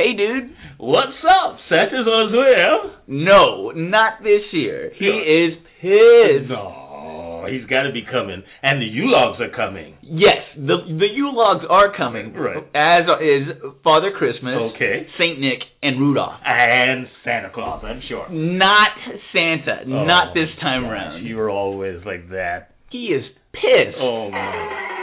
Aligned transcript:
Hey, 0.00 0.16
dude. 0.16 0.56
What's 0.78 1.20
up? 1.28 1.58
Santa's 1.68 2.06
on 2.08 2.32
well. 2.32 2.96
No, 3.06 3.70
not 3.72 4.22
this 4.22 4.40
year. 4.50 4.92
He 4.98 5.04
is 5.04 5.58
pissed. 5.82 6.48
No, 6.48 7.44
he's 7.46 7.66
got 7.68 7.82
to 7.82 7.92
be 7.92 8.00
coming, 8.10 8.42
and 8.62 8.80
the 8.80 8.86
Yule 8.86 9.12
Logs 9.12 9.42
are 9.42 9.54
coming. 9.54 9.96
Yes, 10.00 10.38
the 10.56 10.76
the 10.88 11.06
Yule 11.14 11.36
logs 11.36 11.66
are 11.68 11.94
coming. 11.94 12.32
Right. 12.32 12.64
As 12.74 13.04
is 13.20 13.72
Father 13.84 14.10
Christmas, 14.16 14.72
Okay. 14.74 15.06
Saint 15.18 15.38
Nick, 15.38 15.60
and 15.82 16.00
Rudolph. 16.00 16.40
And 16.46 17.06
Santa 17.22 17.50
Claus, 17.52 17.84
I'm 17.84 18.00
sure. 18.08 18.26
Not 18.30 18.88
Santa. 19.34 19.84
not 19.86 20.28
Oh, 20.28 20.34
this 20.34 20.48
time 20.62 20.84
gosh, 20.84 20.92
round. 20.92 21.26
You 21.26 21.36
were 21.36 21.50
always 21.50 22.00
like 22.06 22.30
that. 22.30 22.70
He 22.90 23.08
is 23.08 23.24
pissed. 23.52 23.98
Oh 24.00 24.30
my. 24.30 24.96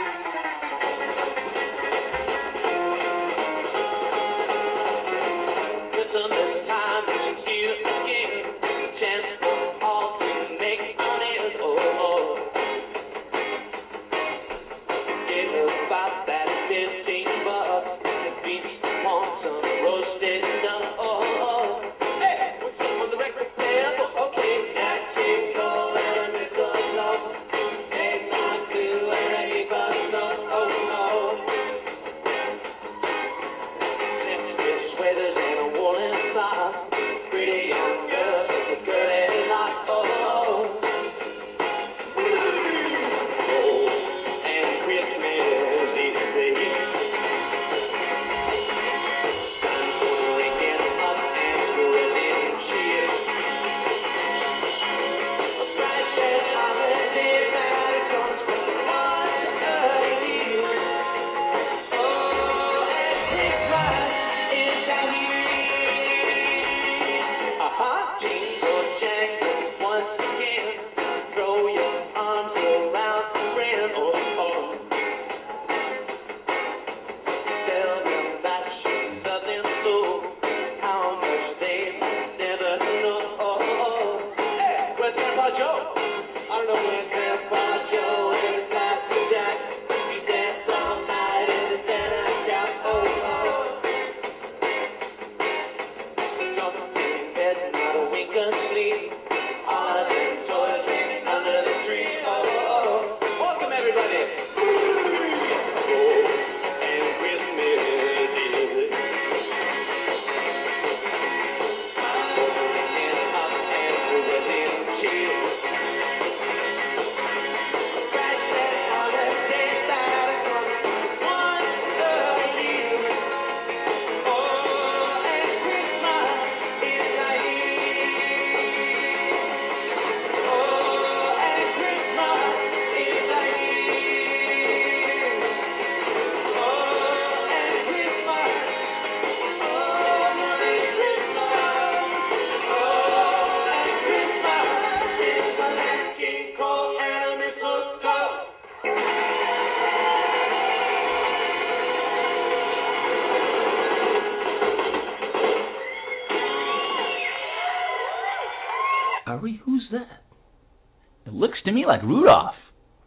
Like 161.88 162.02
Rudolph. 162.02 162.54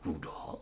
Rudolph? 0.05 0.59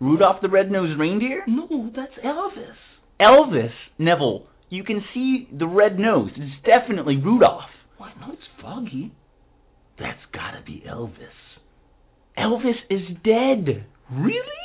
Rudolph 0.00 0.42
the 0.42 0.48
red-nosed 0.48 0.98
reindeer? 0.98 1.44
No, 1.46 1.90
that's 1.94 2.12
Elvis. 2.24 2.74
Elvis, 3.20 3.72
Neville. 3.98 4.46
You 4.70 4.84
can 4.84 5.02
see 5.14 5.48
the 5.56 5.66
red 5.66 5.98
nose. 5.98 6.30
It's 6.36 6.66
definitely 6.66 7.16
Rudolph. 7.16 7.62
Why, 7.96 8.12
no, 8.20 8.32
it's 8.32 8.42
Foggy. 8.60 9.12
That's 9.98 10.18
gotta 10.32 10.62
be 10.64 10.84
Elvis. 10.88 11.14
Elvis 12.38 12.78
is 12.90 13.00
dead. 13.24 13.86
Really? 14.10 14.57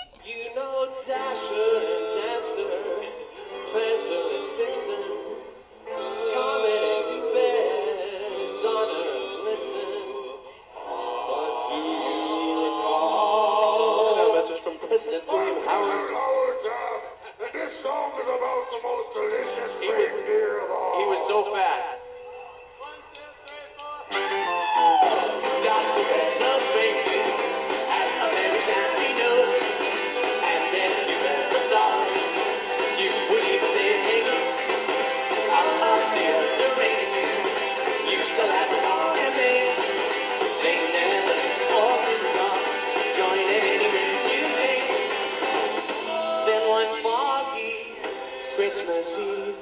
Christmas 48.55 49.05
Eve, 49.17 49.55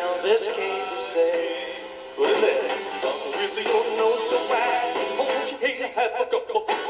Elvis 0.00 0.44
came 0.56 0.84
to 0.88 1.00
say, 1.12 1.36
Well, 2.16 2.32
then, 2.32 2.64
really 3.36 3.64
don't 3.64 3.96
know 4.00 4.12
so 4.32 4.38
bad. 4.48 4.96
Oh, 5.20 5.28
you 5.52 5.56
hate 5.60 5.78
to 5.84 5.88
have 6.00 6.12
a 6.16 6.89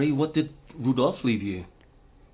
Hi, 0.00 0.06
What 0.16 0.32
did 0.32 0.48
Rudolph 0.80 1.20
leave 1.24 1.42
you? 1.42 1.66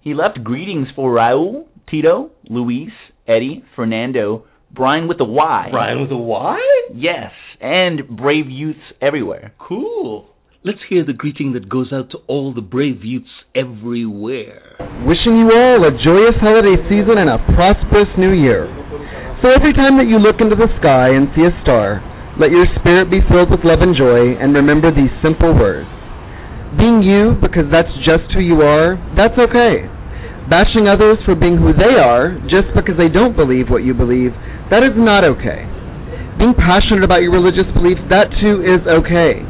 He 0.01 0.15
left 0.15 0.45
greetings 0.45 0.87
for 0.95 1.11
Raul, 1.11 1.67
Tito, 1.91 2.31
Luis, 2.49 2.95
Eddie, 3.27 3.65
Fernando, 3.75 4.47
Brian 4.71 5.09
with 5.09 5.19
a 5.19 5.25
Y. 5.25 5.69
Brian 5.73 6.01
with 6.01 6.13
a 6.13 6.17
Y? 6.17 6.63
Yes, 6.95 7.33
and 7.61 8.07
brave 8.07 8.47
youths 8.47 8.87
everywhere. 9.03 9.53
Cool. 9.59 10.31
Let's 10.63 10.79
hear 10.89 11.05
the 11.05 11.13
greeting 11.13 11.55
that 11.55 11.69
goes 11.69 11.91
out 11.93 12.13
to 12.13 12.19
all 12.29 12.55
the 12.55 12.63
brave 12.63 13.03
youths 13.03 13.35
everywhere. 13.57 14.79
Wishing 15.03 15.35
you 15.35 15.51
all 15.51 15.83
a 15.83 15.91
joyous 15.91 16.39
holiday 16.39 16.79
season 16.87 17.19
and 17.19 17.27
a 17.27 17.43
prosperous 17.59 18.15
new 18.17 18.31
year. 18.31 18.71
So 19.43 19.51
every 19.51 19.75
time 19.75 19.99
that 19.99 20.07
you 20.07 20.23
look 20.23 20.39
into 20.39 20.55
the 20.55 20.71
sky 20.79 21.19
and 21.19 21.27
see 21.35 21.43
a 21.43 21.63
star, 21.67 21.99
let 22.39 22.55
your 22.55 22.71
spirit 22.79 23.11
be 23.11 23.27
filled 23.27 23.51
with 23.51 23.67
love 23.67 23.83
and 23.83 23.99
joy 23.99 24.39
and 24.39 24.55
remember 24.55 24.95
these 24.95 25.11
simple 25.19 25.51
words. 25.51 25.91
Being 26.77 27.01
you 27.01 27.41
because 27.41 27.73
that's 27.73 27.93
just 28.05 28.29
who 28.37 28.45
you 28.45 28.61
are, 28.61 29.01
that's 29.17 29.37
okay. 29.37 29.89
Bashing 30.47 30.87
others 30.87 31.19
for 31.25 31.35
being 31.35 31.57
who 31.57 31.73
they 31.73 31.97
are 31.99 32.37
just 32.47 32.71
because 32.77 33.01
they 33.01 33.09
don't 33.09 33.35
believe 33.35 33.73
what 33.73 33.83
you 33.83 33.97
believe, 33.97 34.31
that 34.71 34.85
is 34.85 34.95
not 34.95 35.25
okay. 35.25 35.65
Being 36.39 36.53
passionate 36.53 37.03
about 37.03 37.25
your 37.25 37.33
religious 37.33 37.67
beliefs, 37.73 38.05
that 38.13 38.29
too 38.39 38.61
is 38.61 38.85
okay. 38.85 39.41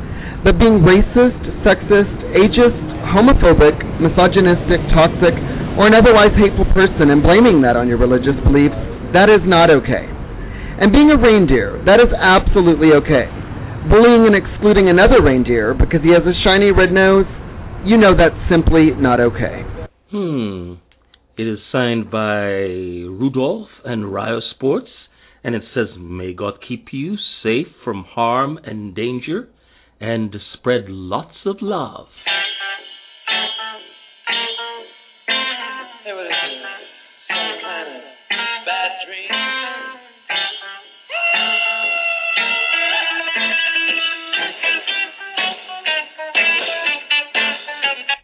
But 0.46 0.56
being 0.62 0.86
racist, 0.86 1.66
sexist, 1.66 2.14
ageist, 2.32 2.80
homophobic, 3.10 3.74
misogynistic, 3.98 4.78
toxic, 4.94 5.34
or 5.74 5.90
an 5.90 5.98
otherwise 5.98 6.32
hateful 6.38 6.70
person 6.72 7.10
and 7.10 7.20
blaming 7.20 7.60
that 7.66 7.74
on 7.74 7.90
your 7.90 7.98
religious 7.98 8.38
beliefs, 8.46 8.78
that 9.12 9.26
is 9.26 9.42
not 9.44 9.68
okay. 9.68 10.06
And 10.78 10.94
being 10.94 11.10
a 11.10 11.18
reindeer, 11.18 11.82
that 11.84 11.98
is 11.98 12.08
absolutely 12.14 12.94
okay. 13.02 13.26
Bullying 13.88 14.26
and 14.26 14.34
excluding 14.34 14.88
another 14.88 15.22
reindeer 15.22 15.72
because 15.72 16.00
he 16.02 16.10
has 16.10 16.22
a 16.26 16.34
shiny 16.44 16.72
red 16.72 16.92
nose, 16.92 17.26
you 17.84 17.96
know 17.96 18.16
that's 18.16 18.34
simply 18.50 18.90
not 18.98 19.20
okay. 19.20 19.62
Hmm. 20.10 20.74
It 21.38 21.46
is 21.46 21.58
signed 21.70 22.10
by 22.10 22.48
Rudolph 23.06 23.68
and 23.84 24.12
Rio 24.12 24.40
Sports, 24.54 24.90
and 25.44 25.54
it 25.54 25.62
says, 25.72 25.86
May 25.98 26.32
God 26.32 26.54
keep 26.66 26.86
you 26.92 27.14
safe 27.42 27.68
from 27.84 28.04
harm 28.08 28.58
and 28.64 28.94
danger, 28.94 29.48
and 30.00 30.34
spread 30.54 30.86
lots 30.88 31.36
of 31.44 31.56
love. 31.60 32.06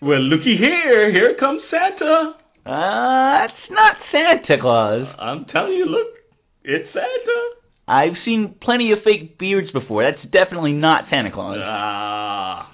Well, 0.02 0.20
looky 0.20 0.56
here. 0.58 1.12
Here 1.12 1.36
comes 1.38 1.62
Santa. 1.70 2.34
Uh, 2.66 3.46
that's 3.46 3.70
not 3.70 3.96
Santa 4.10 4.60
Claus. 4.60 5.06
I'm 5.18 5.44
telling 5.46 5.72
you, 5.74 5.86
look. 5.86 6.08
It's 6.64 6.88
Santa. 6.92 7.40
I've 7.88 8.16
seen 8.24 8.54
plenty 8.62 8.92
of 8.92 8.98
fake 9.04 9.38
beards 9.38 9.70
before. 9.72 10.04
That's 10.04 10.22
definitely 10.32 10.72
not 10.72 11.04
Santa 11.10 11.30
Claus. 11.32 11.58
Ah, 11.60 12.72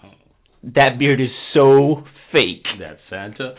That 0.75 0.99
beard 0.99 1.21
is 1.21 1.31
so 1.55 2.05
fake. 2.33 2.65
that's. 2.79 3.01
Santa 3.11 3.55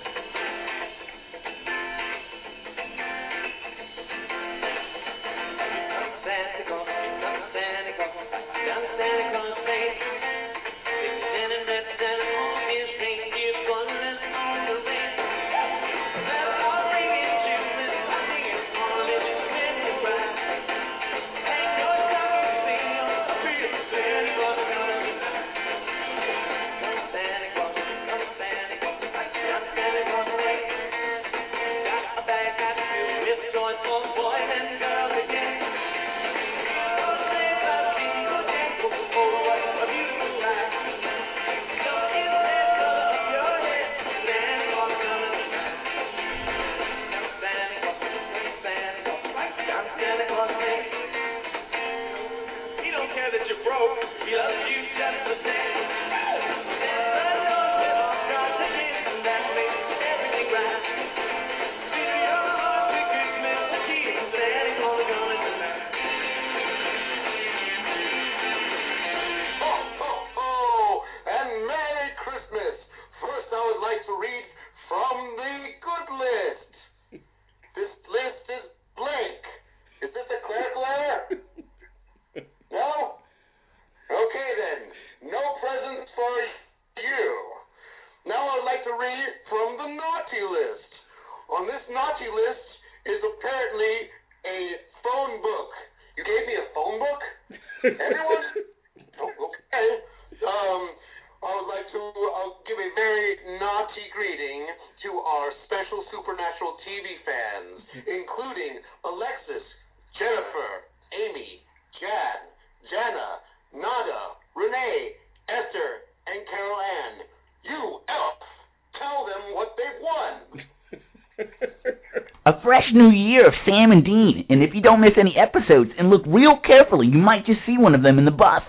new 122.99 123.09
year 123.09 123.47
of 123.47 123.53
Sam 123.65 123.91
and 123.91 124.03
Dean, 124.03 124.45
and 124.49 124.61
if 124.61 124.71
you 124.75 124.81
don't 124.81 124.99
miss 124.99 125.15
any 125.18 125.35
episodes 125.39 125.91
and 125.97 126.09
look 126.09 126.23
real 126.27 126.59
carefully, 126.59 127.07
you 127.07 127.18
might 127.18 127.45
just 127.45 127.59
see 127.65 127.77
one 127.77 127.95
of 127.95 128.03
them 128.03 128.19
in 128.19 128.25
the 128.25 128.31
bus. 128.31 128.63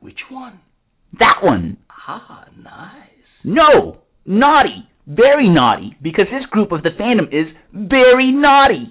Which 0.00 0.18
one? 0.30 0.60
That 1.18 1.44
one. 1.44 1.76
Ah, 1.90 2.46
nice. 2.56 3.28
No, 3.44 3.98
naughty, 4.24 4.88
very 5.06 5.48
naughty, 5.48 5.94
because 6.02 6.26
this 6.32 6.46
group 6.50 6.72
of 6.72 6.82
the 6.82 6.90
fandom 6.98 7.28
is 7.28 7.52
very 7.72 8.32
naughty. 8.32 8.88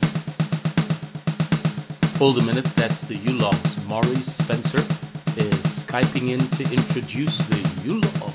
Hold 2.20 2.38
a 2.38 2.44
minute, 2.44 2.65
that's 2.77 3.01
the 3.10 3.15
Yule 3.15 3.41
Logs. 3.41 3.74
Maurice 3.88 4.30
Spencer 4.46 4.86
is 5.38 5.58
Skyping 5.89 6.30
in 6.30 6.48
to 6.58 6.63
introduce 6.70 7.36
the 7.50 7.62
Yule 7.84 8.01
Logs. 8.22 8.31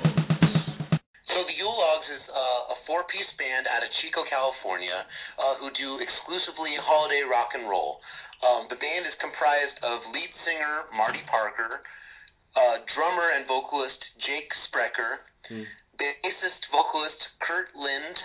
Drummer 12.96 13.28
and 13.36 13.44
vocalist 13.46 14.00
Jake 14.24 14.48
Sprecher, 14.66 15.20
Hmm. 15.52 15.62
bassist 16.00 16.62
vocalist 16.72 17.20
Kurt 17.44 17.68
Lind, 17.76 18.16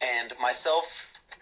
and 0.00 0.30
myself, 0.38 0.84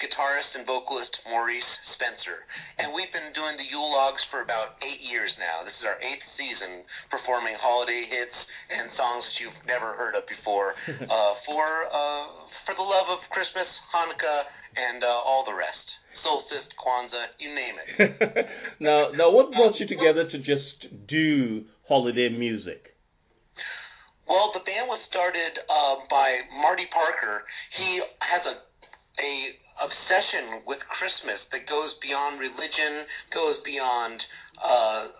guitarist 0.00 0.54
and 0.54 0.64
vocalist 0.64 1.10
Maurice 1.26 1.66
Spencer. 1.98 2.46
And 2.78 2.94
we've 2.94 3.10
been 3.12 3.34
doing 3.34 3.58
the 3.58 3.64
Yule 3.66 3.90
Logs 3.92 4.22
for 4.30 4.40
about 4.46 4.78
eight 4.86 5.00
years 5.02 5.34
now. 5.42 5.64
This 5.66 5.74
is 5.82 5.84
our 5.84 5.98
eighth 6.00 6.22
season 6.38 6.86
performing 7.10 7.56
holiday 7.58 8.06
hits 8.06 8.38
and 8.70 8.88
songs 8.96 9.26
that 9.26 9.36
you've 9.42 9.66
never 9.66 9.94
heard 9.98 10.14
of 10.14 10.22
before 10.30 10.74
uh, 10.88 11.34
for 11.44 11.66
uh, 11.90 12.24
for 12.64 12.74
the 12.78 12.86
love 12.86 13.10
of 13.10 13.18
Christmas, 13.34 13.66
Hanukkah, 13.92 14.42
and 14.78 15.02
uh, 15.02 15.08
all 15.26 15.44
the 15.44 15.54
rest. 15.54 15.82
Solstice, 16.22 16.66
Kwanzaa, 16.78 17.26
you 17.38 17.54
name 17.54 17.74
it. 17.78 18.46
now, 18.80 19.10
now, 19.14 19.30
what 19.30 19.50
brought 19.52 19.78
you 19.78 19.86
together 19.86 20.28
to 20.28 20.38
just 20.38 21.06
do 21.06 21.64
holiday 21.88 22.28
music? 22.28 22.94
Well, 24.28 24.52
the 24.52 24.60
band 24.60 24.92
was 24.92 25.00
started 25.08 25.56
uh, 25.72 26.04
by 26.12 26.44
Marty 26.60 26.84
Parker. 26.92 27.48
He 27.80 28.04
has 28.20 28.44
a 28.44 28.68
a 29.18 29.32
obsession 29.82 30.62
with 30.66 30.78
Christmas 30.98 31.42
that 31.50 31.66
goes 31.66 31.90
beyond 32.02 32.38
religion, 32.38 33.06
goes 33.34 33.58
beyond 33.66 34.18
uh, 34.58 35.10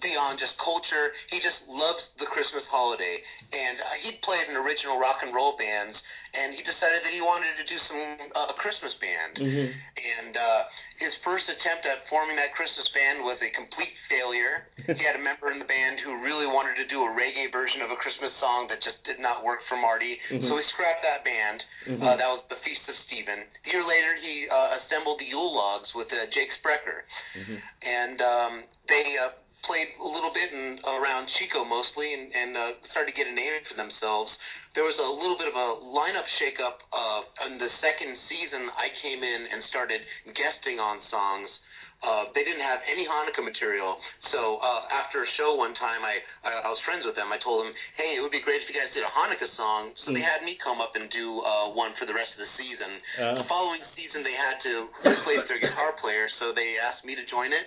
beyond 0.00 0.38
just 0.38 0.54
culture. 0.60 1.14
He 1.32 1.40
just 1.40 1.58
loves 1.66 2.00
the 2.20 2.28
Christmas 2.28 2.64
holiday, 2.68 3.18
and 3.52 3.76
uh, 3.80 3.86
he'd 4.04 4.20
played 4.22 4.46
in 4.46 4.54
original 4.56 5.00
rock 5.00 5.24
and 5.24 5.32
roll 5.34 5.56
bands, 5.56 5.96
and 6.36 6.54
he 6.54 6.62
decided 6.62 7.02
that 7.02 7.12
he 7.12 7.22
wanted 7.24 7.54
to 7.56 7.64
do 7.66 7.78
some 7.88 8.02
uh, 8.36 8.52
a 8.52 8.56
Christmas 8.60 8.94
band. 9.00 9.32
Mm-hmm. 9.40 9.68
And 9.72 10.32
uh, 10.36 10.60
his 10.98 11.14
first 11.22 11.46
attempt 11.46 11.86
at 11.86 12.02
forming 12.10 12.34
that 12.36 12.50
Christmas 12.58 12.86
band 12.90 13.22
was 13.22 13.38
a 13.38 13.50
complete 13.54 13.94
failure. 14.10 14.66
he 14.98 15.02
had 15.06 15.14
a 15.14 15.22
member 15.22 15.50
in 15.54 15.58
the 15.62 15.68
band 15.70 16.02
who 16.02 16.18
really 16.22 16.46
wanted 16.46 16.74
to 16.74 16.86
do 16.90 17.02
a 17.06 17.10
reggae 17.14 17.46
version 17.54 17.82
of 17.82 17.90
a 17.94 17.98
Christmas 18.02 18.34
song 18.42 18.66
that 18.68 18.82
just 18.82 18.98
did 19.06 19.22
not 19.22 19.46
work 19.46 19.62
for 19.70 19.78
Marty, 19.78 20.18
Mhm. 20.30 20.48
so 20.50 20.58
he 20.58 20.64
scrapped 20.74 21.02
that 21.06 21.22
band. 21.22 21.62
Mhm. 21.86 22.02
Uh, 22.02 22.16
that 22.18 22.28
was 22.28 22.42
the 22.50 22.58
Feast 22.66 22.82
of 22.90 22.96
Stephen. 23.06 23.46
A 23.46 23.68
year 23.70 23.84
later, 23.86 24.14
he 24.18 24.48
uh, 24.50 24.78
assembled 24.82 25.20
the 25.22 25.26
Yule 25.30 25.54
Logs 25.54 25.88
with 25.94 26.10
uh, 26.12 26.26
Jake 26.34 26.50
Sprecher, 26.58 27.04
Mhm. 27.38 27.62
and 27.82 28.18
um, 28.22 28.52
they 28.88 29.16
uh, 29.18 29.30
played 29.66 29.88
a 29.98 30.08
little 30.08 30.30
bit 30.32 30.50
in 30.52 30.78
around 30.86 31.26
Chico 31.38 31.64
mostly, 31.64 32.14
and, 32.14 32.30
and 32.30 32.50
uh, 32.56 32.62
started 32.94 33.10
to 33.12 33.16
get 33.16 33.26
a 33.26 33.34
name 33.34 33.52
for 33.68 33.74
themselves. 33.76 34.30
There 34.76 34.84
was 34.86 34.94
a 35.00 35.10
little 35.18 35.36
bit 35.36 35.48
of 35.50 35.56
a 35.58 35.68
lineup 35.90 36.26
shakeup 36.38 36.78
uh, 36.94 37.46
in 37.50 37.58
the 37.58 37.68
second 37.82 38.14
season. 38.30 38.70
I 38.78 38.88
came 39.02 39.20
in 39.24 39.40
and 39.50 39.58
started 39.72 40.00
guesting 40.36 40.78
on 40.78 41.02
songs. 41.10 41.50
Uh, 41.98 42.30
they 42.30 42.46
didn't 42.46 42.62
have 42.62 42.78
any 42.86 43.02
Hanukkah 43.10 43.42
material, 43.42 43.98
so 44.30 44.62
uh, 44.62 44.86
after 44.86 45.26
a 45.26 45.28
show 45.34 45.58
one 45.58 45.74
time, 45.82 46.06
I, 46.06 46.22
I 46.46 46.62
I 46.62 46.68
was 46.70 46.78
friends 46.86 47.02
with 47.02 47.18
them. 47.18 47.34
I 47.34 47.42
told 47.42 47.66
them, 47.66 47.74
"Hey, 47.98 48.14
it 48.14 48.22
would 48.22 48.30
be 48.30 48.38
great 48.38 48.62
if 48.62 48.70
you 48.70 48.76
guys 48.78 48.86
did 48.94 49.02
a 49.02 49.10
Hanukkah 49.10 49.50
song." 49.58 49.90
So 50.06 50.14
they 50.14 50.22
Mm. 50.22 50.30
had 50.30 50.40
me 50.46 50.54
come 50.62 50.78
up 50.78 50.94
and 50.94 51.10
do 51.10 51.42
uh, 51.42 51.74
one 51.74 51.98
for 51.98 52.06
the 52.06 52.14
rest 52.14 52.30
of 52.38 52.46
the 52.46 52.50
season. 52.54 53.02
Uh. 53.18 53.42
The 53.42 53.46
following 53.50 53.82
season, 53.98 54.22
they 54.22 54.38
had 54.38 54.62
to 54.62 54.86
replace 55.10 55.42
their 55.50 55.58
guitar 55.58 55.90
player, 55.98 56.30
so 56.38 56.54
they 56.54 56.78
asked 56.78 57.02
me 57.02 57.18
to 57.18 57.24
join 57.26 57.50
it. 57.50 57.66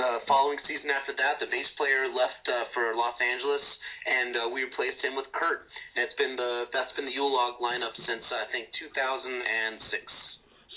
The 0.00 0.24
following 0.24 0.56
season 0.64 0.88
after 0.88 1.12
that, 1.20 1.36
the 1.36 1.52
bass 1.52 1.68
player 1.76 2.08
left 2.08 2.40
uh, 2.48 2.64
for 2.72 2.96
Los 2.96 3.12
Angeles, 3.20 3.60
and 4.08 4.32
uh, 4.32 4.40
we 4.48 4.64
replaced 4.64 5.04
him 5.04 5.12
with 5.12 5.28
Kurt. 5.36 5.68
And 5.94 6.08
it's 6.08 6.16
been 6.16 6.32
the 6.32 6.64
that's 6.72 6.88
been 6.96 7.04
the 7.04 7.12
Yule 7.12 7.28
Log 7.28 7.60
lineup 7.60 7.92
since 8.00 8.24
I 8.32 8.48
think 8.48 8.72
2006. 8.80 10.08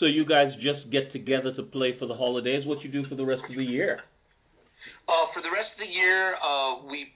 So 0.03 0.11
you 0.11 0.27
guys 0.27 0.51
just 0.59 0.91
get 0.91 1.15
together 1.15 1.55
to 1.55 1.63
play 1.63 1.95
for 1.95 2.11
the 2.11 2.13
holidays. 2.13 2.67
What 2.67 2.83
you 2.83 2.91
do 2.91 3.07
for 3.07 3.15
the 3.15 3.23
rest 3.23 3.47
of 3.47 3.55
the 3.55 3.63
year? 3.63 4.03
Uh, 5.07 5.31
for 5.31 5.39
the 5.39 5.53
rest 5.53 5.71
of 5.71 5.79
the 5.79 5.91
year, 5.91 6.35
uh, 6.35 6.83
we 6.91 7.15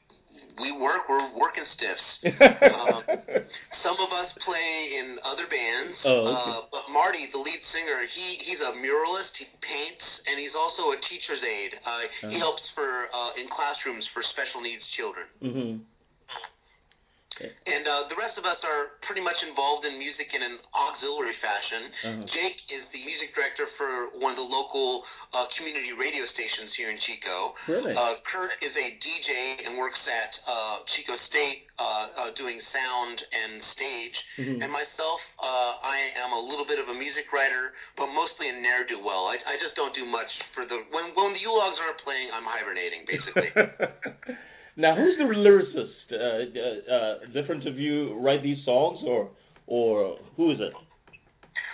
we 0.55 0.71
work. 0.71 1.03
We're 1.11 1.35
working 1.35 1.67
stiffs. 1.75 2.07
Um, 2.69 3.03
Some 3.79 3.95
of 3.95 4.11
us 4.11 4.27
play 4.43 4.99
in 4.99 5.15
other 5.23 5.47
bands. 5.47 5.95
Oh, 6.03 6.11
okay. 6.11 6.35
uh, 6.35 6.59
but 6.67 6.78
Marty, 6.99 7.31
the 7.31 7.39
lead 7.39 7.63
singer, 7.71 8.03
he 8.11 8.43
he's 8.43 8.59
a 8.59 8.75
muralist. 8.75 9.31
He 9.39 9.47
paints, 9.63 10.03
and 10.27 10.35
he's 10.35 10.51
also 10.51 10.91
a 10.91 10.97
teacher's 11.07 11.39
aide. 11.47 11.73
Uh, 11.87 12.03
He 12.27 12.27
Uh-huh. 12.27 12.43
helps 12.43 12.63
for 12.75 13.07
uh, 13.15 13.39
in 13.39 13.47
classrooms 13.47 14.03
for 14.11 14.19
special 14.35 14.59
needs 14.59 14.83
children. 14.99 15.27
And 17.39 17.87
uh, 17.87 18.11
the 18.11 18.17
rest 18.19 18.35
of 18.35 18.43
us 18.43 18.59
are 18.67 18.99
pretty 19.07 19.23
much 19.23 19.37
involved 19.47 19.87
in 19.87 19.95
music 19.95 20.27
in 20.35 20.41
an 20.43 20.59
auxiliary 20.75 21.35
fashion. 21.39 21.81
Uh-huh. 21.87 22.25
Jake 22.35 22.59
is 22.67 22.83
the 22.91 23.01
music 23.03 23.31
director 23.31 23.65
for 23.79 24.11
one 24.19 24.35
of 24.35 24.39
the 24.39 24.49
local 24.49 25.03
uh, 25.31 25.45
community 25.55 25.93
radio 25.93 26.25
stations 26.33 26.73
here 26.75 26.89
in 26.89 26.97
Chico. 27.05 27.53
Really? 27.69 27.93
Uh, 27.95 28.17
Kurt 28.27 28.51
is 28.59 28.73
a 28.73 28.87
DJ 28.99 29.31
and 29.69 29.77
works 29.77 29.99
at 30.09 30.31
uh, 30.43 30.83
Chico 30.97 31.15
State 31.29 31.69
uh, 31.77 31.83
uh, 31.83 32.29
doing 32.35 32.57
sound 32.73 33.17
and 33.21 33.51
stage. 33.77 34.17
Mhm. 34.41 34.57
And 34.65 34.69
myself, 34.73 35.19
uh, 35.39 35.79
I 35.85 35.97
am 36.19 36.33
a 36.33 36.41
little 36.41 36.65
bit 36.65 36.81
of 36.81 36.89
a 36.89 36.95
music 36.97 37.29
writer, 37.31 37.77
but 37.95 38.09
mostly 38.11 38.49
a 38.49 38.55
ne'er 38.57 38.83
do 38.89 38.99
well. 38.99 39.29
I, 39.29 39.37
I 39.47 39.55
just 39.61 39.77
don't 39.79 39.93
do 39.95 40.03
much 40.03 40.29
for 40.57 40.65
the 40.65 40.83
when 40.91 41.13
when 41.15 41.33
the 41.37 41.41
Yule 41.41 41.55
Logs 41.55 41.77
aren't 41.79 42.01
playing, 42.03 42.29
I'm 42.33 42.47
hibernating 42.47 43.05
basically. 43.07 43.49
now, 44.75 44.95
who's 44.95 45.17
the 45.17 45.25
lyricist? 45.25 46.05
Uh, 46.11 46.15
uh, 46.15 46.95
uh, 46.95 47.13
different 47.33 47.67
of 47.67 47.77
you 47.77 48.13
write 48.19 48.43
these 48.43 48.63
songs, 48.65 48.99
or 49.05 49.29
or 49.67 50.17
who 50.37 50.51
is 50.51 50.59
it? 50.59 50.73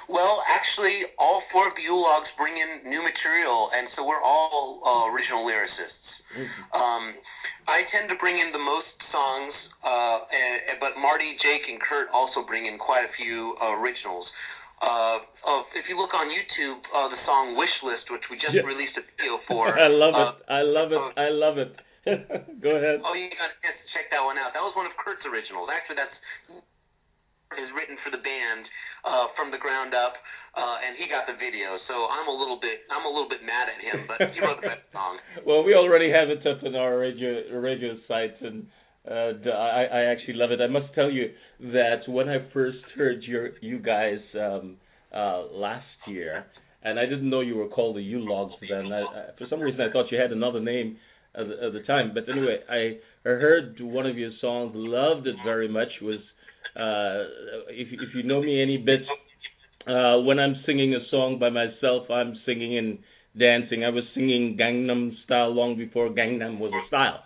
Well, 0.07 0.43
actually, 0.45 1.01
all 1.17 1.41
four 1.51 1.67
of 1.67 1.73
the 1.75 1.81
Yule 1.81 2.01
Logs 2.01 2.29
bring 2.37 2.53
in 2.53 2.89
new 2.89 3.01
material, 3.01 3.69
and 3.73 3.87
so 3.95 4.05
we're 4.05 4.21
all 4.21 4.81
uh, 4.85 5.09
original 5.09 5.41
lyricists. 5.45 6.05
Um, 6.75 7.15
I 7.65 7.87
tend 7.89 8.09
to 8.13 8.17
bring 8.21 8.37
in 8.37 8.51
the 8.53 8.61
most 8.61 8.91
songs, 9.09 9.53
uh, 9.81 10.29
and, 10.29 10.77
but 10.77 10.93
Marty, 11.01 11.33
Jake, 11.41 11.65
and 11.65 11.81
Kurt 11.81 12.13
also 12.13 12.45
bring 12.45 12.67
in 12.67 12.77
quite 12.77 13.01
a 13.01 13.11
few 13.17 13.57
uh, 13.57 13.73
originals. 13.81 14.27
Uh, 14.83 15.17
uh, 15.41 15.63
if 15.73 15.89
you 15.89 15.97
look 15.97 16.13
on 16.13 16.27
YouTube, 16.29 16.83
uh, 16.93 17.07
the 17.09 17.17
song 17.25 17.55
"Wish 17.57 17.71
List," 17.81 18.11
which 18.11 18.21
we 18.29 18.37
just 18.37 18.53
Yeah. 18.53 18.67
released 18.67 18.93
a 18.99 19.03
video 19.17 19.39
for, 19.47 19.73
I 19.73 19.87
love 19.87 20.13
uh, 20.13 20.29
it. 20.29 20.35
I 20.51 20.61
love 20.61 20.91
it. 20.91 21.01
I 21.17 21.29
love 21.29 21.57
it. 21.57 21.73
Go 22.61 22.71
ahead. 22.77 23.01
Oh, 23.01 23.17
you 23.17 23.33
got 23.33 23.49
a 23.49 23.57
chance 23.65 23.77
to 23.81 23.87
check 23.97 24.13
that 24.13 24.21
one 24.21 24.37
out. 24.37 24.53
That 24.53 24.61
was 24.61 24.77
one 24.77 24.85
of 24.85 24.93
Kurt's 25.01 25.25
originals. 25.25 25.67
Actually, 25.73 25.97
that's 25.97 26.15
is 27.57 27.71
written 27.71 27.95
for 28.03 28.11
the 28.11 28.19
band 28.19 28.67
uh, 29.07 29.31
from 29.37 29.51
the 29.51 29.57
ground 29.57 29.93
up, 29.95 30.17
uh, 30.57 30.83
and 30.83 30.97
he 30.99 31.07
got 31.07 31.23
the 31.29 31.37
video. 31.39 31.79
So 31.87 32.07
I'm 32.11 32.27
a 32.27 32.35
little 32.35 32.59
bit 32.59 32.83
I'm 32.91 33.05
a 33.05 33.11
little 33.11 33.29
bit 33.29 33.41
mad 33.45 33.71
at 33.71 33.79
him, 33.79 34.05
but 34.07 34.17
he 34.33 34.39
wrote 34.41 34.61
the 34.61 34.75
best 34.75 34.87
song. 34.91 35.17
Well, 35.47 35.63
we 35.63 35.73
already 35.73 36.11
have 36.11 36.29
it 36.29 36.45
up 36.45 36.63
on 36.63 36.75
our 36.75 36.97
radio 36.97 37.41
radio 37.53 37.97
site, 38.07 38.37
and 38.41 38.67
uh, 39.09 39.49
I, 39.49 39.83
I 39.85 40.01
actually 40.11 40.35
love 40.35 40.51
it. 40.51 40.61
I 40.61 40.67
must 40.67 40.93
tell 40.93 41.09
you 41.09 41.31
that 41.73 42.07
when 42.07 42.29
I 42.29 42.37
first 42.53 42.81
heard 42.95 43.23
your 43.23 43.57
you 43.61 43.79
guys 43.79 44.19
um, 44.35 44.77
uh, 45.15 45.45
last 45.53 45.85
year, 46.07 46.45
and 46.83 46.99
I 46.99 47.05
didn't 47.05 47.29
know 47.29 47.41
you 47.41 47.57
were 47.57 47.69
called 47.69 47.95
the 47.95 48.01
Yule 48.01 48.29
Logs 48.29 48.53
then. 48.69 48.91
I, 48.91 49.01
I, 49.01 49.25
for 49.37 49.45
some 49.49 49.59
reason, 49.59 49.81
I 49.81 49.91
thought 49.91 50.11
you 50.11 50.19
had 50.19 50.31
another 50.31 50.59
name 50.59 50.97
at 51.37 51.47
the, 51.47 51.65
at 51.65 51.73
the 51.73 51.81
time. 51.85 52.11
But 52.13 52.29
anyway, 52.29 52.59
I 52.69 52.99
heard 53.23 53.77
one 53.79 54.05
of 54.05 54.17
your 54.17 54.31
songs, 54.41 54.71
loved 54.75 55.27
it 55.27 55.35
very 55.43 55.67
much. 55.67 55.89
Was 56.01 56.19
uh, 56.75 57.69
if 57.69 57.87
if 57.91 58.15
you 58.15 58.23
know 58.23 58.41
me 58.41 58.61
any 58.61 58.77
bit, 58.77 59.01
uh, 59.87 60.19
when 60.21 60.39
I'm 60.39 60.55
singing 60.65 60.93
a 60.93 61.09
song 61.09 61.39
by 61.39 61.49
myself, 61.49 62.09
I'm 62.09 62.35
singing 62.45 62.77
and 62.77 62.99
dancing. 63.37 63.83
I 63.83 63.89
was 63.89 64.03
singing 64.13 64.57
Gangnam 64.59 65.11
Style 65.25 65.53
long 65.53 65.77
before 65.77 66.09
Gangnam 66.09 66.59
was 66.59 66.71
a 66.73 66.87
style, 66.87 67.19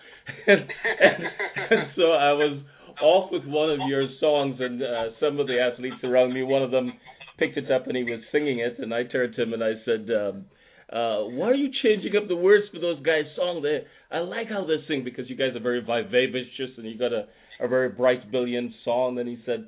and, 0.47 0.59
and, 1.01 1.23
and 1.71 1.87
so 1.95 2.11
I 2.11 2.33
was 2.33 2.61
off 3.01 3.31
with 3.31 3.45
one 3.45 3.69
of 3.69 3.79
your 3.87 4.07
songs, 4.19 4.57
and 4.59 4.81
uh, 4.81 5.15
some 5.19 5.39
of 5.39 5.47
the 5.47 5.59
athletes 5.59 6.03
around 6.03 6.33
me, 6.33 6.43
one 6.43 6.63
of 6.63 6.71
them 6.71 6.93
picked 7.37 7.57
it 7.57 7.71
up 7.71 7.87
and 7.87 7.95
he 7.95 8.03
was 8.03 8.19
singing 8.31 8.59
it, 8.59 8.77
and 8.79 8.93
I 8.93 9.03
turned 9.03 9.35
to 9.35 9.43
him 9.43 9.53
and 9.53 9.63
I 9.63 9.73
said. 9.85 10.09
Um, 10.09 10.45
uh, 10.91 11.21
why 11.29 11.49
are 11.49 11.55
you 11.55 11.69
changing 11.83 12.15
up 12.15 12.27
the 12.27 12.35
words 12.35 12.65
for 12.73 12.79
those 12.79 13.01
guys' 13.03 13.29
song? 13.35 13.61
They, 13.61 13.85
I 14.11 14.19
like 14.19 14.49
how 14.49 14.65
they 14.65 14.77
sing 14.87 15.03
because 15.03 15.29
you 15.29 15.35
guys 15.35 15.55
are 15.55 15.61
very 15.61 15.81
vivacious 15.81 16.77
and 16.77 16.85
you 16.85 16.97
got 16.97 17.13
a, 17.13 17.27
a 17.59 17.67
very 17.67 17.89
bright, 17.89 18.31
brilliant 18.31 18.71
song. 18.83 19.19
And 19.19 19.29
he 19.29 19.37
said, 19.45 19.67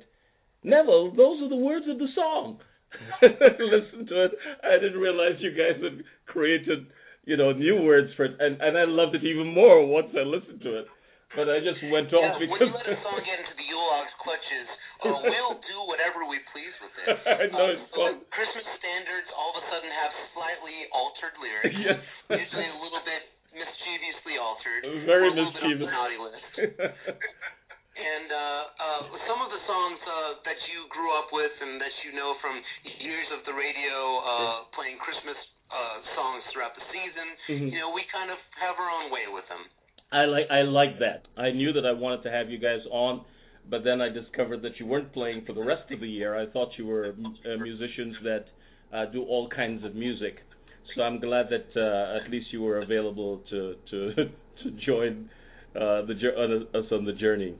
Neville, 0.64 1.14
those 1.14 1.42
are 1.42 1.48
the 1.48 1.56
words 1.56 1.86
of 1.88 1.98
the 1.98 2.08
song. 2.14 2.58
Listen 3.22 4.06
to 4.06 4.24
it. 4.24 4.32
I 4.64 4.80
didn't 4.80 5.00
realize 5.00 5.38
you 5.38 5.50
guys 5.50 5.82
had 5.82 6.04
created, 6.26 6.86
you 7.24 7.36
know, 7.36 7.52
new 7.52 7.82
words 7.82 8.10
for 8.16 8.24
it, 8.24 8.32
and 8.38 8.60
and 8.60 8.76
I 8.76 8.84
loved 8.84 9.14
it 9.14 9.24
even 9.24 9.46
more 9.46 9.86
once 9.86 10.08
I 10.14 10.24
listened 10.24 10.60
to 10.62 10.80
it. 10.80 10.86
But 11.32 11.48
I 11.48 11.64
just 11.64 11.80
went 11.88 12.12
Yeah, 12.12 12.28
off 12.28 12.36
when 12.36 12.48
you 12.60 12.68
let 12.76 12.84
a 12.84 12.96
song 13.00 13.16
get 13.24 13.40
into 13.40 13.56
the 13.56 13.64
Yule-Log's 13.64 14.12
clutches, 14.20 14.68
uh, 15.00 15.16
we'll 15.32 15.56
do 15.64 15.78
whatever 15.88 16.28
we 16.28 16.36
please 16.52 16.74
with 16.84 16.92
it. 17.00 17.06
I 17.40 17.48
know 17.48 17.72
Um, 17.72 17.76
it's 17.80 17.88
fun. 17.96 18.14
Christmas 18.36 18.66
standards 18.76 19.28
all 19.32 19.56
of 19.56 19.64
a 19.64 19.64
sudden 19.72 19.88
have 19.88 20.12
slightly 20.36 20.76
altered 20.92 21.32
lyrics, 21.40 21.72
yes. 21.88 22.00
usually 22.28 22.68
a 22.68 22.78
little 22.84 23.00
bit 23.08 23.32
mischievously 23.56 24.36
altered, 24.36 24.82
Very 25.08 25.28
a 25.28 25.36
little 25.36 25.52
bit 25.56 25.64
mischievous. 25.64 25.88
naughty 25.88 26.18
list. 26.20 26.48
And 27.92 28.28
uh, 28.32 28.40
uh, 28.80 29.00
some 29.28 29.40
of 29.44 29.52
the 29.52 29.60
songs 29.68 30.00
uh, 30.08 30.40
that 30.48 30.56
you 30.72 30.88
grew 30.88 31.12
up 31.12 31.28
with 31.28 31.52
and 31.60 31.76
that 31.76 31.92
you 32.08 32.16
know 32.16 32.32
from 32.40 32.56
years 33.00 33.28
of 33.36 33.44
the 33.44 33.52
radio 33.52 33.96
uh, 34.24 34.64
playing 34.72 34.96
Christmas 35.04 35.36
uh, 35.68 36.00
songs 36.16 36.40
throughout 36.52 36.72
the 36.72 36.84
season. 36.88 37.28
Mhm. 37.52 37.68
You 37.72 37.78
know, 37.84 37.92
we 37.92 38.04
kind 38.08 38.32
of 38.32 38.40
have 38.64 38.80
our 38.80 38.88
own 38.88 39.12
way 39.12 39.28
with 39.28 39.44
them. 39.52 39.68
I 40.12 40.24
like 40.26 40.44
I 40.50 40.62
like 40.62 40.98
that. 40.98 41.26
I 41.40 41.50
knew 41.50 41.72
that 41.72 41.86
I 41.86 41.92
wanted 41.92 42.22
to 42.24 42.30
have 42.30 42.50
you 42.50 42.58
guys 42.58 42.80
on, 42.90 43.24
but 43.70 43.82
then 43.84 44.00
I 44.00 44.08
discovered 44.08 44.62
that 44.62 44.78
you 44.78 44.86
weren't 44.86 45.12
playing 45.12 45.44
for 45.46 45.52
the 45.54 45.62
rest 45.64 45.90
of 45.90 46.00
the 46.00 46.08
year. 46.08 46.38
I 46.38 46.46
thought 46.52 46.68
you 46.76 46.86
were 46.86 47.06
uh, 47.08 47.62
musicians 47.62 48.16
that 48.22 48.44
uh, 48.92 49.06
do 49.06 49.22
all 49.22 49.48
kinds 49.48 49.84
of 49.84 49.94
music. 49.94 50.36
So 50.94 51.02
I'm 51.02 51.18
glad 51.18 51.46
that 51.48 51.68
uh, 51.80 52.22
at 52.22 52.30
least 52.30 52.48
you 52.52 52.60
were 52.62 52.82
available 52.82 53.42
to 53.50 53.74
to 53.90 54.14
to 54.64 54.70
join 54.84 55.30
uh, 55.74 56.02
the 56.04 56.14
uh, 56.74 56.78
us 56.78 56.84
on 56.92 57.04
the 57.06 57.14
journey. 57.14 57.54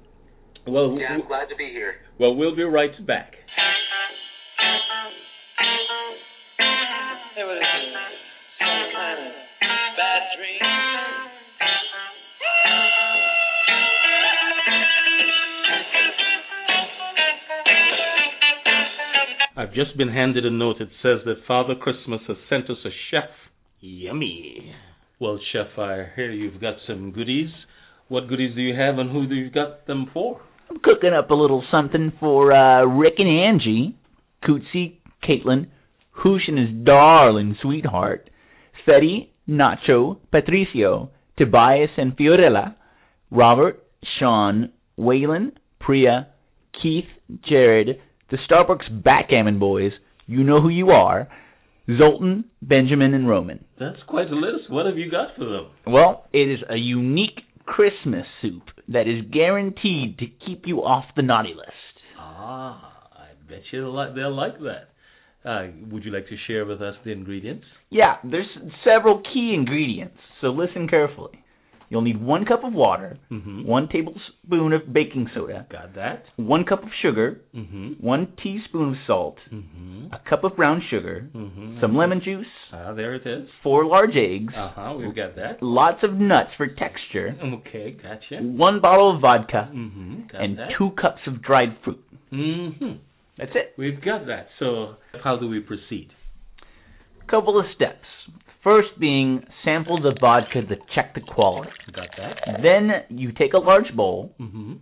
Well, 0.67 0.97
Yeah, 1.01 1.15
I'm 1.15 1.27
glad 1.27 1.49
to 1.49 1.57
be 1.57 1.71
here. 1.71 1.95
well, 2.21 2.37
we'll 2.37 2.55
be 2.55 2.63
right 2.63 2.95
back. 3.07 3.33
It 7.35 7.45
was 7.45 7.63
some 8.61 8.93
kind 8.93 9.19
of 9.27 9.33
bad 9.97 10.23
dream. 10.37 11.12
I've 19.63 19.73
just 19.73 19.97
been 19.97 20.09
handed 20.09 20.45
a 20.45 20.51
note. 20.51 20.81
It 20.81 20.89
says 21.05 21.21
that 21.25 21.47
Father 21.47 21.77
Christmas 21.77 22.21
has 22.27 22.37
sent 22.51 22.65
us 22.65 22.79
a 22.85 22.89
chef. 23.13 23.31
Yummy. 23.79 24.75
Well, 25.21 25.39
Chef, 25.53 25.79
I 25.79 26.07
hear 26.17 26.33
you've 26.33 26.61
got 26.61 26.79
some 26.85 27.13
goodies. 27.13 27.51
What 28.09 28.29
goodies 28.29 28.57
do 28.57 28.61
you 28.61 28.75
have, 28.75 28.99
and 28.99 29.13
who 29.13 29.29
do 29.29 29.37
you 29.37 29.51
got 29.53 29.87
them 29.87 30.11
for? 30.13 30.41
I'm 30.69 30.79
cooking 30.83 31.13
up 31.17 31.31
a 31.31 31.35
little 31.35 31.63
something 31.71 32.13
for 32.19 32.53
uh, 32.53 32.83
Rick 32.87 33.15
and 33.19 33.29
Angie, 33.29 33.97
Cootsie, 34.43 34.97
Caitlin, 35.23 35.69
Hoosh 36.11 36.49
and 36.49 36.59
his 36.59 36.85
darling 36.85 37.55
sweetheart, 37.63 38.31
Fetty, 38.85 39.29
Nacho, 39.49 40.19
Patricio, 40.33 41.13
Tobias 41.39 41.91
and 41.99 42.17
Fiorella, 42.17 42.75
Robert, 43.31 43.81
Sean, 44.19 44.73
Waylon, 44.99 45.53
Priya, 45.79 46.31
Keith, 46.83 47.05
Jared, 47.49 48.01
the 48.33 48.39
Starbucks 48.51 49.05
Backgammon 49.05 49.61
Boys, 49.61 49.93
you 50.27 50.43
know 50.43 50.61
who 50.61 50.71
you 50.71 50.89
are, 50.89 51.29
Zoltan, 51.99 52.47
Benjamin, 52.63 53.13
and 53.13 53.29
Roman. 53.29 53.63
That's 53.79 53.99
quite 54.09 54.29
a 54.29 54.35
list. 54.35 54.71
What 54.71 54.87
have 54.87 54.97
you 54.97 55.11
got 55.11 55.37
for 55.37 55.45
them? 55.45 55.71
Well, 55.87 56.25
it 56.33 56.51
is 56.51 56.61
a 56.69 56.77
unique 56.77 57.41
Christmas 57.67 58.25
soup 58.41 58.63
that 58.89 59.03
is 59.03 59.31
guaranteed 59.31 60.19
to 60.19 60.27
keep 60.47 60.63
you 60.65 60.79
off 60.79 61.05
the 61.15 61.23
naughty 61.23 61.55
list. 61.55 61.73
Ah, 62.19 63.11
I 63.15 63.29
bet 63.49 63.61
you 63.71 63.83
they'll 63.83 63.95
like, 63.95 64.15
they'll 64.15 64.35
like 64.35 64.59
that. 64.61 64.89
Uh, 65.45 65.67
would 65.91 66.05
you 66.05 66.13
like 66.13 66.29
to 66.29 66.37
share 66.47 66.65
with 66.65 66.81
us 66.81 66.95
the 67.05 67.11
ingredients? 67.11 67.65
Yeah, 67.91 68.15
there's 68.25 68.47
several 68.83 69.21
key 69.35 69.53
ingredients, 69.55 70.17
so 70.41 70.49
listen 70.49 70.89
carefully. 70.89 71.45
You'll 71.93 72.01
need 72.01 72.23
one 72.23 72.47
cup 72.47 72.65
of 72.65 72.73
water, 72.73 73.19
Mm-hmm. 73.31 73.67
one 73.67 73.87
tablespoon 73.93 74.73
of 74.73 74.91
baking 74.95 75.29
soda, 75.35 75.67
Got 75.71 75.95
that? 75.97 76.25
one 76.37 76.65
cup 76.65 76.83
of 76.83 76.89
sugar, 77.03 77.43
Mm-hmm. 77.55 78.03
one 78.03 78.33
teaspoon 78.43 78.89
of 78.93 78.95
salt, 79.07 79.37
Mm-hmm. 79.53 80.07
a 80.15 80.19
cup 80.31 80.43
of 80.45 80.57
brown 80.57 80.81
sugar, 80.89 81.29
Mm-hmm. 81.37 81.81
some 81.83 81.95
lemon 81.95 82.23
juice, 82.25 82.47
Ah, 82.73 82.95
there 82.95 83.15
it 83.15 83.27
is. 83.27 83.47
four 83.63 83.85
large 83.85 84.17
eggs, 84.17 84.55
Uh-huh, 84.57 84.95
we've 84.99 85.15
got 85.15 85.37
that. 85.37 85.63
lots 85.63 85.99
of 86.03 86.15
nuts 86.15 86.49
for 86.57 86.67
texture, 86.67 87.37
Okay, 87.59 87.91
gotcha. 88.03 88.43
one 88.43 88.81
bottle 88.81 89.15
of 89.15 89.21
vodka, 89.21 89.69
Mm-hmm. 89.71 90.15
Got 90.33 90.41
and 90.43 90.59
that. 90.59 90.69
two 90.79 90.93
cups 91.01 91.21
of 91.27 91.43
dried 91.43 91.77
fruit. 91.85 92.01
Mm-hmm. 92.33 92.93
That's 93.37 93.53
it. 93.55 93.75
We've 93.77 94.01
got 94.03 94.27
that. 94.29 94.47
So 94.59 94.95
how 95.23 95.37
do 95.37 95.47
we 95.47 95.61
proceed? 95.61 96.09
Couple 97.29 97.59
of 97.59 97.67
steps. 97.75 98.05
First 98.65 98.89
being 99.01 99.45
sample 99.65 100.01
the 100.01 100.15
vodka 100.21 100.63
to 100.63 100.77
check 100.95 101.15
the 101.15 101.21
quality. 101.21 101.71
Got 101.95 102.09
that? 102.17 102.61
Then 102.63 102.91
you 103.19 103.33
take 103.33 103.55
a 103.55 103.59
large 103.59 103.95
bowl, 103.97 104.35
Mm-hmm. 104.41 104.75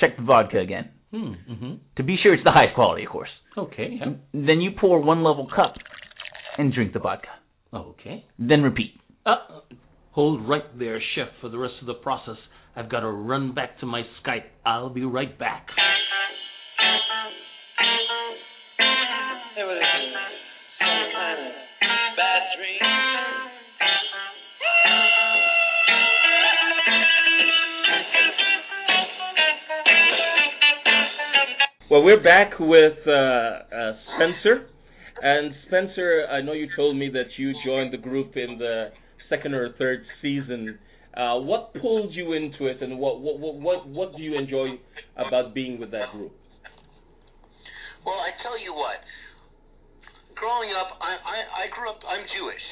check 0.00 0.16
the 0.16 0.22
vodka 0.22 0.58
again, 0.58 0.90
Mm-hmm. 1.14 1.74
to 1.96 2.02
be 2.02 2.16
sure 2.22 2.34
it's 2.34 2.44
the 2.44 2.50
highest 2.50 2.74
quality, 2.74 3.04
of 3.04 3.10
course. 3.10 3.28
Okay. 3.56 3.98
Yeah. 4.00 4.12
Then 4.32 4.60
you 4.60 4.70
pour 4.78 5.00
one 5.00 5.22
level 5.22 5.46
cup 5.54 5.74
and 6.58 6.72
drink 6.72 6.92
the 6.94 6.98
vodka. 7.00 7.28
Okay. 7.74 8.24
Then 8.38 8.62
repeat. 8.62 8.98
Uh, 9.26 9.60
hold 10.12 10.46
right 10.48 10.78
there, 10.78 11.00
chef, 11.14 11.28
for 11.40 11.48
the 11.48 11.58
rest 11.58 11.74
of 11.80 11.86
the 11.86 11.94
process. 11.94 12.36
I've 12.74 12.90
got 12.90 13.00
to 13.00 13.10
run 13.10 13.54
back 13.54 13.78
to 13.80 13.86
my 13.86 14.02
Skype. 14.24 14.44
I'll 14.64 14.88
be 14.88 15.04
right 15.04 15.38
back. 15.38 15.66
Well, 31.92 32.00
we're 32.00 32.24
back 32.24 32.56
with 32.56 33.04
uh, 33.04 33.12
uh, 33.12 33.92
Spencer. 34.16 34.64
And 35.20 35.52
Spencer, 35.68 36.24
I 36.24 36.40
know 36.40 36.56
you 36.56 36.64
told 36.72 36.96
me 36.96 37.12
that 37.12 37.28
you 37.36 37.52
joined 37.68 37.92
the 37.92 38.00
group 38.00 38.32
in 38.32 38.56
the 38.56 38.96
second 39.28 39.52
or 39.52 39.76
third 39.76 40.00
season. 40.24 40.80
Uh, 41.12 41.36
what 41.44 41.76
pulled 41.76 42.16
you 42.16 42.32
into 42.32 42.64
it, 42.64 42.80
and 42.80 42.96
what 42.96 43.20
what 43.20 43.36
what 43.36 43.84
what, 43.84 44.16
do 44.16 44.24
you 44.24 44.40
enjoy 44.40 44.80
about 45.20 45.52
being 45.52 45.76
with 45.76 45.92
that 45.92 46.08
group? 46.16 46.32
Well, 48.08 48.16
I 48.24 48.32
tell 48.40 48.56
you 48.56 48.72
what. 48.72 49.04
Growing 50.32 50.72
up, 50.72 50.96
I, 50.96 51.12
I 51.12 51.36
I 51.44 51.64
grew 51.76 51.92
up. 51.92 52.00
I'm 52.08 52.24
Jewish, 52.32 52.66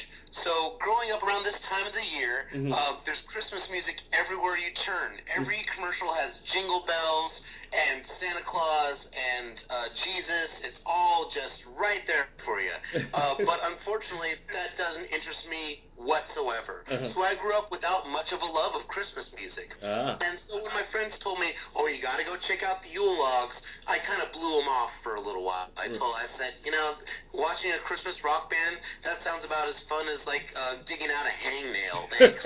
so 0.49 0.81
growing 0.81 1.13
up 1.13 1.21
around 1.21 1.45
this 1.45 1.61
time 1.69 1.85
of 1.85 1.93
the 1.93 2.09
year, 2.17 2.49
Mhm. 2.57 2.73
uh, 2.73 3.05
there's 3.05 3.21
Christmas 3.29 3.69
music 3.69 4.01
everywhere 4.17 4.57
you 4.57 4.73
turn. 4.89 5.13
Every 5.37 5.61
commercial 5.77 6.09
has 6.17 6.33
jingle 6.57 6.89
bells 6.89 7.33
and 7.71 8.03
Santa 8.19 8.43
Claus 8.51 8.99
and 8.99 9.55
uh, 9.71 9.87
Jesus. 10.03 10.49
It's 10.71 10.81
all 10.87 11.31
just 11.31 11.57
right 11.79 12.03
there 12.11 12.27
for 12.45 12.59
you. 12.61 12.75
Uh, 13.11 13.35
but 13.43 13.59
unfortunately, 13.63 14.35
that 14.55 14.71
doesn't 14.79 15.07
interest 15.11 15.43
me 15.51 15.83
whatsoever. 15.99 16.83
Uh-huh. 16.89 17.11
So 17.15 17.19
I 17.27 17.35
grew 17.39 17.53
up 17.55 17.69
without 17.71 18.07
much 18.11 18.27
of 18.35 18.41
a 18.43 18.49
love 18.51 18.75
of 18.79 18.87
Christmas 18.91 19.27
music. 19.35 19.69
Ah. 19.83 20.15
And 20.19 20.39
so 20.49 20.63
when 20.63 20.73
my 20.75 20.87
friends 20.95 21.13
told 21.23 21.39
me, 21.43 21.51
"Oh, 21.79 21.87
you 21.91 21.99
got 22.03 22.17
to 22.19 22.27
go 22.27 22.35
check 22.51 22.63
out 22.67 22.81
the 22.87 22.91
Yule 22.91 23.19
logs," 23.19 23.55
I 23.87 23.99
kind 24.07 24.23
of 24.23 24.31
blew 24.35 24.53
them 24.63 24.71
off 24.71 24.91
for 25.03 25.19
a 25.19 25.23
little 25.23 25.43
while. 25.47 25.69
I 25.79 25.91
told, 25.91 26.15
I 26.17 26.27
said, 26.39 26.59
you 26.67 26.71
know, 26.75 26.99
watching 27.35 27.71
a 27.75 27.81
Christmas 27.87 28.15
rock 28.27 28.47
band 28.51 28.79
that 29.07 29.23
sounds 29.27 29.43
about 29.47 29.67
as 29.71 29.79
fun 29.91 30.07
as 30.11 30.21
like 30.27 30.47
uh, 30.55 30.83
digging 30.87 31.11
out 31.11 31.27
a 31.27 31.35
hangnail. 31.35 31.99
Thanks. 32.15 32.43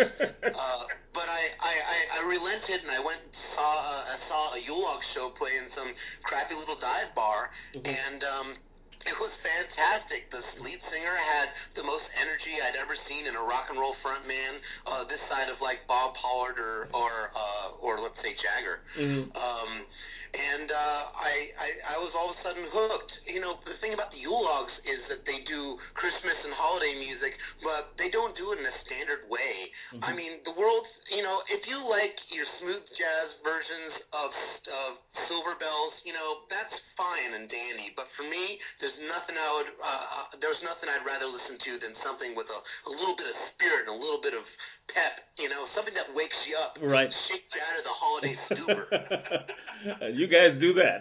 uh, 0.53 0.83
but 1.13 1.29
I, 1.29 1.43
I, 1.61 1.73
I, 1.77 1.99
I 2.17 2.21
relented 2.27 2.83
and 2.85 2.91
I 2.93 3.01
went 3.05 3.21
and 3.23 3.33
saw 3.55 3.69
uh, 3.81 4.13
I 4.13 4.19
saw 4.29 4.41
a 4.57 4.61
Yule 4.65 4.81
log 4.83 5.01
show 5.15 5.31
play 5.37 5.55
in 5.61 5.69
some 5.77 5.93
crappy 6.27 6.57
little 6.57 6.79
dive 6.81 7.13
bar, 7.15 7.53
and 7.79 8.21
um, 8.25 8.49
it 9.05 9.13
was 9.21 9.29
fantastic. 9.45 10.33
The 10.33 10.41
lead 10.65 10.81
singer 10.89 11.13
had 11.13 11.53
the 11.77 11.85
most 11.85 12.09
energy 12.17 12.57
I'd 12.65 12.73
ever 12.81 12.97
seen 13.05 13.29
in 13.29 13.37
a 13.37 13.45
rock 13.45 13.69
and 13.69 13.77
roll 13.77 13.93
front 14.01 14.25
man. 14.25 14.57
Uh, 14.89 15.05
this 15.13 15.21
side 15.29 15.53
of 15.53 15.61
like 15.61 15.85
Bob 15.87 16.17
Pollard 16.17 16.57
or 16.57 16.89
or 16.97 17.13
uh, 17.37 17.85
or 17.85 18.01
let's 18.01 18.17
say 18.25 18.33
Jagger. 18.41 18.81
Mhm. 18.97 19.29
Um, 19.37 19.73
and 20.35 20.67
uh, 20.67 21.15
I, 21.15 21.33
I 21.55 21.69
I 21.95 21.97
was 22.03 22.11
all 22.19 22.35
of 22.35 22.35
a 22.35 22.41
sudden 22.43 22.67
hooked. 22.75 23.13
You 23.31 23.39
know, 23.39 23.55
the 23.71 23.79
thing 23.79 23.95
about 23.95 24.11
the 24.11 24.19
Yule 24.19 24.43
logs 24.43 24.75
is 24.83 24.99
that 25.07 25.23
they 25.31 25.39
do 25.47 25.79
Christmas 25.95 26.35
and 26.43 26.51
holiday 26.59 26.91
music, 26.99 27.39
but 27.63 27.95
they 28.03 28.11
don't 28.11 28.35
do 28.35 28.51
it 28.51 28.59
in 28.59 28.67
a 28.67 28.77
standard 28.83 29.31
way. 29.31 29.71
I 30.03 30.11
mean, 30.11 30.43
the 30.43 30.51
world's 30.59 30.91
you 31.15 31.23
know, 31.23 31.39
if 31.47 31.63
you 31.71 31.79
like 31.87 32.19
your 32.35 32.49
smooth 32.59 32.83
jazz 32.99 33.29
versions 33.47 33.95
of 34.11 34.31
of 34.75 34.91
Silver 35.31 35.55
Bells, 35.55 35.95
you 36.03 36.11
know, 36.11 36.43
that's 36.51 36.75
fine 36.99 37.31
and 37.39 37.47
dandy. 37.47 37.95
But 37.95 38.11
for 38.19 38.27
me, 38.27 38.59
there's 38.83 38.99
nothing 39.07 39.39
I 39.39 39.49
would 39.55 39.71
uh, 39.79 39.87
uh, 39.87 40.27
there's 40.43 40.59
nothing 40.67 40.91
I'd 40.91 41.07
rather 41.07 41.31
listen 41.31 41.63
to 41.63 41.73
than 41.79 41.95
something 42.03 42.35
with 42.35 42.51
a, 42.51 42.59
a 42.59 42.91
little 42.91 43.15
bit 43.15 43.31
of 43.31 43.39
spirit 43.55 43.87
and 43.87 43.95
a 43.95 44.01
little 44.03 44.19
bit 44.19 44.35
of 44.35 44.43
pep. 44.91 45.31
You 45.39 45.47
know, 45.47 45.71
something 45.79 45.95
that 45.95 46.11
wakes 46.11 46.35
you 46.51 46.59
up, 46.59 46.75
Right. 46.83 47.07
shakes 47.31 47.51
you 47.55 47.61
out 47.63 47.75
of 47.79 47.85
the 47.87 47.95
holiday 48.03 48.35
stupor. 48.51 48.85
you 50.15 50.27
guys 50.27 50.57
do 50.61 50.73
that. 50.75 51.01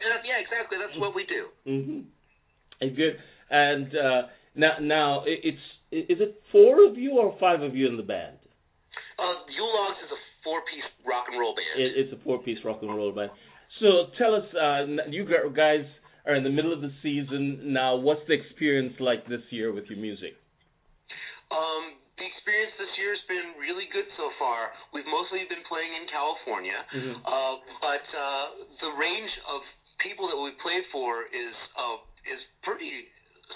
Yeah, 0.00 0.20
yeah, 0.24 0.38
exactly. 0.42 0.76
That's 0.78 0.98
what 1.00 1.14
we 1.14 1.24
do. 1.26 1.48
hmm 1.64 2.00
Good. 2.80 3.16
And 3.50 3.88
uh, 3.96 4.22
now, 4.54 4.72
now 4.80 5.20
i- 5.20 5.40
it's 5.42 5.58
is 5.90 6.18
it 6.20 6.42
four 6.50 6.84
of 6.84 6.98
you 6.98 7.12
or 7.12 7.36
five 7.38 7.53
of 7.64 7.74
you 7.74 7.88
in 7.88 7.96
the 7.96 8.02
band? 8.06 8.36
Uh, 9.18 9.46
Yule 9.50 9.72
Logs 9.74 9.98
is 10.04 10.10
a 10.10 10.20
four-piece 10.42 10.88
rock 11.06 11.26
and 11.30 11.38
roll 11.38 11.54
band. 11.54 11.80
It, 11.80 11.92
it's 11.96 12.12
a 12.12 12.20
four-piece 12.24 12.58
rock 12.64 12.78
and 12.82 12.94
roll 12.94 13.12
band. 13.12 13.30
So 13.80 14.14
tell 14.18 14.34
us, 14.34 14.46
uh, 14.54 14.86
you 15.10 15.24
guys 15.26 15.84
are 16.26 16.34
in 16.34 16.44
the 16.44 16.50
middle 16.50 16.72
of 16.72 16.80
the 16.80 16.92
season 17.02 17.72
now. 17.72 17.96
What's 17.96 18.22
the 18.28 18.34
experience 18.34 18.94
like 19.00 19.26
this 19.26 19.42
year 19.50 19.72
with 19.72 19.86
your 19.90 19.98
music? 19.98 20.34
Um, 21.50 21.98
the 22.18 22.26
experience 22.26 22.72
this 22.78 22.90
year 22.98 23.10
has 23.14 23.24
been 23.26 23.58
really 23.58 23.90
good 23.90 24.06
so 24.16 24.30
far. 24.38 24.70
We've 24.94 25.06
mostly 25.10 25.42
been 25.50 25.62
playing 25.66 25.90
in 25.94 26.06
California, 26.08 26.78
Mhm. 26.94 27.14
uh, 27.26 27.54
but 27.82 28.04
uh, 28.14 28.46
the 28.80 28.90
range 28.94 29.30
of 29.50 29.62
people 29.98 30.28
that 30.28 30.38
we 30.38 30.50
play 30.62 30.82
for 30.90 31.26
is 31.30 31.54
uh, 31.76 31.98
is 32.24 32.40
pretty 32.62 33.06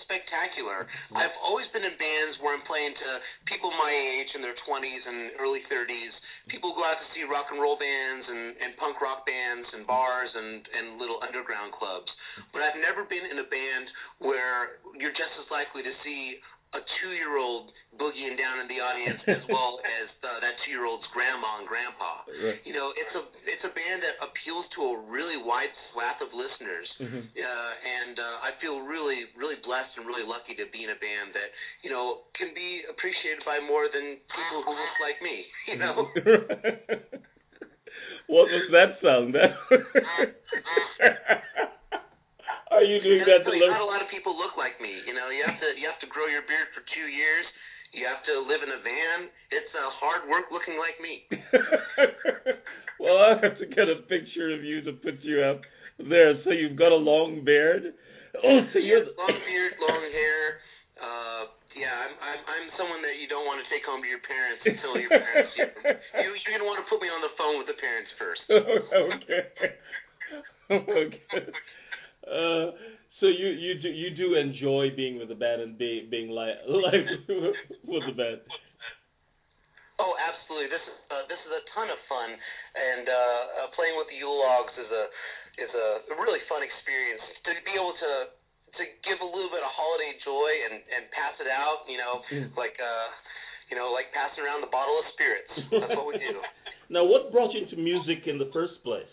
spectacular. 0.08 0.88
Mm-hmm. 0.88 1.20
I've 1.20 1.36
always 1.44 1.68
been 1.76 1.84
in 1.84 1.92
bands 2.00 2.40
where 2.40 2.56
I'm 2.56 2.64
playing 2.64 2.96
to 2.96 3.08
people 3.44 3.68
my 3.76 3.92
age 3.92 4.32
in 4.32 4.40
their 4.40 4.56
20s 4.64 5.04
and 5.04 5.36
early 5.36 5.60
30s. 5.68 6.12
People 6.48 6.72
go 6.72 6.80
out 6.82 6.96
to 6.96 7.06
see 7.12 7.28
rock 7.28 7.52
and 7.52 7.60
roll 7.60 7.76
bands 7.76 8.24
and, 8.24 8.56
and 8.56 8.72
punk 8.80 9.04
rock 9.04 9.28
bands 9.28 9.68
and 9.76 9.84
bars 9.84 10.32
and, 10.32 10.64
and 10.64 10.96
little 10.96 11.20
underground 11.20 11.76
clubs. 11.76 12.08
Mm-hmm. 12.08 12.56
But 12.56 12.64
I've 12.64 12.80
never 12.80 13.04
been 13.04 13.28
in 13.28 13.44
a 13.44 13.48
band 13.52 13.86
where 14.24 14.80
you're 14.96 15.14
just 15.14 15.36
as 15.36 15.46
likely 15.52 15.84
to 15.84 15.92
see 16.00 16.40
a 16.76 16.81
two-year-old 17.00 17.72
boogieing 17.96 18.37
down 18.37 18.61
in 18.61 18.68
the 18.68 18.76
audience 18.78 19.16
as 19.24 19.40
well 19.52 19.81
as 19.81 20.07
uh, 20.20 20.37
that 20.44 20.52
two-year-old's 20.66 21.07
grandma 21.16 21.57
and 21.62 21.66
grandpa. 21.66 22.20
Right. 22.28 22.61
You 22.68 22.76
know, 22.76 22.92
it's 22.92 23.14
a 23.16 23.24
it's 23.48 23.64
a 23.64 23.72
band 23.72 24.04
that 24.04 24.20
appeals 24.20 24.68
to 24.76 24.81
a 24.92 24.94
really 25.09 25.40
wide 25.40 25.72
swath 25.90 26.20
of 26.20 26.28
listeners, 26.37 26.85
Mhm. 27.00 27.24
uh, 27.24 27.72
and 27.81 28.14
uh, 28.20 28.44
I 28.44 28.52
feel 28.61 28.85
really 28.85 29.33
really 29.35 29.57
blessed 29.64 29.96
and 29.96 30.04
really 30.04 30.28
lucky 30.28 30.52
to 30.61 30.68
be 30.68 30.85
in 30.85 30.90
a 30.92 30.98
band 31.00 31.33
that 31.33 31.48
you 31.81 31.88
know 31.88 32.28
can 32.37 32.52
be 32.52 32.85
appreciated 32.90 33.40
by 33.48 33.61
more 33.64 33.88
than 33.88 34.20
people 34.28 34.61
who 34.68 34.72
look 34.76 34.96
like 35.00 35.16
me. 35.24 35.48
You 35.72 35.76
know. 35.81 36.04
what 38.28 38.44
was 38.52 38.68
that 38.76 39.00
sound? 39.00 39.33
That 39.35 39.57
Are 42.74 42.85
you 42.85 43.00
doing 43.00 43.24
that 43.24 43.44
to 43.44 43.48
Honestly, 43.48 43.64
not 43.64 43.81
a 43.81 43.88
lot 43.88 44.04
of 44.04 44.09
people 44.12 44.37
look 44.37 44.57
like 44.61 44.76
me. 44.81 45.00
You 45.09 45.16
know, 45.16 45.33
you 45.33 45.40
have 45.44 45.57
to 45.61 45.68
you 45.76 45.88
have 45.88 46.00
to 46.04 46.09
grow 46.09 46.28
your 46.28 46.44
beard 46.44 46.68
for 46.76 46.85
two 46.92 47.09
years. 47.09 47.44
You 47.96 48.04
have 48.04 48.20
to 48.28 48.44
live 48.44 48.61
in 48.61 48.68
a 48.68 48.81
van. 48.85 49.33
It's 49.48 49.72
uh, 49.72 49.88
hard 49.96 50.28
work 50.28 50.52
looking 50.52 50.76
like 50.76 51.00
me. 51.00 51.24
well, 53.00 53.16
I'll 53.16 53.40
have 53.40 53.57
to 53.57 53.64
get 53.64 53.88
a 53.88 54.04
picture 54.04 54.52
of 54.52 54.61
you 54.61 54.85
to 54.85 54.92
put 54.92 55.24
you 55.24 55.40
up 55.40 55.64
there. 55.96 56.37
So 56.44 56.52
you've 56.52 56.76
got 56.76 56.92
a 56.92 57.00
long 57.00 57.40
beard. 57.48 57.96
Oh, 58.44 58.61
so 58.72 58.78
you're 58.78 59.09
long 59.16 59.37
beard, 59.48 59.72
long 59.81 60.04
hair. 60.12 60.61
Uh, 61.00 61.42
yeah, 61.72 61.96
I'm 61.96 62.12
I'm 62.20 62.40
I'm 62.44 62.66
someone 62.76 63.00
that 63.09 63.16
you 63.16 63.24
don't 63.24 63.48
want 63.48 63.64
to 63.64 63.66
take 63.72 63.88
home 63.88 64.04
to 64.04 64.11
your 64.11 64.20
parents 64.28 64.61
until 64.68 65.00
your 65.00 65.09
parents. 65.09 65.52
You, 65.57 65.64
you 66.20 66.28
you're 66.44 66.61
gonna 66.61 66.68
want 66.68 66.85
to 66.85 66.88
put 66.92 67.00
me 67.00 67.09
on 67.09 67.24
the 67.24 67.33
phone 67.40 67.57
with 67.57 67.70
the 67.70 67.78
parents 67.81 68.11
first. 68.20 68.44
okay. 68.52 69.42
okay. 70.76 71.48
Uh, 72.26 72.74
so 73.20 73.26
you 73.26 73.48
you 73.48 73.72
do 73.83 73.88
you 73.88 74.11
do 74.14 74.35
enjoy 74.35 74.90
being 74.94 75.18
with 75.18 75.28
the 75.28 75.38
band 75.38 75.62
and 75.62 75.78
being 75.78 76.09
being 76.11 76.31
like 76.38 76.54
like 76.66 77.07
with 77.85 78.04
the 78.07 78.14
band. 78.16 78.40
Oh, 79.98 80.14
absolutely. 80.14 80.70
This 80.70 80.83
is 80.87 80.96
uh, 81.11 81.26
this 81.26 81.40
is 81.42 81.50
a 81.50 81.62
ton 81.74 81.90
of 81.90 81.98
fun, 82.07 82.31
and 82.31 83.04
uh, 83.11 83.14
uh, 83.14 83.68
playing 83.74 83.98
with 83.98 84.07
the 84.07 84.18
Yule 84.22 84.38
Logs 84.38 84.70
is 84.78 84.90
a 84.90 85.04
is 85.59 85.72
a 85.74 86.14
really 86.22 86.38
fun 86.46 86.62
experience. 86.62 87.22
To 87.46 87.50
be 87.66 87.74
able 87.74 87.94
to 87.98 88.12
to 88.78 88.83
give 89.02 89.18
a 89.18 89.26
little 89.26 89.50
bit 89.50 89.59
of 89.66 89.70
holiday 89.74 90.14
joy 90.22 90.50
and 90.70 90.78
and 90.87 91.11
pass 91.11 91.35
it 91.42 91.50
out, 91.50 91.83
you 91.90 91.98
know, 91.98 92.22
Mm. 92.31 92.54
like 92.54 92.78
uh, 92.78 93.11
you 93.70 93.76
know, 93.76 93.90
like 93.90 94.14
passing 94.14 94.46
around 94.46 94.62
the 94.62 94.70
bottle 94.70 94.94
of 95.02 95.07
spirits. 95.18 95.50
That's 95.74 95.98
what 95.98 96.07
we 96.07 96.18
do. 96.22 96.38
Now, 96.90 97.04
what 97.04 97.28
brought 97.31 97.52
you 97.52 97.61
into 97.68 97.76
music 97.76 98.24
in 98.24 98.38
the 98.40 98.48
first 98.48 98.81
place? 98.83 99.12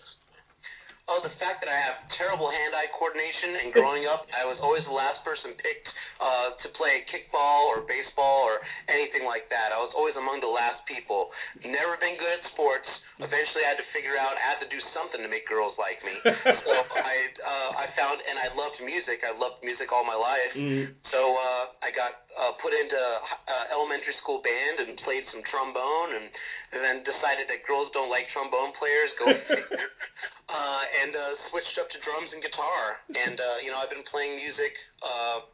Oh, 1.05 1.21
the 1.21 1.29
fact 1.37 1.61
that 1.61 1.69
I 1.69 1.77
have 1.77 2.01
terrible 2.17 2.49
hand-eye 2.49 2.89
coordination, 2.97 3.61
and 3.61 3.69
growing 3.69 4.09
up, 4.09 4.25
I 4.33 4.41
was 4.41 4.57
always 4.57 4.81
the 4.89 4.97
last 4.97 5.21
person 5.21 5.53
picked 5.53 5.85
uh, 6.17 6.57
to 6.65 6.67
play 6.73 7.05
kickball 7.13 7.69
or 7.69 7.85
baseball 7.85 8.41
or 8.41 8.57
anything 8.89 9.21
like 9.21 9.45
that. 9.53 9.69
I 9.69 9.77
was 9.77 9.93
always 9.93 10.17
among 10.17 10.41
the 10.41 10.49
last 10.49 10.81
people. 10.89 11.29
Never 11.61 12.01
been 12.01 12.17
good 12.17 12.41
at 12.41 12.43
sports. 12.57 12.89
Eventually, 13.21 13.69
I 13.69 13.77
had 13.77 13.79
to 13.85 13.89
figure 13.93 14.17
out 14.17 14.33
I 14.33 14.57
had 14.57 14.59
to 14.65 14.69
do 14.73 14.81
something 14.97 15.21
to 15.21 15.29
make 15.29 15.45
girls 15.45 15.77
like 15.77 16.01
me. 16.01 16.17
so 16.65 16.73
I 16.97 17.15
uh, 17.37 17.69
I 17.77 17.93
found, 17.93 18.25
and 18.25 18.41
I 18.41 18.49
loved 18.57 18.81
music. 18.81 19.21
I 19.21 19.37
loved 19.37 19.61
music 19.61 19.93
all 19.93 20.09
my 20.09 20.17
life. 20.17 20.57
Mm. 20.57 20.89
So 21.13 21.21
uh, 21.21 21.85
I 21.85 21.93
got 21.93 22.24
uh, 22.35 22.53
put 22.59 22.75
into 22.75 22.99
uh, 22.99 23.65
elementary 23.71 24.15
school 24.19 24.43
band 24.43 24.83
and 24.83 24.99
played 25.07 25.23
some 25.31 25.41
trombone, 25.47 26.19
and, 26.19 26.27
and 26.75 26.79
then 26.83 26.95
decided 27.07 27.47
that 27.47 27.63
girls 27.63 27.87
don't 27.95 28.11
like 28.11 28.27
trombone 28.35 28.75
players. 28.75 29.09
Go 29.15 29.25
uh, 30.51 30.83
and 30.83 31.11
uh, 31.15 31.33
switched 31.49 31.75
up 31.79 31.87
to 31.89 31.97
drums 32.03 32.29
and 32.35 32.43
guitar. 32.43 32.99
And 33.11 33.37
uh, 33.39 33.57
you 33.63 33.71
know, 33.71 33.79
I've 33.79 33.91
been 33.91 34.05
playing 34.11 34.35
music 34.35 34.73
uh, 35.01 35.47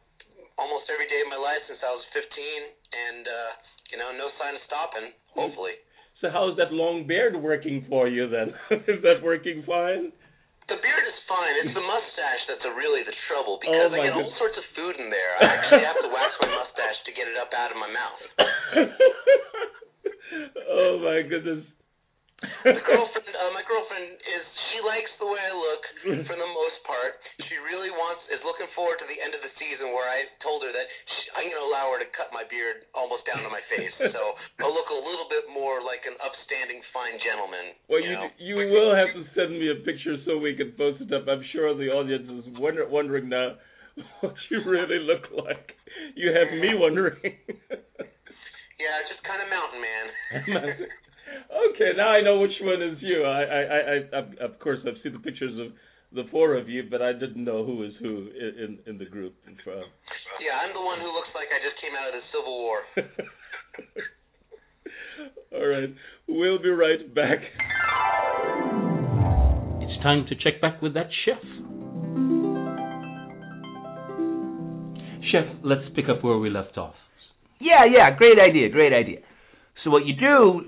almost 0.58 0.90
every 0.90 1.06
day 1.06 1.22
of 1.22 1.30
my 1.30 1.40
life 1.40 1.62
since 1.70 1.80
I 1.80 1.90
was 1.94 2.04
15, 2.12 2.26
and 2.26 3.24
uh, 3.24 3.50
you 3.94 3.96
know, 3.98 4.10
no 4.12 4.28
sign 4.36 4.58
of 4.58 4.62
stopping. 4.66 5.14
Hopefully. 5.32 5.80
So 6.20 6.30
how's 6.30 6.56
that 6.56 6.70
long 6.72 7.06
beard 7.06 7.34
working 7.34 7.84
for 7.88 8.06
you 8.06 8.28
then? 8.28 8.54
Is 8.86 9.02
that 9.02 9.24
working 9.24 9.64
fine? 9.66 10.12
The 10.70 10.78
beard 10.78 11.04
is 11.08 11.18
fine. 11.26 11.54
It's 11.66 11.74
the 11.74 11.82
mustache 11.94 12.42
that's 12.48 12.64
a 12.66 12.72
really 12.74 13.02
the 13.02 13.14
trouble 13.26 13.58
because 13.58 13.90
Oh, 13.90 13.96
I 13.96 14.06
get 14.06 14.14
all 14.14 14.30
sorts 14.38 14.56
of 14.58 14.64
food 14.78 14.96
in 15.02 15.10
there. 15.10 15.34
I 15.40 15.44
actually 15.58 15.84
have 15.86 15.98
to 16.02 16.08
wax 16.10 16.30
my 16.42 16.50
mustache 16.52 16.98
to 17.06 17.12
get 17.12 17.26
it 17.26 17.36
up 17.36 17.50
out 17.54 17.70
of 17.74 17.78
my 17.78 17.90
mouth. 17.90 18.22
oh 20.70 20.98
my 21.02 21.22
goodness. 21.26 21.64
The 22.42 22.74
girlfriend, 22.82 23.30
uh, 23.38 23.54
my 23.54 23.62
girlfriend 23.62 24.18
is 24.18 24.42
she 24.74 24.82
likes 24.82 25.06
the 25.22 25.30
way 25.30 25.38
I 25.38 25.54
look 25.54 25.82
for 26.26 26.34
the 26.34 26.50
most 26.50 26.74
part. 26.82 27.14
She 27.46 27.54
really 27.62 27.86
wants 27.94 28.18
is 28.34 28.42
looking 28.42 28.66
forward 28.74 28.98
to 28.98 29.06
the 29.06 29.14
end 29.14 29.30
of 29.38 29.46
the 29.46 29.52
season 29.62 29.94
where 29.94 30.10
I 30.10 30.26
told 30.42 30.66
her 30.66 30.74
that 30.74 30.86
she, 31.06 31.22
I'm 31.38 31.46
going 31.46 31.54
to 31.62 31.66
allow 31.70 31.94
her 31.94 32.02
to 32.02 32.08
cut 32.18 32.34
my 32.34 32.42
beard 32.50 32.90
almost 32.98 33.22
down 33.30 33.46
to 33.46 33.50
my 33.50 33.62
face, 33.70 33.94
so 34.10 34.34
I'll 34.58 34.74
look 34.74 34.90
a 34.90 35.00
little 35.06 35.30
bit 35.30 35.46
more 35.54 35.86
like 35.86 36.02
an 36.02 36.18
upstanding 36.18 36.82
fine 36.90 37.14
gentleman. 37.22 37.78
Well, 37.86 38.02
you 38.02 38.10
you 38.10 38.18
know? 38.18 38.26
You 38.52 38.68
will 38.68 38.94
have 38.94 39.14
to 39.14 39.24
send 39.34 39.58
me 39.58 39.70
a 39.70 39.76
picture 39.84 40.16
so 40.26 40.36
we 40.36 40.54
can 40.54 40.72
post 40.76 41.00
it 41.00 41.12
up. 41.12 41.26
I'm 41.28 41.42
sure 41.52 41.74
the 41.76 41.88
audience 41.88 42.28
is 42.28 42.52
wonder, 42.58 42.86
wondering 42.88 43.28
now 43.28 43.56
what 44.20 44.34
you 44.50 44.60
really 44.66 45.00
look 45.00 45.24
like. 45.32 45.72
You 46.14 46.32
have 46.32 46.52
me 46.60 46.74
wondering. 46.74 47.16
Yeah, 48.82 48.98
just 49.08 49.22
kind 49.22 49.40
of 49.40 49.48
mountain 49.48 49.80
man. 49.80 50.06
okay, 51.70 51.90
now 51.96 52.08
I 52.10 52.20
know 52.20 52.40
which 52.40 52.58
one 52.60 52.82
is 52.82 52.98
you. 53.00 53.22
I, 53.22 53.42
I, 53.42 53.62
I, 53.62 53.96
I, 54.12 54.20
of 54.44 54.58
course, 54.58 54.78
I've 54.86 55.00
seen 55.02 55.12
the 55.12 55.20
pictures 55.20 55.54
of 55.54 55.72
the 56.12 56.28
four 56.30 56.56
of 56.56 56.68
you, 56.68 56.84
but 56.90 57.00
I 57.00 57.12
didn't 57.12 57.44
know 57.44 57.64
who 57.64 57.84
is 57.84 57.92
who 58.00 58.28
in 58.34 58.58
in, 58.58 58.78
in 58.86 58.98
the 58.98 59.06
group. 59.06 59.34
Yeah, 59.46 60.58
I'm 60.60 60.74
the 60.74 60.82
one 60.82 60.98
who 60.98 61.14
looks 61.14 61.30
like 61.34 61.48
I 61.54 61.62
just 61.62 61.80
came 61.80 61.94
out 61.94 62.08
of 62.10 62.14
the 62.18 62.26
Civil 62.34 62.58
War. 62.58 62.82
All 65.62 65.68
right, 65.68 65.94
we'll 66.26 66.58
be 66.60 66.70
right 66.70 67.14
back. 67.14 67.38
It's 70.02 70.04
time 70.04 70.26
to 70.30 70.34
check 70.34 70.60
back 70.60 70.82
with 70.82 70.94
that 70.94 71.10
chef. 71.24 71.38
Chef, 75.30 75.44
let's 75.62 75.82
pick 75.94 76.06
up 76.08 76.24
where 76.24 76.38
we 76.38 76.50
left 76.50 76.76
off. 76.76 76.94
Yeah, 77.60 77.84
yeah, 77.84 78.10
great 78.16 78.36
idea, 78.40 78.68
great 78.68 78.92
idea. 78.92 79.18
So 79.84 79.90
what 79.90 80.04
you 80.04 80.14
do 80.18 80.62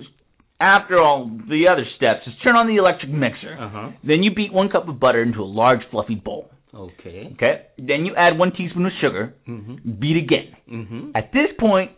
after 0.61 1.01
all 1.01 1.29
the 1.49 1.65
other 1.69 1.83
steps 1.97 2.21
is 2.29 2.35
turn 2.45 2.55
on 2.55 2.69
the 2.69 2.77
electric 2.77 3.11
mixer. 3.11 3.57
Uh 3.59 3.69
huh. 3.69 3.91
Then 4.05 4.23
you 4.23 4.33
beat 4.33 4.53
one 4.53 4.69
cup 4.69 4.89
of 4.89 5.01
butter 5.01 5.21
into 5.25 5.41
a 5.41 5.51
large 5.51 5.81
fluffy 5.91 6.15
bowl. 6.15 6.51
Okay. 6.73 7.33
Okay? 7.35 7.63
Then 7.77 8.07
you 8.07 8.15
add 8.17 8.39
one 8.39 8.53
teaspoon 8.53 8.87
of 8.87 8.93
sugar. 9.01 9.35
Mhm. 9.49 9.99
Beat 9.99 10.17
again. 10.17 10.55
Mhm. 10.71 11.11
At 11.17 11.33
this 11.33 11.49
point, 11.59 11.91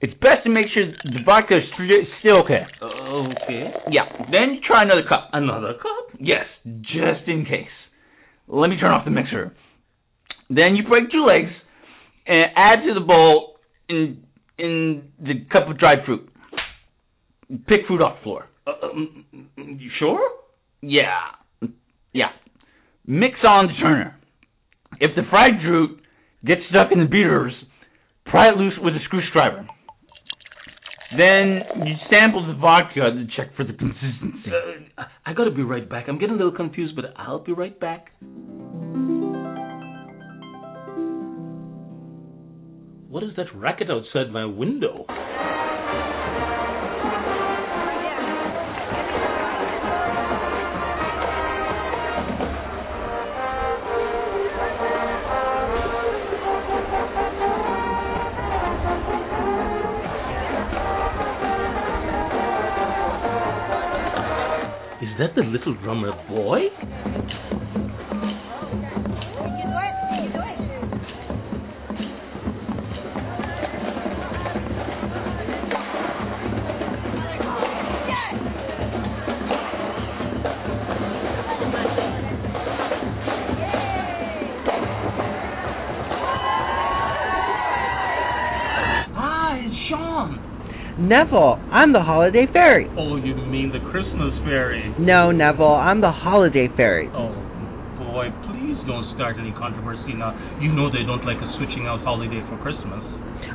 it's 0.00 0.14
best 0.14 0.44
to 0.44 0.50
make 0.50 0.66
sure 0.72 0.86
the 0.86 1.20
vodka 1.24 1.56
is 1.56 1.64
still 2.20 2.42
okay. 2.44 2.62
Okay. 2.82 3.72
Yeah. 3.90 4.04
Then 4.30 4.54
you 4.54 4.60
try 4.66 4.82
another 4.84 5.02
cup. 5.08 5.30
Another 5.32 5.74
cup. 5.74 6.16
Yes, 6.20 6.44
just 6.64 7.26
in 7.26 7.44
case. 7.44 7.66
Let 8.46 8.68
me 8.68 8.78
turn 8.78 8.92
off 8.92 9.04
the 9.04 9.10
mixer. 9.10 9.54
Then 10.48 10.76
you 10.76 10.86
break 10.88 11.10
two 11.10 11.24
legs 11.26 11.50
and 12.26 12.50
add 12.56 12.86
to 12.86 12.94
the 12.94 13.04
bowl 13.04 13.56
in 13.88 14.24
in 14.58 15.10
the 15.20 15.44
cup 15.50 15.68
of 15.68 15.78
dried 15.78 15.98
fruit. 16.06 16.28
Pick 17.66 17.86
fruit 17.86 18.00
off 18.00 18.18
the 18.18 18.22
floor. 18.22 18.46
Uh, 18.66 18.86
um, 18.86 19.24
you 19.56 19.90
sure? 19.98 20.20
Yeah. 20.80 21.18
Yeah. 22.12 22.30
Mix 23.06 23.36
on 23.44 23.68
the 23.68 23.72
turner. 23.80 24.16
If 25.00 25.16
the 25.16 25.22
fried 25.30 25.60
fruit 25.62 26.00
gets 26.44 26.60
stuck 26.70 26.92
in 26.92 27.00
the 27.00 27.06
beaters, 27.06 27.52
pry 28.26 28.50
it 28.50 28.56
loose 28.56 28.74
with 28.82 28.94
a 28.94 28.98
screwdriver. 29.04 29.66
Then 31.16 31.62
you 31.86 31.94
sample 32.10 32.46
the 32.46 32.54
vodka 32.60 33.00
to 33.00 33.26
check 33.34 33.56
for 33.56 33.64
the 33.64 33.72
consistency. 33.72 34.50
Uh, 34.98 35.04
I 35.24 35.32
gotta 35.32 35.50
be 35.50 35.62
right 35.62 35.88
back. 35.88 36.04
I'm 36.06 36.18
getting 36.18 36.34
a 36.34 36.38
little 36.38 36.52
confused, 36.52 36.94
but 36.96 37.06
I'll 37.16 37.38
be 37.38 37.52
right 37.52 37.78
back. 37.80 38.12
What 43.08 43.22
is 43.22 43.30
that 43.36 43.46
racket 43.54 43.88
outside 43.90 44.30
my 44.30 44.44
window? 44.44 45.06
That 65.18 65.34
the 65.34 65.42
little 65.42 65.74
drummer 65.82 66.12
boy? 66.28 66.68
Neville, 91.08 91.56
I'm 91.72 91.96
the 91.96 92.04
holiday 92.04 92.44
fairy. 92.52 92.84
Oh, 92.92 93.16
you 93.16 93.32
mean 93.48 93.72
the 93.72 93.80
Christmas 93.88 94.36
fairy? 94.44 94.92
No, 95.00 95.32
Neville, 95.32 95.72
I'm 95.72 96.02
the 96.04 96.12
holiday 96.12 96.68
fairy. 96.76 97.08
Oh, 97.16 97.32
boy, 97.96 98.28
please 98.44 98.76
don't 98.84 99.08
start 99.16 99.40
any 99.40 99.56
controversy 99.56 100.12
now. 100.12 100.36
You 100.60 100.68
know 100.76 100.92
they 100.92 101.08
don't 101.08 101.24
like 101.24 101.40
us 101.40 101.48
switching 101.56 101.88
out 101.88 102.04
holiday 102.04 102.44
for 102.52 102.60
Christmas. 102.60 103.00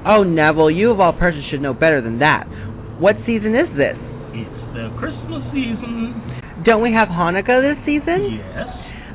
Oh, 0.01 0.25
Neville, 0.25 0.71
you 0.73 0.89
of 0.89 0.99
all 0.99 1.13
persons 1.13 1.45
should 1.53 1.61
know 1.61 1.77
better 1.77 2.01
than 2.01 2.17
that. 2.25 2.49
What 2.97 3.21
season 3.29 3.53
is 3.53 3.69
this? 3.77 4.01
It's 4.33 4.61
the 4.73 4.89
Christmas 4.97 5.45
season. 5.53 6.17
Don't 6.65 6.81
we 6.81 6.89
have 6.89 7.07
Hanukkah 7.13 7.61
this 7.61 7.77
season? 7.85 8.33
Yes, 8.33 8.65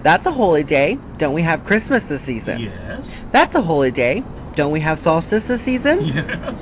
That's 0.07 0.23
a 0.27 0.33
holy 0.33 0.63
day. 0.63 0.95
Don't 1.19 1.35
we 1.35 1.43
have 1.43 1.67
Christmas 1.67 2.07
this 2.07 2.23
season? 2.23 2.63
yes, 2.71 3.03
That's 3.35 3.51
a 3.59 3.63
holy 3.67 3.91
day. 3.91 4.23
Don't 4.55 4.71
we 4.71 4.79
have 4.81 4.99
solstice 5.03 5.43
this 5.51 5.59
season? 5.67 6.07
yes, 6.07 6.55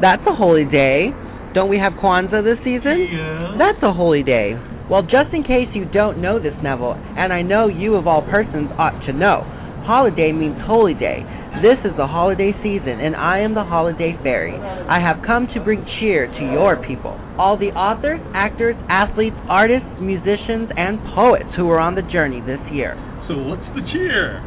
That's 0.00 0.22
a 0.28 0.34
holy 0.34 0.64
day. 0.64 1.10
Don't 1.54 1.70
we 1.70 1.78
have 1.78 1.94
Kwanzaa 1.94 2.44
this 2.44 2.58
season? 2.60 3.08
yes. 3.08 3.56
That's 3.56 3.80
a 3.82 3.92
holy 3.92 4.22
day. 4.22 4.52
Well, 4.90 5.02
just 5.02 5.32
in 5.32 5.42
case 5.42 5.72
you 5.74 5.84
don't 5.88 6.20
know 6.20 6.38
this, 6.38 6.54
Neville, 6.62 6.94
and 6.94 7.32
I 7.32 7.42
know 7.42 7.66
you 7.66 7.96
of 7.96 8.06
all 8.06 8.22
persons 8.22 8.70
ought 8.78 9.00
to 9.06 9.12
know, 9.12 9.42
holiday 9.88 10.30
means 10.32 10.54
holy 10.62 10.94
day. 10.94 11.24
This 11.64 11.80
is 11.88 11.96
the 11.96 12.06
holiday 12.06 12.52
season, 12.62 13.00
and 13.00 13.16
I 13.16 13.40
am 13.40 13.54
the 13.56 13.64
holiday 13.64 14.12
fairy. 14.22 14.52
I 14.52 15.00
have 15.00 15.24
come 15.24 15.48
to 15.56 15.64
bring 15.64 15.80
cheer 15.98 16.28
to 16.28 16.42
your 16.52 16.76
people. 16.76 17.16
All 17.40 17.56
the 17.56 17.72
authors, 17.72 18.20
actors, 18.36 18.76
athletes, 18.92 19.36
artists, 19.48 19.88
musicians, 19.98 20.68
and 20.76 21.00
poets 21.16 21.48
who 21.56 21.70
are 21.72 21.80
on 21.80 21.96
the 21.96 22.04
journey 22.12 22.44
this 22.44 22.60
year. 22.70 22.92
So 23.26 23.40
what's 23.48 23.64
the 23.72 23.80
cheer? 23.88 24.44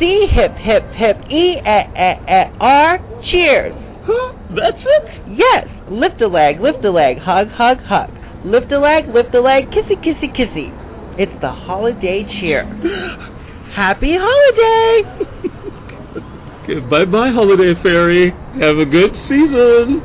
C 0.00 0.26
hip 0.32 0.56
hip 0.56 0.84
hip 0.96 1.16
E 1.28 1.60
e 1.60 1.78
e 1.92 2.10
e 2.24 2.42
R 2.58 2.98
cheers. 3.30 3.76
Huh? 4.06 4.38
That's 4.54 4.78
it? 4.78 5.04
Yes, 5.34 5.66
lift 5.90 6.22
a 6.22 6.28
leg, 6.30 6.62
lift 6.62 6.84
a 6.84 6.90
leg, 6.90 7.18
hug, 7.18 7.50
hug, 7.50 7.78
hug. 7.82 8.10
Lift 8.46 8.70
a 8.70 8.78
leg, 8.78 9.10
lift 9.10 9.34
a 9.34 9.42
leg, 9.42 9.66
kissy, 9.74 9.98
kissy, 9.98 10.30
kissy. 10.30 10.70
It's 11.18 11.34
the 11.42 11.50
holiday 11.50 12.22
cheer. 12.38 12.62
Happy 13.74 14.14
holiday! 14.14 15.02
Bye 16.90 17.04
bye, 17.10 17.30
holiday 17.34 17.74
fairy. 17.82 18.30
Have 18.58 18.78
a 18.78 18.86
good 18.86 19.10
season. 19.26 20.02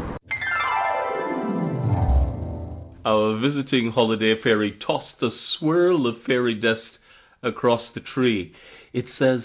Our 3.06 3.40
visiting 3.40 3.92
holiday 3.94 4.36
fairy 4.44 4.78
tossed 4.86 5.22
a 5.22 5.30
swirl 5.58 6.08
of 6.08 6.16
fairy 6.26 6.56
dust 6.56 6.82
across 7.44 7.82
the 7.96 8.02
tree. 8.14 8.54
It 8.94 9.06
says, 9.18 9.42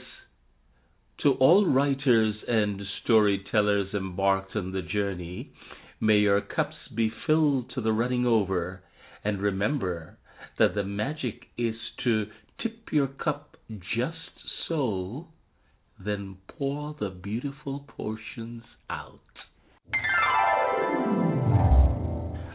To 1.22 1.33
all 1.33 1.64
writers 1.64 2.35
and 2.46 2.83
storytellers 3.02 3.94
embarked 3.94 4.55
on 4.55 4.72
the 4.72 4.83
journey, 4.83 5.50
may 5.98 6.18
your 6.18 6.42
cups 6.42 6.76
be 6.94 7.11
filled 7.26 7.70
to 7.74 7.81
the 7.81 7.92
running 7.92 8.26
over, 8.26 8.83
and 9.24 9.40
remember 9.40 10.18
that 10.59 10.74
the 10.74 10.85
magic 10.85 11.46
is 11.57 11.74
to 12.05 12.26
tip 12.62 12.92
your 12.92 13.07
cup 13.07 13.57
just 13.96 14.16
so, 14.68 15.29
then 15.98 16.37
pour 16.59 16.94
the 17.00 17.09
beautiful 17.09 17.87
portions 17.88 18.64
out. 18.90 19.20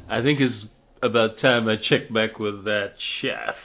I 0.07 0.21
think 0.21 0.39
it's 0.39 0.69
about 1.01 1.41
time 1.41 1.67
I 1.67 1.77
check 1.89 2.13
back 2.13 2.37
with 2.37 2.65
that 2.65 2.93
chef. 3.21 3.55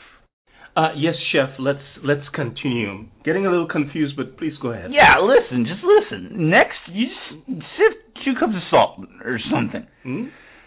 Uh, 0.76 0.88
yes, 0.94 1.14
chef. 1.32 1.50
Let's 1.58 1.80
let's 2.04 2.28
continue. 2.34 3.06
Getting 3.24 3.46
a 3.46 3.50
little 3.50 3.66
confused, 3.68 4.14
but 4.16 4.36
please 4.36 4.52
go 4.60 4.72
ahead. 4.72 4.90
Yeah, 4.92 5.18
listen, 5.24 5.64
just 5.64 5.80
listen. 5.82 6.50
Next, 6.50 6.76
you 6.92 7.06
just 7.06 7.46
sift 7.78 7.96
two 8.24 8.34
cups 8.38 8.52
of 8.54 8.62
salt 8.70 9.00
or 9.24 9.38
something, 9.50 9.86
Hmm? 10.02 10.24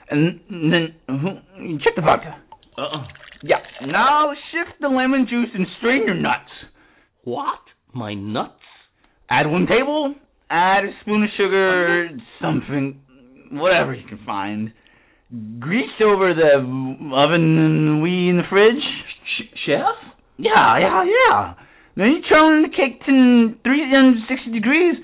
and 0.09 0.39
then 0.49 0.95
uh, 1.07 1.77
check 1.83 1.93
the 1.95 2.01
vodka. 2.01 2.41
Uh-uh. 2.77 3.05
Yeah. 3.43 3.57
Now 3.85 4.31
shift 4.51 4.81
the 4.81 4.87
lemon 4.87 5.27
juice 5.29 5.49
and 5.53 5.67
strain 5.77 6.03
your 6.05 6.15
nuts. 6.15 6.49
What? 7.23 7.59
My 7.93 8.13
nuts? 8.15 8.53
Add 9.29 9.45
one 9.47 9.67
table. 9.67 10.15
Add 10.49 10.85
a 10.85 10.91
spoon 11.01 11.23
of 11.23 11.29
sugar, 11.37 12.09
something, 12.41 12.99
whatever 13.51 13.93
you 13.93 14.07
can 14.07 14.19
find. 14.25 14.73
Grease 15.59 16.01
over 16.03 16.33
the 16.33 16.57
oven 16.57 17.57
and 17.59 18.01
we 18.01 18.29
in 18.29 18.37
the 18.37 18.43
fridge. 18.49 18.81
Sh- 19.37 19.53
chef? 19.65 20.13
Yeah, 20.37 20.79
yeah, 20.79 21.03
yeah. 21.03 21.53
Then 21.95 22.07
you 22.07 22.21
turn 22.29 22.63
the 22.63 22.69
cake 22.69 22.99
to 23.05 23.55
360 23.63 24.51
degrees 24.51 24.95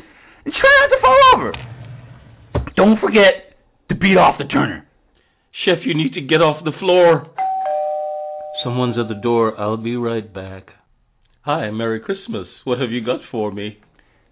and 0.45 0.53
try 0.53 0.71
not 0.79 0.95
to 0.95 1.01
fall 1.01 1.21
over. 1.35 1.51
Don't 2.75 2.99
forget 2.99 3.57
to 3.89 3.95
beat 3.95 4.17
off 4.17 4.35
the 4.37 4.45
turner. 4.45 4.87
Chef, 5.63 5.79
you 5.85 5.95
need 5.95 6.13
to 6.13 6.21
get 6.21 6.41
off 6.41 6.63
the 6.63 6.71
floor. 6.79 7.27
Someone's 8.63 8.97
at 8.97 9.07
the 9.07 9.21
door. 9.21 9.59
I'll 9.59 9.77
be 9.77 9.95
right 9.95 10.31
back. 10.33 10.69
Hi, 11.41 11.69
Merry 11.69 11.99
Christmas. 11.99 12.47
What 12.63 12.79
have 12.79 12.91
you 12.91 13.05
got 13.05 13.19
for 13.29 13.51
me? 13.51 13.77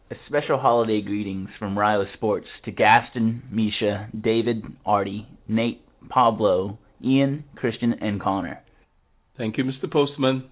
A 0.09 0.15
special 0.27 0.57
holiday 0.59 1.01
greetings 1.01 1.49
from 1.59 1.77
Riley 1.77 2.07
Sports 2.15 2.47
to 2.65 2.71
Gaston, 2.71 3.43
Misha, 3.51 4.09
David, 4.19 4.63
Artie, 4.85 5.27
Nate, 5.47 5.81
Pablo, 6.09 6.77
Ian, 7.03 7.43
Christian, 7.55 7.93
and 8.01 8.21
Connor. 8.21 8.62
Thank 9.37 9.57
you, 9.57 9.63
Mr. 9.63 9.91
Postman. 9.91 10.43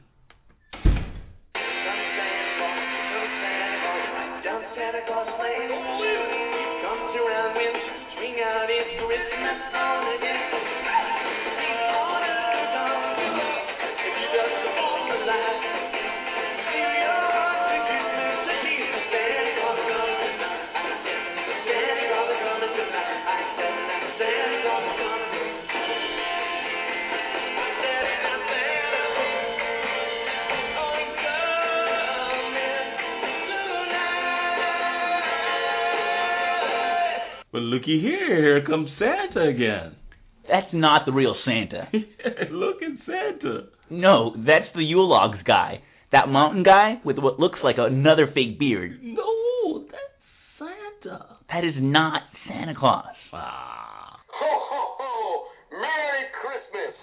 Looky 37.72 38.02
here. 38.04 38.36
Here 38.36 38.66
comes 38.68 38.90
Santa 39.00 39.48
again. 39.48 39.96
That's 40.44 40.74
not 40.74 41.06
the 41.06 41.14
real 41.14 41.36
Santa. 41.46 41.88
Look 42.52 42.84
at 42.84 43.00
Santa. 43.08 43.72
No, 43.90 44.36
that's 44.36 44.68
the 44.76 44.84
Yule 44.84 45.08
logs 45.08 45.40
guy. 45.48 45.80
That 46.12 46.28
mountain 46.28 46.64
guy 46.64 47.00
with 47.06 47.18
what 47.18 47.40
looks 47.40 47.60
like 47.64 47.78
another 47.80 48.28
fake 48.28 48.60
beard. 48.60 49.00
No, 49.02 49.88
that's 49.88 50.20
Santa. 50.60 51.40
That 51.48 51.64
is 51.64 51.80
not 51.80 52.28
Santa 52.44 52.76
Claus. 52.76 53.16
Ah. 53.32 54.20
Ho, 54.28 54.52
ho, 54.68 54.82
ho! 55.00 55.48
Merry 55.72 56.28
Christmas! 56.44 56.96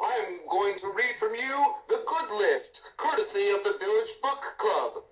I'm 0.00 0.40
going 0.48 0.80
to 0.80 0.88
read 0.96 1.20
from 1.20 1.36
you 1.36 1.56
the 1.92 2.00
good 2.00 2.28
list, 2.32 2.72
courtesy 2.96 3.52
of 3.52 3.60
the 3.60 3.76
Village 3.76 4.12
Book 4.24 4.40
Club. 4.56 5.04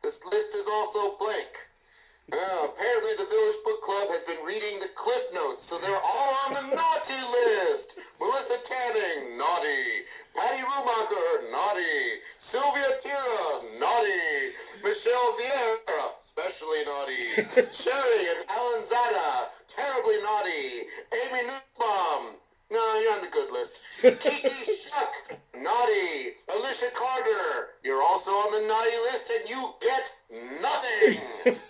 This 0.00 0.16
list 0.32 0.52
is 0.56 0.64
also 0.64 1.20
blank. 1.20 1.65
Uh, 2.26 2.74
apparently, 2.74 3.14
the 3.22 3.28
Village 3.30 3.60
Book 3.62 3.80
Club 3.86 4.10
has 4.10 4.18
been 4.26 4.42
reading 4.42 4.82
the 4.82 4.90
Cliff 4.98 5.24
Notes, 5.30 5.62
so 5.70 5.78
they're 5.78 6.02
all 6.02 6.32
on 6.46 6.58
the 6.58 6.64
naughty 6.74 7.22
list. 7.22 7.86
Melissa 8.18 8.58
Canning, 8.66 9.38
naughty. 9.38 9.86
Patty 10.34 10.58
Rumacher, 10.58 11.54
naughty. 11.54 11.98
Sylvia 12.50 12.90
Tira, 13.06 13.78
naughty. 13.78 14.26
Michelle 14.82 15.30
Vieira, 15.38 16.02
especially 16.26 16.82
naughty. 16.82 17.24
Sherry 17.86 18.22
and 18.26 18.42
Alan 18.50 18.82
Zada, 18.90 19.30
terribly 19.78 20.18
naughty. 20.18 20.66
Amy 21.14 21.42
Nussbaum, 21.46 22.42
no, 22.74 22.82
you're 23.06 23.14
on 23.14 23.22
the 23.22 23.30
good 23.30 23.50
list. 23.54 23.74
Kiki 24.26 24.74
Shuck, 24.90 25.38
naughty. 25.62 26.34
Alicia 26.50 26.90
Carter, 26.98 27.78
you're 27.86 28.02
also 28.02 28.34
on 28.34 28.50
the 28.50 28.62
naughty 28.66 28.98
list, 29.14 29.26
and 29.30 29.44
you 29.46 29.60
get 29.78 30.02
nothing. 30.58 31.54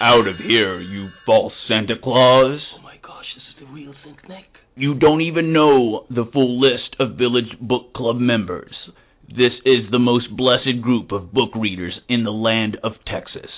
Out 0.00 0.28
of 0.28 0.36
here, 0.36 0.78
you 0.78 1.08
false 1.24 1.54
Santa 1.66 1.94
Claus. 2.02 2.60
Oh 2.76 2.82
my 2.82 2.96
gosh, 3.02 3.24
this 3.34 3.44
is 3.48 3.66
the 3.66 3.72
real 3.72 3.94
Saint 4.04 4.18
Nick. 4.28 4.44
You 4.74 4.92
don't 4.92 5.22
even 5.22 5.54
know 5.54 6.04
the 6.10 6.28
full 6.30 6.60
list 6.60 6.96
of 7.00 7.16
Village 7.16 7.58
Book 7.58 7.94
Club 7.94 8.16
members. 8.16 8.74
This 9.26 9.52
is 9.64 9.90
the 9.90 9.98
most 9.98 10.36
blessed 10.36 10.82
group 10.82 11.12
of 11.12 11.32
book 11.32 11.48
readers 11.54 11.98
in 12.10 12.24
the 12.24 12.30
land 12.30 12.76
of 12.84 12.92
Texas. 13.06 13.50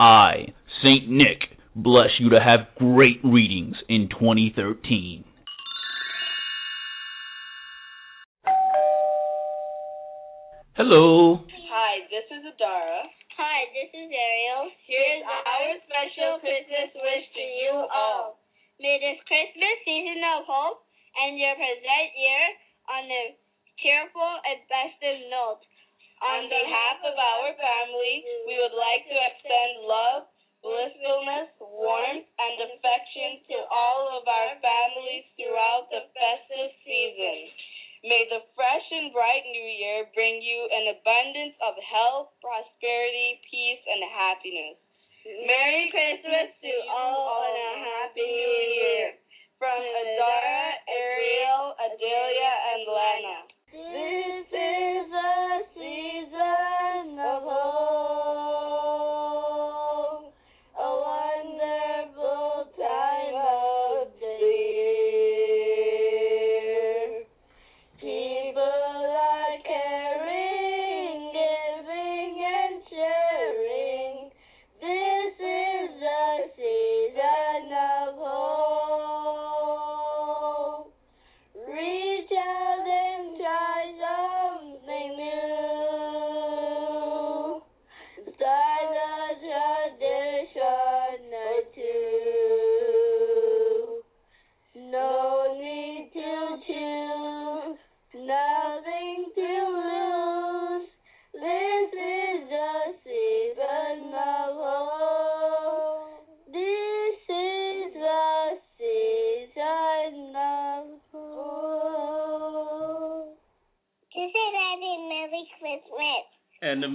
I, 0.00 0.54
Saint 0.82 1.10
Nick, 1.10 1.58
bless 1.76 2.18
you 2.18 2.30
to 2.30 2.40
have 2.40 2.74
great 2.78 3.20
readings 3.22 3.76
in 3.90 4.08
2013. 4.08 5.24
Hello. 10.74 11.44
Hi, 11.70 11.98
this 12.08 12.24
is 12.30 12.44
Adara. 12.54 13.17
Hi, 13.38 13.70
this 13.70 13.86
is 13.94 14.10
Ariel. 14.10 14.66
Here's 14.82 15.22
our 15.22 15.70
special 15.86 16.42
Christmas 16.42 16.90
wish 16.90 17.26
to 17.38 17.44
you 17.62 17.70
all. 17.86 18.42
May 18.82 18.98
this 18.98 19.22
Christmas 19.30 19.78
season 19.86 20.18
of 20.26 20.42
hope 20.42 20.82
and 21.14 21.38
your 21.38 21.54
present 21.54 22.10
year 22.18 22.44
on 22.90 23.06
a 23.06 23.38
cheerful 23.78 24.34
and 24.42 24.58
festive 24.66 25.30
note. 25.30 25.62
On 26.18 26.50
behalf 26.50 26.98
of 27.06 27.14
our 27.14 27.54
family, 27.54 28.26
we 28.50 28.58
would 28.58 28.74
like 28.74 29.06
to 29.06 29.14
extend 29.14 29.86
love, 29.86 30.26
blissfulness, 30.58 31.54
warmth, 31.62 32.26
and 32.42 32.54
affection 32.58 33.38
to 33.54 33.56
all 33.70 34.18
of 34.18 34.26
our 34.26 34.58
families 34.58 35.30
throughout 35.38 35.86
the 35.94 36.10
festive 36.10 36.74
season. 36.82 37.54
May 38.06 38.30
the 38.30 38.46
fresh 38.54 38.86
and 38.94 39.10
bright 39.10 39.42
new 39.50 39.68
year 39.74 40.06
bring 40.14 40.38
you 40.38 40.60
an 40.70 40.94
abundance 40.94 41.58
of 41.58 41.74
health, 41.82 42.30
prosperity, 42.38 43.42
peace, 43.50 43.82
and 43.90 44.06
happiness. 44.14 44.78
Merry 45.26 45.90
Christmas 45.90 46.54
to 46.62 46.72
all 46.94 47.42
and 47.42 47.58
a 47.58 47.70
happy 47.82 48.22
new 48.22 48.58
year. 48.78 49.18
From 49.58 49.82
Adara, 49.82 50.78
Ariel, 50.86 51.74
Adelia, 51.74 52.52
and 52.70 52.82
Lana. 52.86 53.38
This 53.68 54.47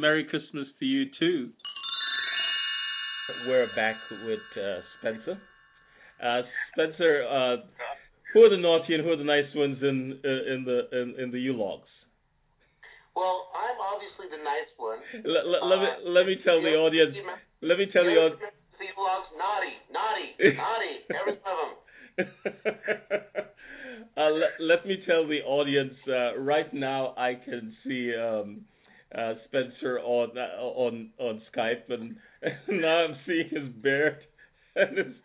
Merry 0.04 0.26
Christmas 0.26 0.68
to 0.82 0.86
you 0.86 1.06
too. 1.18 1.50
We're 3.48 3.74
back 3.74 3.96
with 4.28 4.44
uh, 4.52 4.84
Spencer. 5.00 5.40
Uh, 6.20 6.42
Spencer, 6.74 7.24
uh, 7.24 7.64
who 8.34 8.42
are 8.44 8.50
the 8.50 8.58
naughty 8.58 8.96
and 8.96 9.06
who 9.06 9.12
are 9.12 9.16
the 9.16 9.24
nice 9.24 9.48
ones 9.56 9.78
in 9.82 10.20
uh, 10.20 10.54
in 10.54 10.66
the 10.68 10.92
in, 10.92 11.24
in 11.24 11.32
the 11.32 11.40
Yule 11.40 11.56
Logs? 11.56 11.88
Well, 13.16 13.48
I'm 13.56 13.80
obviously 13.80 14.28
the 14.28 14.44
nice 14.44 14.68
one. 14.76 15.00
Let, 15.24 15.48
let, 15.48 15.64
let 15.72 15.80
me 15.80 15.88
let 16.12 16.26
me 16.28 16.36
tell 16.44 16.62
the 16.62 16.76
audience. 16.76 17.16
Let 17.62 17.78
me 17.78 17.86
tell 17.94 18.04
the 18.04 18.12
audience. 18.12 18.42
The 18.76 18.92
logs 19.00 19.32
naughty, 19.40 19.72
naughty, 19.88 20.36
naughty. 20.60 20.96
Every 21.16 21.40
one 21.40 21.56
of 21.56 21.80
them. 22.20 22.52
uh, 24.18 24.32
let, 24.36 24.52
let 24.60 24.86
me 24.86 24.98
tell 25.08 25.26
the 25.26 25.40
audience. 25.48 25.96
Uh, 26.06 26.38
right 26.40 26.74
now, 26.74 27.14
I 27.16 27.36
can 27.36 27.74
see 27.86 28.12
um, 28.14 28.66
uh, 29.18 29.34
Spencer 29.46 30.00
on 30.00 30.38
uh, 30.38 30.62
on 30.62 31.10
on 31.20 31.42
Skype, 31.54 31.90
and, 31.90 32.16
now 32.68 33.06
I'm 33.06 33.16
seeing 33.26 33.50
his 33.50 33.70
beard 33.82 34.18
and 34.76 34.98
his 34.98 35.16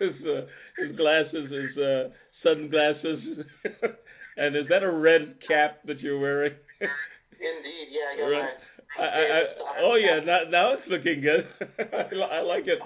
his, 0.00 0.26
uh, 0.26 0.46
his 0.78 0.96
glasses, 0.96 1.50
his 1.50 1.76
uh, 1.78 2.08
sunglasses. 2.42 3.44
and 4.36 4.56
is 4.56 4.66
that 4.68 4.82
a 4.82 4.90
red 4.90 5.36
cap 5.46 5.78
that 5.86 6.00
you're 6.00 6.18
wearing? 6.18 6.54
Indeed, 6.80 7.88
yeah, 7.90 8.14
I 8.14 8.16
got 8.18 8.26
Right. 8.26 8.58
I, 8.92 9.08
I, 9.08 9.24
I, 9.24 9.42
oh 9.88 9.96
yeah, 9.96 10.20
now, 10.20 10.44
now 10.52 10.66
it's 10.76 10.84
looking 10.84 11.24
good. 11.24 11.48
I, 11.96 12.12
I 12.12 12.40
like 12.44 12.68
it. 12.68 12.76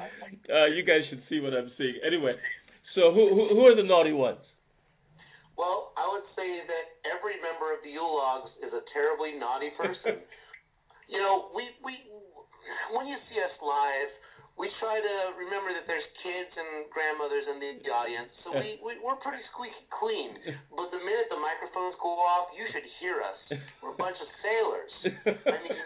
Uh, 0.46 0.70
you 0.70 0.86
guys 0.86 1.02
should 1.10 1.22
see 1.26 1.42
what 1.42 1.50
I'm 1.50 1.74
seeing. 1.74 1.98
Anyway, 2.06 2.38
so 2.94 3.10
who 3.10 3.34
who, 3.34 3.58
who 3.58 3.62
are 3.66 3.74
the 3.74 3.82
naughty 3.82 4.14
ones? 4.14 4.38
Well, 5.58 5.90
I 5.98 6.06
would 6.06 6.22
say 6.38 6.62
that 6.62 6.86
every 7.10 7.42
member 7.42 7.74
of 7.74 7.82
the 7.82 7.90
Yule 7.90 8.12
Logs 8.12 8.54
is 8.62 8.70
a 8.70 8.86
terribly 8.94 9.34
naughty 9.34 9.74
person. 9.74 10.22
you 11.10 11.18
know, 11.18 11.50
we 11.50 11.74
we 11.82 11.98
when 12.94 13.10
you 13.10 13.18
see 13.26 13.42
us 13.42 13.56
live, 13.58 14.10
we 14.54 14.70
try 14.78 15.02
to 15.02 15.16
remember 15.34 15.74
that 15.74 15.90
there's 15.90 16.06
kids 16.22 16.52
and 16.54 16.86
the 17.82 17.90
audience, 17.90 18.30
so 18.46 18.54
we, 18.54 18.78
we 18.80 18.98
we're 19.02 19.18
pretty 19.18 19.42
squeaky 19.52 19.84
clean. 19.90 20.38
But 20.76 20.92
the 20.92 21.00
minute 21.00 21.26
the 21.32 21.40
microphones 21.40 21.96
go 21.98 22.14
off, 22.20 22.52
you 22.52 22.68
should 22.70 22.84
hear 23.00 23.24
us. 23.24 23.38
We're 23.80 23.96
a 23.96 23.98
bunch 23.98 24.20
of 24.20 24.28
sailors. 24.44 24.92
I 25.50 25.56
mean, 25.64 25.80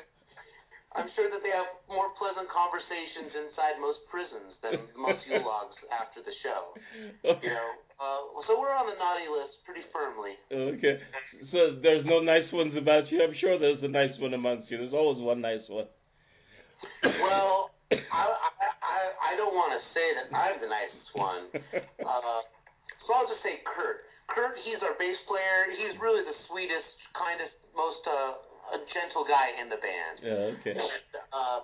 I'm 0.99 1.07
sure 1.15 1.31
that 1.31 1.39
they 1.47 1.55
have 1.55 1.71
more 1.87 2.11
pleasant 2.19 2.51
conversations 2.51 3.31
inside 3.31 3.79
most 3.79 4.03
prisons 4.11 4.51
than 4.59 4.91
most 4.99 5.23
Logs 5.47 5.79
after 5.95 6.19
the 6.19 6.35
show. 6.43 6.75
You 7.23 7.55
know, 7.55 7.69
uh, 8.03 8.43
so 8.51 8.59
we're 8.59 8.75
on 8.75 8.91
the 8.91 8.99
naughty 8.99 9.31
list 9.31 9.55
pretty 9.63 9.87
firmly. 9.95 10.35
Okay, 10.51 10.99
so 11.55 11.79
there's 11.79 12.03
no 12.03 12.19
nice 12.19 12.51
ones 12.51 12.75
about 12.75 13.07
you. 13.15 13.23
I'm 13.23 13.37
sure 13.39 13.55
there's 13.55 13.83
a 13.87 13.93
nice 13.93 14.13
one 14.19 14.35
amongst 14.35 14.67
you. 14.67 14.83
There's 14.83 14.97
always 14.97 15.23
one 15.23 15.39
nice 15.39 15.63
one. 15.71 15.87
Well, 17.07 17.71
I 17.95 18.27
I 18.27 18.51
I, 19.01 19.33
I 19.33 19.37
don't 19.41 19.57
want 19.57 19.73
to 19.73 19.81
say 19.97 20.07
that 20.21 20.29
I'm 20.37 20.61
the 20.61 20.69
nicest 20.69 21.11
one. 21.17 21.43
Uh, 22.01 22.43
so 23.07 23.09
I'll 23.13 23.29
just 23.29 23.45
say 23.45 23.61
Kurt. 23.63 24.09
Kurt, 24.33 24.57
he's 24.67 24.81
our 24.83 24.97
bass 24.99 25.15
player. 25.31 25.69
He's 25.71 25.95
really 26.01 26.25
the 26.27 26.35
sweetest, 26.49 26.89
kindest, 27.15 27.55
most 27.77 28.03
uh, 28.09 28.75
a 28.75 28.79
gentle 28.97 29.23
guy 29.29 29.53
in 29.61 29.69
the 29.71 29.79
band. 29.79 30.15
Yeah, 30.25 30.55
okay. 30.59 30.75
And, 30.75 30.91
uh, 31.31 31.61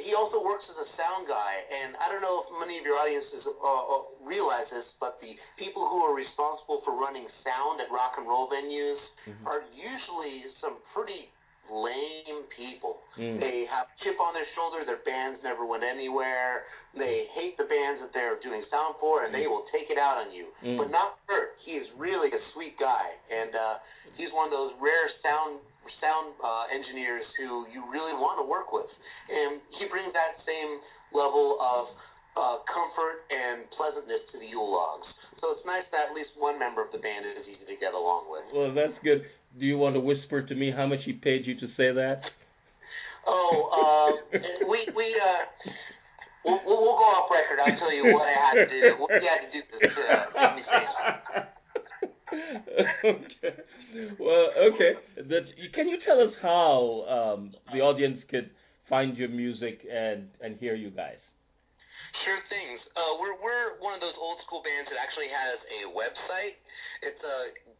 he 0.00 0.16
also 0.16 0.40
works 0.40 0.64
as 0.72 0.78
a 0.80 0.88
sound 0.96 1.28
guy, 1.28 1.52
and 1.68 1.92
I 2.00 2.08
don't 2.08 2.24
know 2.24 2.46
if 2.46 2.48
many 2.56 2.80
of 2.80 2.88
your 2.88 2.96
audiences 2.96 3.44
uh, 3.44 3.52
uh, 3.60 4.08
realize 4.24 4.64
this, 4.72 4.86
but 4.96 5.20
the 5.20 5.36
people 5.60 5.84
who 5.84 6.00
are 6.00 6.16
responsible 6.16 6.80
for 6.88 6.96
running 6.96 7.28
sound 7.44 7.84
at 7.84 7.92
rock 7.92 8.16
and 8.16 8.24
roll 8.24 8.48
venues 8.48 9.02
Mhm. 9.28 9.44
are 9.44 9.60
usually 9.74 10.48
some 10.64 10.80
pretty 10.96 11.28
lame 11.70 12.44
people. 12.52 13.00
Mm. 13.18 13.40
They 13.40 13.64
have 13.70 13.88
chip 14.04 14.20
on 14.20 14.34
their 14.34 14.46
shoulder. 14.52 14.84
Their 14.84 15.02
bands 15.02 15.40
never 15.42 15.64
went 15.64 15.82
anywhere. 15.82 16.68
They 16.94 17.26
hate 17.34 17.56
the 17.58 17.66
bands 17.66 17.98
that 18.04 18.14
they're 18.14 18.38
doing 18.42 18.62
sound 18.70 19.00
for, 19.02 19.26
and 19.26 19.34
they 19.34 19.50
will 19.50 19.66
take 19.74 19.90
it 19.90 19.98
out 19.98 20.20
on 20.20 20.30
you. 20.30 20.52
Mm. 20.62 20.78
But 20.78 20.88
not 20.94 21.18
Kurt. 21.26 21.58
He 21.66 21.80
is 21.80 21.86
really 21.98 22.30
a 22.30 22.42
sweet 22.54 22.78
guy, 22.78 23.14
and 23.30 23.52
uh, 23.54 23.74
he's 24.14 24.30
one 24.30 24.46
of 24.48 24.54
those 24.54 24.72
rare 24.78 25.08
sound 25.22 25.58
sound 26.00 26.32
uh, 26.40 26.64
engineers 26.72 27.24
who 27.36 27.68
you 27.68 27.84
really 27.92 28.16
want 28.16 28.40
to 28.40 28.46
work 28.46 28.72
with. 28.72 28.88
And 29.28 29.60
he 29.76 29.84
brings 29.88 30.12
that 30.16 30.40
same 30.48 30.80
level 31.12 31.60
of 31.60 31.92
uh, 32.34 32.56
comfort 32.66 33.24
and 33.30 33.68
pleasantness 33.76 34.24
to 34.32 34.40
the 34.40 34.48
Yule 34.48 34.68
logs. 34.68 35.06
So 35.40 35.52
it's 35.52 35.66
nice 35.68 35.84
that 35.92 36.10
at 36.10 36.12
least 36.16 36.32
one 36.40 36.58
member 36.58 36.80
of 36.80 36.90
the 36.90 36.98
band 36.98 37.28
is 37.28 37.44
easy 37.44 37.68
to 37.68 37.76
get 37.76 37.92
along 37.92 38.32
with. 38.32 38.44
Well, 38.54 38.72
that's 38.72 38.96
good. 39.04 39.28
Do 39.58 39.66
you 39.66 39.78
want 39.78 39.94
to 39.94 40.00
whisper 40.00 40.42
to 40.42 40.54
me 40.54 40.72
how 40.74 40.86
much 40.86 41.00
he 41.04 41.12
paid 41.12 41.46
you 41.46 41.54
to 41.60 41.66
say 41.76 41.92
that? 41.92 42.22
Oh, 43.26 43.70
uh, 43.70 44.38
we 44.68 44.84
we 44.96 45.14
uh, 45.14 45.70
we'll, 46.44 46.60
we'll 46.66 46.98
go 46.98 47.06
off 47.06 47.30
record. 47.30 47.62
I'll 47.62 47.78
tell 47.78 47.94
you 47.94 48.12
what 48.12 48.26
I 48.26 48.34
had 48.34 48.54
to 48.64 48.68
do. 48.68 48.98
What 48.98 49.10
we 49.14 49.24
had 49.24 49.46
to 49.46 49.50
do 49.54 49.60
to 49.62 49.76
uh, 49.78 50.26
make 50.34 50.56
me 50.56 50.62
say 50.66 50.82
okay. 53.14 53.54
Well, 54.18 54.50
okay. 54.74 54.92
That, 55.28 55.46
can 55.74 55.88
you 55.88 55.98
tell 56.04 56.20
us 56.20 56.34
how 56.42 57.06
um, 57.06 57.54
the 57.72 57.78
audience 57.78 58.20
could 58.30 58.50
find 58.88 59.16
your 59.16 59.28
music 59.28 59.86
and 59.86 60.28
and 60.42 60.58
hear 60.58 60.74
you 60.74 60.90
guys? 60.90 61.22
Sure 62.26 62.40
things. 62.50 62.80
Uh, 62.98 63.22
we're 63.22 63.38
we're 63.38 63.78
one 63.78 63.94
of 63.94 64.02
those 64.02 64.18
old 64.18 64.42
school 64.46 64.66
bands 64.66 64.90
that 64.90 64.98
actually 64.98 65.30
has 65.30 65.58
a 65.62 65.80
website. 65.94 66.58
It's 67.06 67.22
uh, 67.22 67.74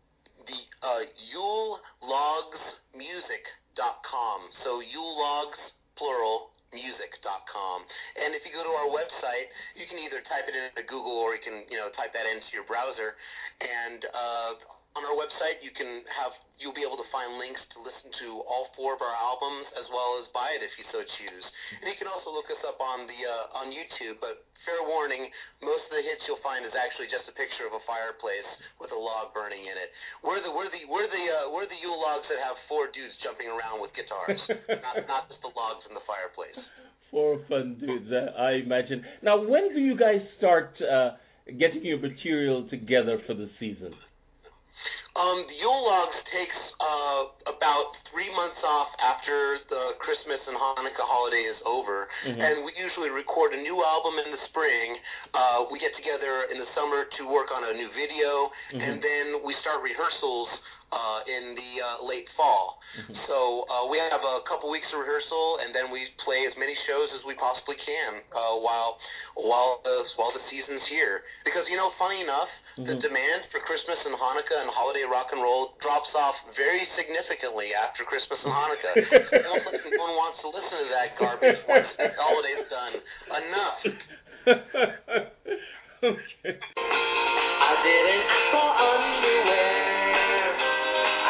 the 0.47 0.61
uh, 0.85 1.03
Yule 1.33 1.81
Logs 2.05 2.63
Music.com. 2.97 4.39
So 4.63 4.81
Yule 4.81 5.17
Logs 5.17 5.61
plural 5.97 6.55
music.com. 6.75 7.87
And 8.19 8.35
if 8.35 8.43
you 8.43 8.51
go 8.51 8.67
to 8.67 8.75
our 8.75 8.91
website, 8.91 9.47
you 9.79 9.87
can 9.87 10.03
either 10.03 10.19
type 10.27 10.51
it 10.51 10.59
into 10.59 10.83
Google 10.91 11.15
or 11.15 11.39
you 11.39 11.43
can 11.43 11.63
you 11.71 11.79
know 11.79 11.89
type 11.95 12.11
that 12.13 12.27
into 12.27 12.51
your 12.51 12.67
browser. 12.67 13.15
And 13.63 14.03
uh, 14.11 14.99
on 14.99 15.03
our 15.07 15.15
website, 15.15 15.63
you 15.63 15.71
can 15.71 16.03
have 16.11 16.35
you'll 16.59 16.75
be 16.75 16.87
able 16.87 16.99
to 16.99 17.09
find 17.11 17.39
links 17.39 17.63
to 17.75 17.83
listen 17.83 18.11
to 18.23 18.43
all 18.47 18.71
four 18.79 18.95
of 18.95 19.03
our 19.03 19.15
albums 19.15 19.67
as 19.75 19.87
well 19.91 20.23
as 20.23 20.27
buy 20.31 20.55
it 20.55 20.63
if 20.63 20.71
you 20.79 20.87
so 20.95 21.03
choose. 21.19 21.47
And 21.83 21.87
you 21.91 21.99
can 21.99 22.07
also 22.11 22.31
look 22.31 22.47
us 22.51 22.63
up 22.67 22.79
on 22.83 23.07
the 23.07 23.19
uh, 23.23 23.59
on 23.59 23.71
YouTube. 23.75 24.23
But 24.23 24.47
fair 24.67 24.83
warning, 24.87 25.31
most 25.61 25.87
of 25.91 25.99
the 25.99 26.05
hits 26.05 26.23
you'll 26.27 26.43
find 26.43 26.67
is 26.67 26.75
actually 26.75 27.11
just 27.11 27.27
a 27.31 27.35
picture 27.35 27.67
of 27.69 27.75
a 27.75 27.83
fireplace 27.87 28.49
log 29.05 29.37
burning 29.37 29.69
in 29.69 29.77
it. 29.77 29.93
We're 30.25 30.41
the 30.41 30.49
we're 30.49 30.73
the 30.73 30.89
we're 30.89 31.07
the 31.07 31.25
uh, 31.29 31.53
we're 31.53 31.69
the 31.69 31.77
Yule 31.77 32.01
logs 32.01 32.25
that 32.33 32.41
have 32.41 32.57
four 32.67 32.89
dudes 32.89 33.13
jumping 33.21 33.53
around 33.53 33.85
with 33.85 33.93
guitars, 33.93 34.41
not 34.81 35.05
not 35.05 35.23
just 35.29 35.45
the 35.45 35.53
logs 35.53 35.85
in 35.85 35.93
the 35.93 36.05
fireplace. 36.09 36.57
Four 37.13 37.45
fun 37.47 37.77
dudes, 37.79 38.09
uh, 38.09 38.33
I 38.35 38.65
imagine. 38.65 39.05
Now, 39.23 39.39
when 39.39 39.71
do 39.71 39.79
you 39.79 39.95
guys 39.95 40.25
start 40.41 40.75
uh, 40.81 41.21
getting 41.47 41.85
your 41.85 42.01
material 42.01 42.67
together 42.73 43.21
for 43.29 43.35
the 43.35 43.47
season? 43.61 43.95
Um, 45.15 45.47
the 45.47 45.55
Yule 45.55 45.87
Logs 45.87 46.19
takes 46.35 46.59
uh, 46.83 47.23
about 47.47 47.95
three 48.11 48.27
months 48.35 48.59
off 48.67 48.91
after 48.99 49.63
the 49.71 49.95
Christmas 50.03 50.43
and 50.43 50.59
Hanukkah 50.59 51.07
holiday 51.07 51.47
is 51.47 51.59
over, 51.63 52.11
Mhm. 52.27 52.43
and 52.43 52.55
we 52.67 52.75
usually 52.75 53.11
record 53.15 53.55
a 53.55 53.61
new 53.63 53.79
album 53.79 54.19
in 54.19 54.35
the 54.35 54.43
spring. 54.51 54.99
Uh, 55.33 55.67
we 55.71 55.79
get 55.79 55.95
together 55.95 56.51
in 56.51 56.59
the 56.59 56.67
summer 56.75 57.05
to 57.05 57.29
work 57.31 57.55
on 57.55 57.63
a 57.63 57.73
new 57.75 57.89
video, 57.95 58.51
Mhm. 58.75 58.83
and 58.83 58.95
then 59.03 59.43
we 59.47 59.55
start 59.63 59.83
rehearsals 59.83 60.49
uh, 60.93 61.23
in 61.27 61.55
the 61.55 61.81
uh, 61.83 62.03
late 62.03 62.29
fall. 62.37 62.79
So 63.27 63.67
uh, 63.67 63.87
we 63.87 63.99
have 63.99 64.23
a 64.23 64.41
couple 64.47 64.71
weeks 64.71 64.87
of 64.93 65.01
rehearsal, 65.01 65.59
and 65.59 65.75
then 65.75 65.91
we 65.91 66.07
play 66.23 66.47
as 66.47 66.55
many 66.57 66.77
shows 66.87 67.11
as 67.13 67.25
we 67.25 67.35
possibly 67.35 67.75
can 67.77 68.23
uh, 68.33 68.55
while 68.57 68.99
while 69.35 69.81
the 69.83 70.07
while 70.15 70.31
the 70.31 70.43
season's 70.51 70.87
here. 70.87 71.25
Because 71.43 71.69
you 71.69 71.77
know, 71.77 71.91
funny 71.99 72.21
enough, 72.21 72.49
the 72.77 72.91
Mhm. 72.99 73.03
demand 73.03 73.47
for 73.55 73.61
Christmas 73.61 73.99
and 74.05 74.15
Hanukkah 74.19 74.59
and 74.61 74.71
holiday 74.71 75.05
rock 75.05 75.31
and 75.31 75.41
roll 75.41 75.77
drops 75.81 76.11
off 76.15 76.35
very 76.57 76.89
significantly 76.97 77.73
after 77.75 78.03
Christmas 78.05 78.43
and 78.43 78.51
Hanukkah. 78.53 78.95
no, 79.47 79.53
one, 79.63 80.17
wants 80.19 80.41
to 80.43 80.49
listen 80.49 80.79
to 80.83 80.89
that 80.91 81.17
garbage 81.17 81.59
once 81.69 81.87
the 81.97 82.11
holiday's 82.19 82.67
done. 82.69 82.95
Enough. 83.31 83.79
okay. 86.03 86.59
I 86.75 87.73
didn't 87.87 88.27
for 88.51 88.71
underwear. 88.91 90.59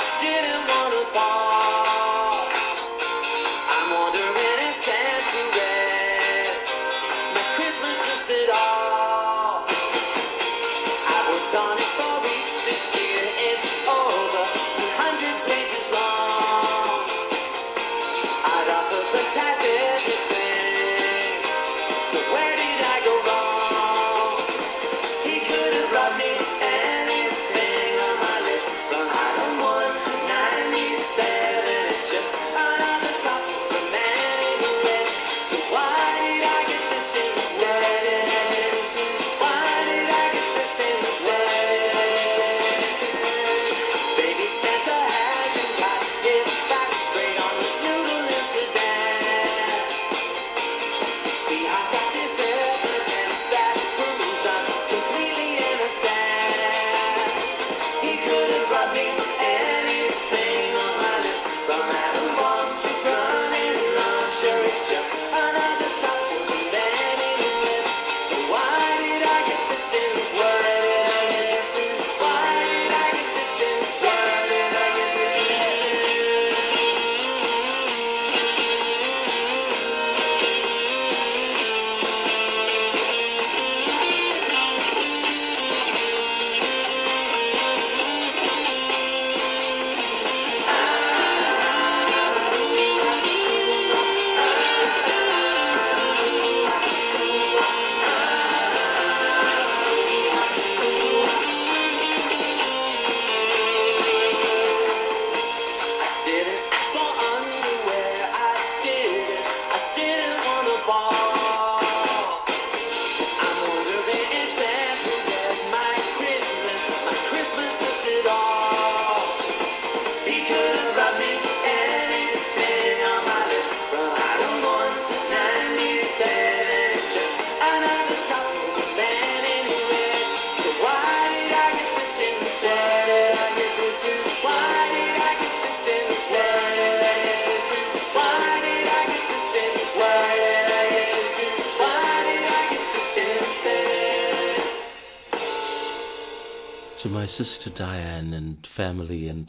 I 0.01 0.05
didn't 0.25 0.65
wanna 0.67 1.05
fall. 1.13 1.84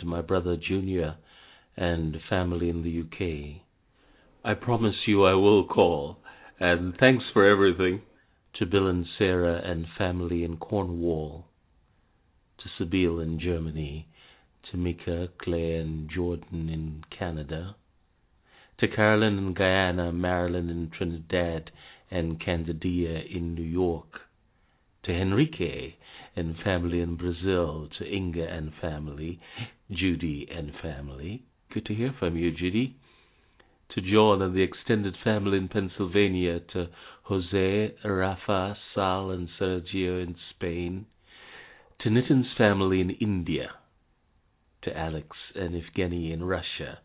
My 0.06 0.22
brother 0.22 0.56
Junior 0.56 1.16
and 1.78 2.18
family 2.30 2.70
in 2.70 2.84
the 2.84 3.01
UK, 3.01 3.62
I 4.43 4.53
promise 4.53 4.95
you 5.08 5.26
I 5.26 5.34
will 5.34 5.68
call. 5.68 6.18
And 6.60 6.95
thanks 6.99 7.24
for 7.34 7.49
everything. 7.49 8.01
To 8.60 8.66
Bill 8.66 8.88
and 8.88 9.06
Sarah 9.18 9.62
and 9.66 9.86
family 9.97 10.43
in 10.43 10.58
Cornwall. 10.58 11.45
To 12.60 12.70
Sibyl 12.78 13.20
in 13.20 13.39
Germany. 13.39 14.08
To 14.72 14.78
Mika, 14.78 15.28
Claire, 15.41 15.82
and 15.82 16.10
Jordan 16.10 16.70
in 16.70 17.03
Canada. 17.18 17.76
To 18.80 18.88
Carolyn 18.88 19.38
in 19.38 19.53
Guyana, 19.53 20.12
Marilyn 20.12 20.70
in 20.70 20.91
Trinidad, 20.95 21.72
and 22.10 22.39
Candidia 22.39 23.22
in 23.30 23.56
New 23.56 23.64
York. 23.64 24.14
To 25.06 25.12
Henrique 25.14 25.99
and 26.36 26.56
family 26.64 26.99
in 26.99 27.16
Brazil, 27.16 27.88
to 27.99 28.12
Inga 28.12 28.47
and 28.47 28.72
family, 28.82 29.39
Judy 29.91 30.47
and 30.51 30.72
family. 30.82 31.43
Good 31.72 31.86
to 31.86 31.93
hear 31.93 32.12
from 32.18 32.36
you, 32.36 32.51
Judy. 32.51 32.97
To 33.93 34.01
John 34.01 34.41
and 34.41 34.56
the 34.56 34.64
extended 34.64 35.16
family 35.24 35.60
in 35.60 35.68
Pennsylvania, 35.68 36.60
to 36.74 36.88
Jose, 37.26 37.95
Rafa, 38.03 38.76
Sal, 38.95 39.30
and 39.30 39.47
Sergio 39.60 40.24
in 40.24 40.36
Spain. 40.56 41.06
To 41.99 42.10
Nitin's 42.10 42.51
family 42.58 42.99
in 42.99 43.12
India. 43.12 43.70
To 44.86 44.97
Alex 44.97 45.38
and 45.53 45.76
Evgeny 45.76 46.34
in 46.34 46.43
Russia. 46.43 46.97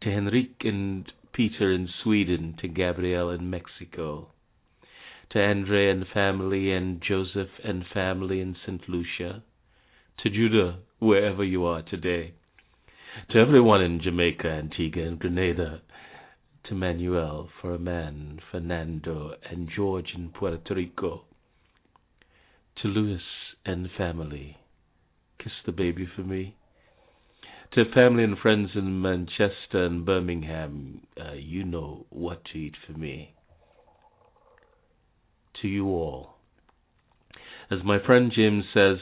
To 0.00 0.08
Henrique 0.08 0.62
and 0.64 1.12
Peter 1.34 1.72
in 1.72 1.90
Sweden. 2.02 2.56
To 2.62 2.68
Gabrielle 2.68 3.30
in 3.30 3.50
Mexico 3.50 4.30
to 5.30 5.40
Andre 5.40 5.90
and 5.90 6.04
family 6.12 6.72
and 6.72 7.02
Joseph 7.06 7.48
and 7.64 7.84
family 7.92 8.40
in 8.40 8.56
St. 8.64 8.80
Lucia, 8.88 9.42
to 10.22 10.30
Judah, 10.30 10.78
wherever 10.98 11.42
you 11.44 11.64
are 11.64 11.82
today, 11.82 12.34
to 13.30 13.38
everyone 13.38 13.82
in 13.82 14.00
Jamaica, 14.02 14.48
Antigua, 14.48 15.04
and 15.04 15.18
Grenada, 15.18 15.82
to 16.68 16.74
Manuel, 16.74 17.48
Furman, 17.60 18.40
Fernando, 18.50 19.34
and 19.50 19.68
George 19.74 20.08
in 20.14 20.30
Puerto 20.30 20.74
Rico, 20.74 21.24
to 22.80 22.88
Louis 22.88 23.20
and 23.64 23.88
family. 23.96 24.56
Kiss 25.42 25.52
the 25.66 25.72
baby 25.72 26.08
for 26.16 26.22
me. 26.22 26.56
To 27.74 27.84
family 27.92 28.24
and 28.24 28.38
friends 28.38 28.70
in 28.74 29.02
Manchester 29.02 29.84
and 29.84 30.06
Birmingham, 30.06 31.00
uh, 31.20 31.32
you 31.32 31.64
know 31.64 32.06
what 32.10 32.44
to 32.46 32.58
eat 32.58 32.74
for 32.86 32.96
me 32.96 33.34
to 35.64 35.68
you 35.68 35.86
all. 35.86 36.34
As 37.70 37.78
my 37.82 37.96
friend 38.04 38.30
Jim 38.34 38.62
says, 38.74 38.98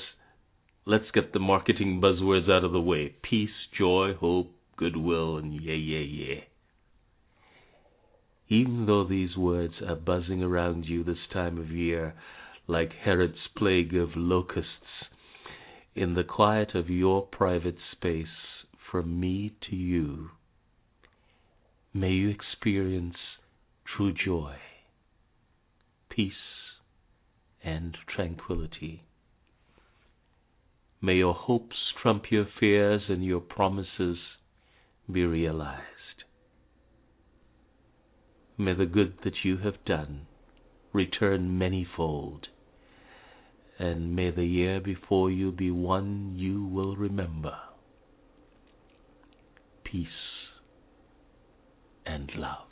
let's 0.86 1.10
get 1.12 1.32
the 1.32 1.40
marketing 1.40 2.00
buzzwords 2.00 2.48
out 2.48 2.62
of 2.62 2.70
the 2.70 2.80
way 2.80 3.16
peace, 3.28 3.50
joy, 3.76 4.12
hope, 4.14 4.52
goodwill, 4.76 5.38
and 5.38 5.52
yeah, 5.60 5.74
yeah, 5.74 5.98
yeah. 5.98 6.40
Even 8.48 8.86
though 8.86 9.04
these 9.04 9.36
words 9.36 9.74
are 9.84 9.96
buzzing 9.96 10.40
around 10.40 10.84
you 10.84 11.02
this 11.02 11.26
time 11.32 11.58
of 11.58 11.72
year, 11.72 12.14
like 12.68 12.92
Herod's 13.04 13.48
plague 13.58 13.96
of 13.96 14.10
locusts, 14.14 14.68
in 15.96 16.14
the 16.14 16.22
quiet 16.22 16.76
of 16.76 16.88
your 16.88 17.22
private 17.22 17.76
space, 17.90 18.26
from 18.88 19.18
me 19.18 19.52
to 19.68 19.74
you, 19.74 20.30
may 21.92 22.10
you 22.10 22.28
experience 22.28 23.16
true 23.96 24.12
joy, 24.12 24.54
peace, 26.08 26.51
and 27.64 27.96
tranquility. 28.14 29.04
May 31.00 31.14
your 31.14 31.34
hopes 31.34 31.76
trump 32.00 32.24
your 32.30 32.46
fears 32.60 33.02
and 33.08 33.24
your 33.24 33.40
promises 33.40 34.18
be 35.10 35.24
realized. 35.24 35.82
May 38.56 38.74
the 38.74 38.86
good 38.86 39.14
that 39.24 39.44
you 39.44 39.58
have 39.58 39.84
done 39.84 40.26
return 40.92 41.58
manyfold, 41.58 42.44
and 43.78 44.14
may 44.14 44.30
the 44.30 44.44
year 44.44 44.80
before 44.80 45.30
you 45.30 45.50
be 45.50 45.70
one 45.70 46.34
you 46.36 46.64
will 46.64 46.94
remember. 46.96 47.56
Peace 49.84 50.06
and 52.06 52.30
love. 52.36 52.71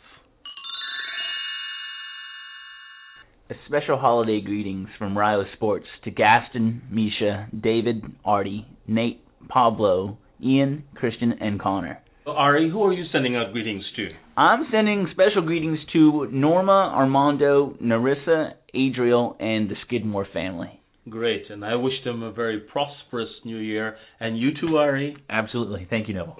Special 3.66 3.98
holiday 3.98 4.40
greetings 4.40 4.88
from 4.98 5.16
Rio 5.18 5.44
Sports 5.54 5.86
to 6.04 6.10
Gaston, 6.10 6.82
Misha, 6.90 7.48
David, 7.58 8.04
Artie, 8.24 8.66
Nate, 8.86 9.24
Pablo, 9.48 10.18
Ian, 10.42 10.84
Christian, 10.94 11.34
and 11.40 11.60
Connor. 11.60 12.00
Ari, 12.26 12.70
who 12.70 12.84
are 12.84 12.92
you 12.92 13.04
sending 13.10 13.34
out 13.34 13.52
greetings 13.52 13.82
to? 13.96 14.10
I'm 14.36 14.66
sending 14.70 15.08
special 15.10 15.42
greetings 15.42 15.78
to 15.92 16.28
Norma, 16.30 16.92
Armando, 16.94 17.76
Narissa, 17.82 18.52
Adriel, 18.72 19.36
and 19.40 19.68
the 19.68 19.74
Skidmore 19.84 20.28
family. 20.32 20.80
Great, 21.08 21.50
and 21.50 21.64
I 21.64 21.74
wish 21.74 21.94
them 22.04 22.22
a 22.22 22.30
very 22.30 22.60
prosperous 22.60 23.30
new 23.44 23.58
year. 23.58 23.96
And 24.20 24.38
you 24.38 24.50
too, 24.60 24.76
Ari. 24.76 25.16
Absolutely. 25.28 25.88
Thank 25.90 26.06
you, 26.06 26.14
Noble. 26.14 26.36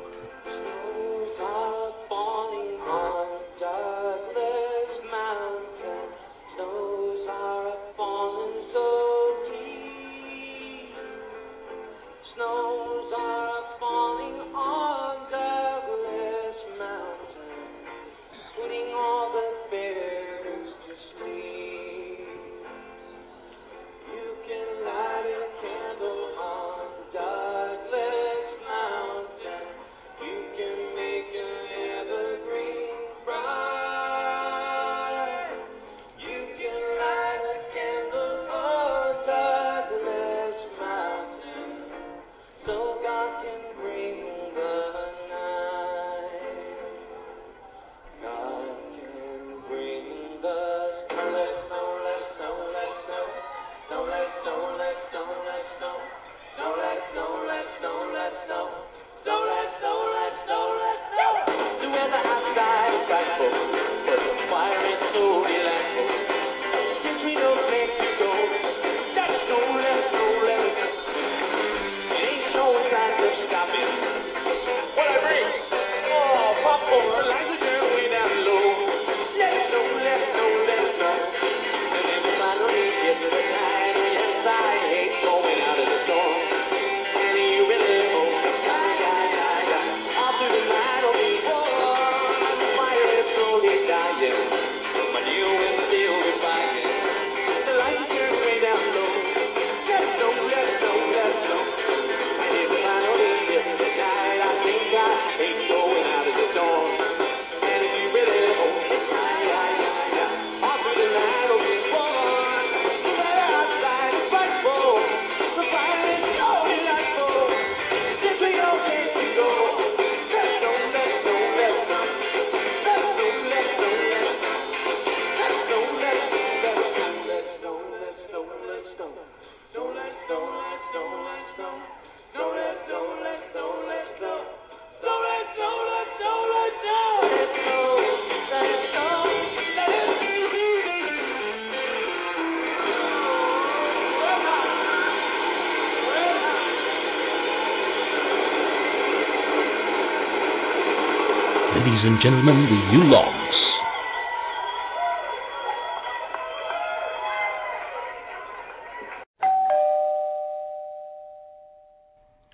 gentlemen, 152.30 152.62
the 152.70 152.92
Yule 152.92 153.10
Logs. 153.10 153.56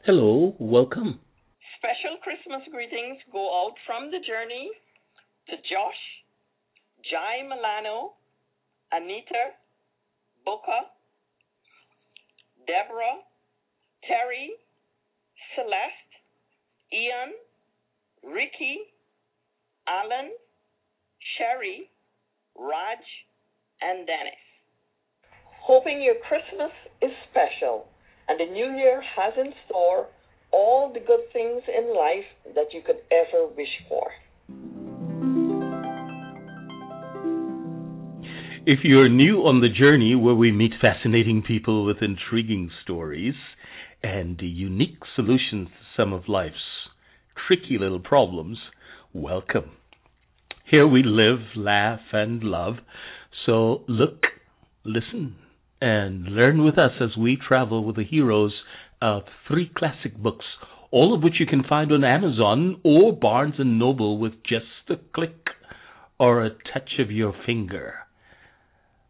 Hello, 0.06 0.56
welcome. 0.58 1.20
Special 1.76 2.16
Christmas 2.22 2.62
greetings 2.72 3.18
go 3.30 3.66
out 3.66 3.74
from 3.86 4.10
the 4.10 4.24
journey 4.24 4.70
to 5.50 5.56
Josh, 5.68 6.02
Jai 7.04 7.44
Milano, 7.44 8.15
If 38.68 38.80
you're 38.82 39.08
new 39.08 39.42
on 39.42 39.60
the 39.60 39.68
journey 39.68 40.16
where 40.16 40.34
we 40.34 40.50
meet 40.50 40.72
fascinating 40.80 41.44
people 41.46 41.86
with 41.86 42.02
intriguing 42.02 42.68
stories 42.82 43.36
and 44.02 44.40
unique 44.42 44.98
solutions 45.14 45.68
to 45.68 46.02
some 46.02 46.12
of 46.12 46.28
life's 46.28 46.88
tricky 47.46 47.78
little 47.78 48.00
problems, 48.00 48.58
welcome. 49.12 49.70
Here 50.68 50.84
we 50.84 51.04
live, 51.04 51.38
laugh, 51.54 52.00
and 52.12 52.42
love. 52.42 52.78
So 53.46 53.84
look, 53.86 54.24
listen, 54.84 55.36
and 55.80 56.24
learn 56.24 56.64
with 56.64 56.76
us 56.76 57.00
as 57.00 57.16
we 57.16 57.36
travel 57.36 57.84
with 57.84 57.94
the 57.94 58.04
heroes 58.04 58.52
of 59.00 59.22
three 59.46 59.70
classic 59.76 60.16
books, 60.16 60.44
all 60.90 61.14
of 61.14 61.22
which 61.22 61.38
you 61.38 61.46
can 61.46 61.62
find 61.62 61.92
on 61.92 62.02
Amazon 62.02 62.80
or 62.82 63.12
Barnes 63.12 63.54
& 63.56 63.58
Noble 63.60 64.18
with 64.18 64.32
just 64.42 64.90
a 64.90 64.96
click 65.14 65.50
or 66.18 66.44
a 66.44 66.50
touch 66.50 66.98
of 66.98 67.12
your 67.12 67.32
finger. 67.46 67.98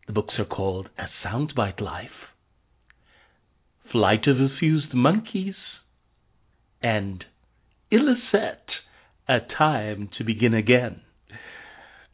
The 0.06 0.12
books 0.12 0.34
are 0.38 0.44
called 0.44 0.88
A 0.98 1.06
Sound-Byte 1.24 1.80
Life, 1.80 2.30
Flight 3.90 4.28
of 4.28 4.36
the 4.36 4.48
Fused 4.60 4.94
Monkeys, 4.94 5.56
and 6.80 7.24
Ilicet, 7.90 8.62
A 9.28 9.38
Time 9.58 10.08
to 10.16 10.24
Begin 10.24 10.54
Again. 10.54 11.00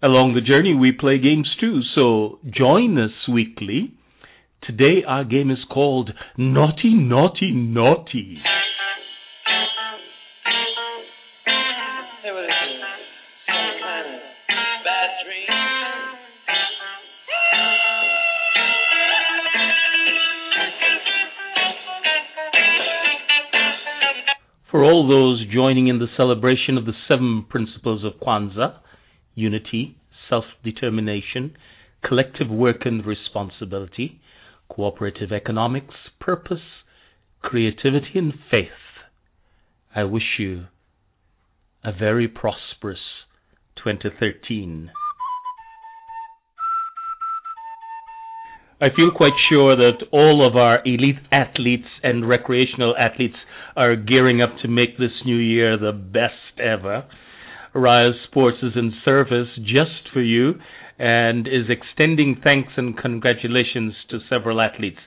Along 0.02 0.34
the 0.34 0.40
journey, 0.40 0.74
we 0.74 0.92
play 0.92 1.18
games 1.18 1.54
too, 1.60 1.80
so 1.94 2.38
join 2.50 2.98
us 2.98 3.28
weekly. 3.30 3.92
Today, 4.62 5.04
our 5.06 5.24
game 5.24 5.50
is 5.50 5.64
called 5.70 6.10
Naughty, 6.38 6.94
Naughty, 6.94 7.52
Naughty. 7.52 8.38
Those 25.08 25.44
joining 25.52 25.88
in 25.88 25.98
the 25.98 26.06
celebration 26.16 26.76
of 26.78 26.86
the 26.86 26.92
seven 27.08 27.46
principles 27.48 28.04
of 28.04 28.20
Kwanzaa 28.20 28.78
unity, 29.34 29.96
self 30.28 30.44
determination, 30.64 31.56
collective 32.04 32.48
work 32.50 32.84
and 32.84 33.04
responsibility, 33.04 34.20
cooperative 34.68 35.32
economics, 35.32 35.94
purpose, 36.20 36.60
creativity, 37.40 38.12
and 38.16 38.32
faith, 38.50 38.68
I 39.94 40.04
wish 40.04 40.38
you 40.38 40.66
a 41.84 41.92
very 41.92 42.28
prosperous 42.28 42.98
2013. 43.76 44.90
I 48.82 48.88
feel 48.96 49.12
quite 49.16 49.38
sure 49.48 49.76
that 49.76 50.06
all 50.10 50.44
of 50.44 50.56
our 50.56 50.80
elite 50.84 51.20
athletes 51.30 51.86
and 52.02 52.28
recreational 52.28 52.96
athletes 52.98 53.36
are 53.76 53.94
gearing 53.94 54.42
up 54.42 54.50
to 54.62 54.68
make 54.68 54.98
this 54.98 55.12
new 55.24 55.36
year 55.36 55.78
the 55.78 55.92
best 55.92 56.58
ever. 56.58 57.04
Rise 57.76 58.14
Sports 58.26 58.56
is 58.60 58.72
in 58.74 58.92
service 59.04 59.46
just 59.58 60.10
for 60.12 60.20
you 60.20 60.54
and 60.98 61.46
is 61.46 61.70
extending 61.70 62.40
thanks 62.42 62.70
and 62.76 62.98
congratulations 62.98 63.94
to 64.10 64.18
several 64.28 64.60
athletes. 64.60 64.98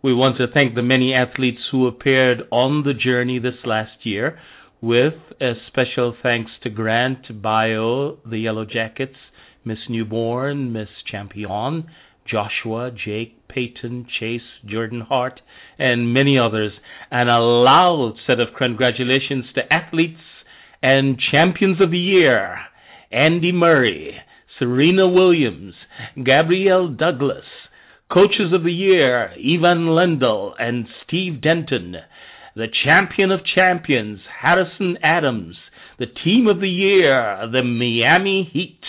We 0.00 0.14
want 0.14 0.36
to 0.38 0.46
thank 0.54 0.76
the 0.76 0.82
many 0.82 1.12
athletes 1.12 1.58
who 1.72 1.88
appeared 1.88 2.42
on 2.52 2.84
the 2.84 2.94
journey 2.94 3.40
this 3.40 3.66
last 3.66 4.06
year, 4.06 4.38
with 4.80 5.14
a 5.40 5.54
special 5.66 6.14
thanks 6.22 6.52
to 6.62 6.70
Grant 6.70 7.42
Bio, 7.42 8.18
the 8.24 8.38
Yellow 8.38 8.64
Jackets, 8.64 9.16
Miss 9.64 9.78
Newborn, 9.88 10.72
Miss 10.72 10.88
Champion, 11.10 11.88
Joshua, 12.30 12.90
Jake, 12.90 13.48
Peyton, 13.48 14.06
Chase, 14.18 14.40
Jordan 14.66 15.00
Hart, 15.00 15.40
and 15.78 16.12
many 16.12 16.38
others, 16.38 16.72
and 17.10 17.28
a 17.28 17.38
loud 17.38 18.14
set 18.26 18.40
of 18.40 18.48
congratulations 18.56 19.46
to 19.54 19.72
athletes 19.72 20.20
and 20.82 21.18
champions 21.30 21.80
of 21.80 21.90
the 21.90 21.98
year 21.98 22.58
Andy 23.10 23.52
Murray, 23.52 24.16
Serena 24.58 25.08
Williams, 25.08 25.74
Gabrielle 26.24 26.88
Douglas, 26.88 27.44
coaches 28.12 28.52
of 28.52 28.64
the 28.64 28.72
year 28.72 29.30
Ivan 29.32 29.86
Lendl 29.88 30.52
and 30.58 30.86
Steve 31.04 31.40
Denton, 31.40 31.96
the 32.54 32.68
champion 32.84 33.30
of 33.30 33.40
champions 33.54 34.20
Harrison 34.40 34.98
Adams, 35.02 35.56
the 35.98 36.06
team 36.06 36.46
of 36.46 36.60
the 36.60 36.68
year 36.68 37.48
the 37.50 37.62
Miami 37.62 38.48
Heat. 38.52 38.80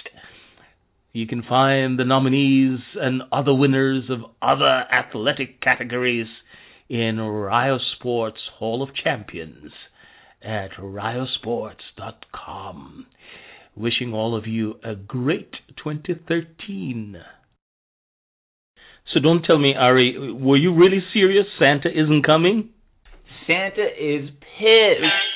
You 1.11 1.25
can 1.25 1.41
find 1.41 1.97
the 1.97 2.05
nominees 2.05 2.79
and 2.95 3.23
other 3.31 3.51
winners 3.53 4.09
of 4.09 4.19
other 4.41 4.83
athletic 4.91 5.61
categories 5.61 6.27
in 6.87 7.19
Rio 7.19 7.79
Sports 7.95 8.39
Hall 8.57 8.83
of 8.83 8.89
Champions 8.95 9.71
at 10.43 10.73
riosports.com. 10.79 13.07
Wishing 13.75 14.13
all 14.13 14.37
of 14.37 14.45
you 14.45 14.75
a 14.83 14.93
great 14.95 15.51
2013. 15.83 17.17
So 19.13 19.19
don't 19.19 19.43
tell 19.43 19.57
me, 19.57 19.73
Ari, 19.75 20.33
were 20.33 20.57
you 20.57 20.75
really 20.75 21.03
serious? 21.13 21.47
Santa 21.57 21.89
isn't 21.89 22.23
coming? 22.23 22.69
Santa 23.47 23.87
is 23.87 24.29
pissed. 24.29 25.28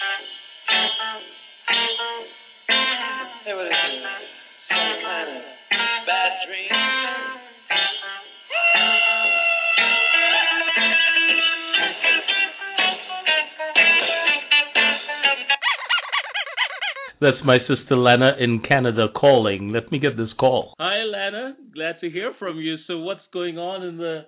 That's 17.24 17.40
my 17.48 17.56
sister 17.72 17.96
Lana 17.96 18.36
in 18.36 18.60
Canada 18.68 19.08
calling. 19.16 19.72
Let 19.72 19.88
me 19.96 19.98
get 19.98 20.20
this 20.20 20.36
call. 20.36 20.76
Hi, 20.76 21.08
Lana. 21.08 21.56
Glad 21.72 22.04
to 22.04 22.12
hear 22.12 22.36
from 22.36 22.60
you. 22.60 22.76
So, 22.84 23.00
what's 23.00 23.24
going 23.32 23.56
on 23.56 23.88
in 23.88 23.96
the 23.96 24.28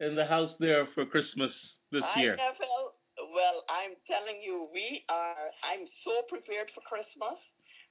in 0.00 0.16
the 0.16 0.24
house 0.24 0.48
there 0.56 0.88
for 0.96 1.04
Christmas 1.04 1.52
this 1.92 2.00
Hi, 2.00 2.16
year? 2.16 2.40
Neville. 2.40 2.96
Well, 3.36 3.60
I'm 3.68 3.92
telling 4.08 4.40
you, 4.40 4.72
we 4.72 5.04
are. 5.12 5.52
I'm 5.60 5.84
so 6.00 6.24
prepared 6.32 6.72
for 6.72 6.80
Christmas. 6.88 7.36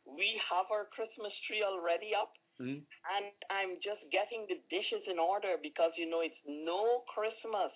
We 0.10 0.41
have 0.50 0.66
our 0.74 0.89
Christmas 0.89 1.30
tree 1.45 1.62
already 1.62 2.18
up, 2.18 2.34
Mhm. 2.58 2.82
and 2.82 3.26
I'm 3.54 3.78
just 3.86 4.02
getting 4.10 4.50
the 4.50 4.58
dishes 4.74 5.06
in 5.06 5.22
order 5.22 5.62
because 5.62 5.93
you 5.93 6.10
know 6.10 6.26
it's 6.26 6.41
no 6.50 7.06
Christmas 7.14 7.70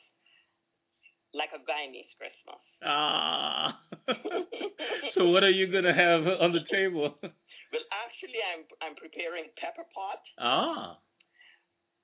like 1.34 1.50
a 1.54 1.62
guy 1.66 1.90
Guyanese 1.90 2.14
Christmas. 2.18 2.62
Ah. 2.86 3.80
so, 5.16 5.30
what 5.30 5.44
are 5.44 5.52
you 5.52 5.72
gonna 5.72 5.94
have 5.94 6.24
on 6.28 6.54
the 6.54 6.64
table? 6.72 7.18
Well, 7.22 7.86
actually, 8.06 8.42
I'm 8.54 8.64
I'm 8.82 8.96
preparing 8.96 9.50
pepper 9.58 9.86
pot. 9.94 10.22
ah. 10.40 10.98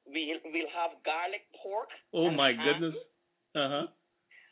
We 0.09 0.33
we'll 0.43 0.73
have 0.73 0.97
garlic 1.05 1.45
pork. 1.61 1.89
Oh 2.13 2.31
my 2.31 2.49
ham, 2.49 2.65
goodness. 2.65 2.95
Uh 3.55 3.69
huh. 3.69 3.87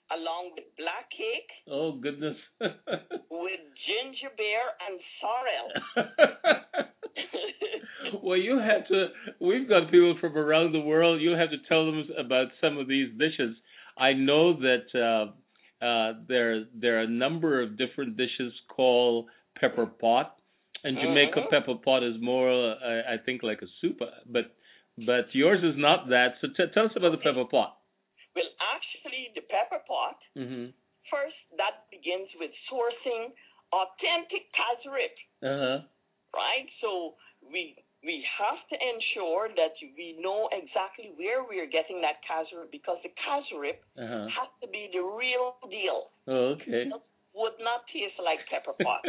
Along 0.10 0.52
with 0.56 0.64
black 0.78 1.10
cake 1.12 1.52
Oh 1.70 1.92
goodness. 2.00 2.38
with 2.62 3.62
ginger 3.84 4.32
beer 4.38 4.66
and 4.88 5.00
sorrel. 5.20 5.68
well, 8.24 8.38
you 8.38 8.60
have 8.60 8.88
to. 8.88 9.08
We've 9.42 9.68
got 9.68 9.92
people 9.92 10.16
from 10.22 10.38
around 10.38 10.72
the 10.74 10.80
world. 10.80 11.22
You'll 11.22 11.38
have 11.38 11.50
to 11.50 11.58
tell 11.68 11.86
them 11.86 12.08
about 12.18 12.48
some 12.62 12.78
of 12.78 12.88
these 12.88 13.10
dishes. 13.18 13.56
I 14.00 14.14
know 14.14 14.54
that 14.60 14.86
uh, 14.96 15.86
uh, 15.86 16.14
there 16.28 16.66
there 16.74 16.98
are 17.00 17.04
a 17.04 17.08
number 17.26 17.62
of 17.62 17.78
different 17.78 18.18
dishes 18.18 18.54
called 18.70 19.28
pepper 19.60 19.86
pot, 19.86 20.38
and 20.84 20.98
Jamaica 20.98 21.42
Mhm. 21.42 21.50
pepper 21.50 21.76
pot 21.76 22.04
is 22.04 22.16
more, 22.22 22.50
uh, 22.50 23.04
I 23.14 23.18
think, 23.26 23.44
like 23.44 23.62
a 23.62 23.68
soup. 23.82 24.00
But 24.26 24.46
but 25.06 25.34
yours 25.34 25.64
is 25.64 25.76
not 25.78 26.10
that. 26.10 26.36
So 26.42 26.48
t- 26.50 26.72
tell 26.74 26.86
us 26.86 26.96
about 26.96 27.12
the 27.12 27.18
pepper 27.22 27.46
pot. 27.46 27.78
well, 28.36 28.50
actually, 28.76 29.30
the 29.36 29.42
pepper 29.42 29.82
pot 29.88 30.18
Mm-hmm. 30.38 30.70
first 31.10 31.38
that 31.58 31.90
begins 31.90 32.30
with 32.40 32.52
sourcing 32.70 33.34
authentic 33.74 34.44
cassareep, 34.58 35.16
Uh 35.42 35.58
huh. 35.64 35.80
right? 36.36 36.68
So 36.82 37.16
we 37.52 37.76
we 38.06 38.22
have 38.38 38.62
to 38.70 38.76
ensure 38.78 39.50
that 39.58 39.74
we 39.98 40.16
know 40.22 40.50
exactly 40.54 41.12
where 41.18 41.42
we're 41.44 41.66
getting 41.70 42.02
that 42.02 42.22
cassareep 42.24 42.72
because 42.72 42.98
the 43.04 43.10
cassareep 43.18 43.82
Uh 43.98 44.06
huh. 44.06 44.26
has 44.30 44.50
to 44.62 44.68
be 44.70 44.90
the 44.94 45.02
real 45.02 45.58
deal. 45.70 46.14
Oh, 46.28 46.56
okay. 46.60 46.86
Would 47.38 47.58
not 47.62 47.86
taste 47.94 48.18
like 48.24 48.40
pepper 48.50 48.74
pot. 48.82 49.02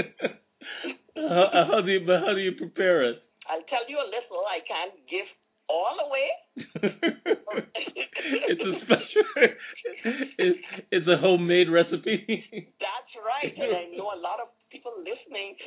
how, 1.16 1.46
how 1.72 1.80
do 1.80 1.90
you 1.92 2.00
but 2.04 2.20
how 2.20 2.32
do 2.34 2.40
you 2.40 2.52
prepare 2.52 3.04
it? 3.08 3.22
I'll 3.48 3.64
tell 3.72 3.88
you 3.88 3.96
a 3.96 4.08
little. 4.08 4.44
I 4.44 4.60
can't 4.68 4.92
give 5.08 5.24
all 5.68 5.96
away. 6.04 6.28
it's 8.48 8.62
a 8.62 8.72
special. 8.84 9.24
It's, 10.38 10.58
it's 10.94 11.08
a 11.10 11.18
homemade 11.18 11.66
recipe. 11.68 12.22
That's 12.78 13.12
right. 13.18 13.50
And 13.50 13.72
I 13.74 13.84
know 13.98 14.14
a 14.14 14.20
lot 14.22 14.38
of 14.38 14.54
people 14.70 14.94
listening 15.02 15.58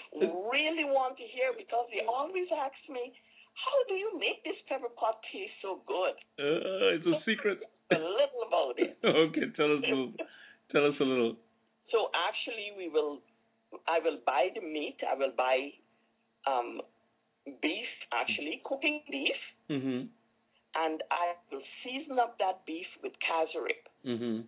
really 0.48 0.88
want 0.88 1.20
to 1.20 1.26
hear 1.28 1.52
because 1.52 1.92
they 1.92 2.00
always 2.08 2.48
ask 2.56 2.80
me, 2.88 3.12
how 3.60 3.78
do 3.92 4.00
you 4.00 4.16
make 4.16 4.40
this 4.48 4.56
pepper 5.22 5.32
pot 5.32 5.32
taste 5.34 5.54
so 5.62 5.82
good? 5.88 6.16
Uh, 6.40 6.96
it's 6.96 7.06
a 7.08 7.20
secret. 7.26 7.60
A 7.92 7.96
little 7.96 8.44
about 8.48 8.74
it. 8.78 8.98
okay, 9.06 9.52
tell 9.56 9.72
us 9.78 9.84
a 9.84 9.90
little. 9.90 10.14
Tell 10.72 10.86
us 10.88 10.96
a 11.00 11.04
little. 11.04 11.36
So 11.92 12.08
actually, 12.16 12.72
we 12.78 12.90
will 12.90 13.20
I 13.88 14.00
will 14.04 14.20
buy 14.26 14.50
the 14.56 14.62
meat. 14.62 14.98
I 15.10 15.16
will 15.18 15.34
buy 15.38 15.70
um, 16.48 16.82
beef, 17.62 17.88
actually 18.14 18.62
cooking 18.66 19.02
beef, 19.12 19.36
Mm-hmm. 19.70 20.08
and 20.76 21.04
I 21.12 21.34
will 21.52 21.62
season 21.84 22.20
up 22.20 22.38
that 22.40 22.66
beef 22.66 22.86
with 23.04 23.14
cassareep, 23.20 23.88
Mhm. 24.06 24.44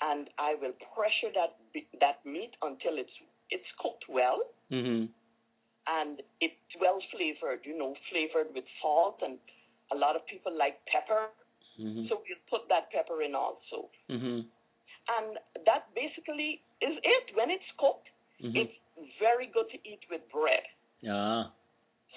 and 0.00 0.30
I 0.38 0.54
will 0.60 0.72
pressure 0.94 1.32
that 1.34 1.58
that 2.00 2.24
meat 2.24 2.52
until 2.62 2.98
it's 2.98 3.12
it's 3.50 3.70
cooked 3.80 4.04
well 4.08 4.40
Mm-hmm. 4.72 5.06
and 5.86 6.22
it's 6.40 6.54
well 6.80 6.98
flavored. 7.12 7.64
You 7.64 7.78
know, 7.78 7.94
flavored 8.10 8.54
with 8.54 8.64
salt, 8.82 9.22
and 9.22 9.38
a 9.92 9.96
lot 9.96 10.16
of 10.16 10.26
people 10.26 10.52
like 10.56 10.78
pepper, 10.86 11.30
Mhm. 11.78 12.08
so 12.08 12.22
we'll 12.26 12.44
put 12.50 12.68
that 12.68 12.90
pepper 12.90 13.22
in 13.22 13.34
also. 13.34 13.90
Mhm. 14.08 14.46
And 15.08 15.38
that 15.66 15.92
basically 15.94 16.62
is 16.80 16.96
it. 17.02 17.34
When 17.36 17.50
it's 17.50 17.70
cooked, 17.78 18.08
Mhm. 18.42 18.56
it's 18.56 18.78
very 19.18 19.46
good 19.46 19.68
to 19.70 19.78
eat 19.88 20.02
with 20.10 20.26
bread. 20.30 20.64
Ah. 21.08 21.52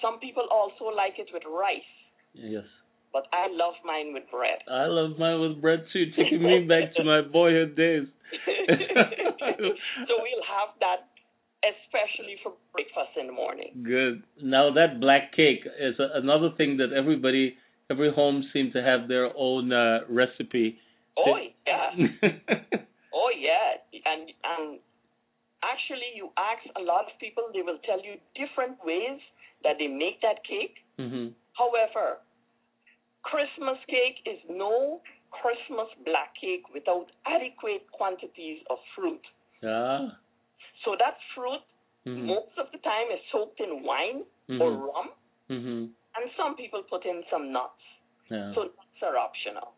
Some 0.00 0.18
people 0.18 0.46
also 0.50 0.86
like 0.90 1.18
it 1.18 1.30
with 1.32 1.44
rice, 1.44 1.92
Yes. 2.32 2.64
but 3.12 3.28
I 3.32 3.46
love 3.48 3.76
mine 3.84 4.12
with 4.14 4.28
bread. 4.30 4.62
I 4.66 4.86
love 4.86 5.18
mine 5.18 5.40
with 5.40 5.60
bread 5.60 5.86
too, 5.92 6.06
taking 6.16 6.42
me 6.42 6.64
back 6.64 6.94
to 6.94 7.04
my 7.04 7.20
boyhood 7.20 7.76
days. 7.76 8.08
so 10.08 10.22
we'll 10.22 10.42
have 10.48 10.70
that 10.80 11.06
especially 11.62 12.36
for 12.42 12.54
breakfast 12.72 13.16
in 13.20 13.26
the 13.26 13.32
morning. 13.32 13.82
Good. 13.82 14.22
Now 14.40 14.70
that 14.72 14.98
black 14.98 15.32
cake 15.36 15.66
is 15.78 15.98
a, 16.00 16.08
another 16.14 16.50
thing 16.56 16.78
that 16.78 16.92
everybody, 16.96 17.56
every 17.90 18.12
home 18.12 18.44
seems 18.52 18.72
to 18.72 18.82
have 18.82 19.08
their 19.08 19.30
own 19.36 19.72
uh, 19.72 20.00
recipe. 20.08 20.78
Oh 21.18 21.36
yeah, 21.66 21.90
oh 23.12 23.30
yeah, 23.36 24.00
and 24.06 24.30
and 24.44 24.78
actually 25.62 26.10
you 26.14 26.30
ask 26.38 26.62
a 26.76 26.82
lot 26.82 27.04
of 27.06 27.18
people, 27.20 27.44
they 27.52 27.62
will 27.62 27.78
tell 27.84 27.98
you 28.02 28.14
different 28.38 28.78
ways 28.84 29.20
that 29.64 29.76
they 29.78 29.88
make 29.88 30.20
that 30.22 30.42
cake. 30.48 30.76
mhm. 30.98 31.32
However, 31.58 32.18
Christmas 33.22 33.76
cake 33.88 34.24
is 34.24 34.38
no 34.48 35.02
Christmas 35.30 35.88
black 36.04 36.32
cake 36.40 36.64
without 36.72 37.06
adequate 37.26 37.84
quantities 37.92 38.58
of 38.70 38.78
fruit. 38.96 39.20
Ah. 39.62 40.16
So 40.84 40.96
that 40.98 41.18
fruit 41.34 41.60
Mhm. 42.06 42.24
most 42.26 42.56
of 42.56 42.72
the 42.72 42.78
time 42.78 43.10
is 43.12 43.20
soaked 43.30 43.60
in 43.60 43.82
wine 43.82 44.24
or 44.48 44.70
Mhm. 44.70 44.86
rum, 44.88 45.08
Mhm. 45.50 45.94
And 46.16 46.30
some 46.36 46.56
people 46.56 46.82
put 46.88 47.04
in 47.06 47.22
some 47.30 47.52
nuts. 47.52 47.82
Yeah. 48.30 48.52
So 48.54 48.62
nuts 48.70 49.00
are 49.02 49.16
optional. 49.16 49.72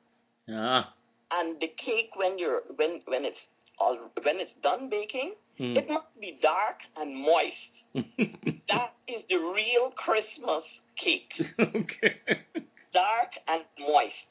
Ah. 0.50 0.92
And 1.32 1.56
the 1.60 1.68
cake 1.80 2.12
when 2.16 2.38
you're 2.38 2.62
when 2.76 3.00
when 3.06 3.24
it's 3.24 3.40
all 3.80 3.96
when 4.22 4.36
it's 4.40 4.52
done 4.62 4.88
baking, 4.90 5.34
Mm. 5.60 5.76
it 5.76 5.86
must 5.86 6.08
be 6.18 6.38
dark 6.40 6.78
and 6.96 7.12
moist. 7.14 7.68
that 8.72 8.96
is 9.06 9.20
the 9.28 9.36
real 9.36 9.92
Christmas 10.00 10.64
cake. 10.96 11.28
okay. 11.60 12.16
Dark 12.96 13.32
and 13.46 13.62
moist. 13.78 14.26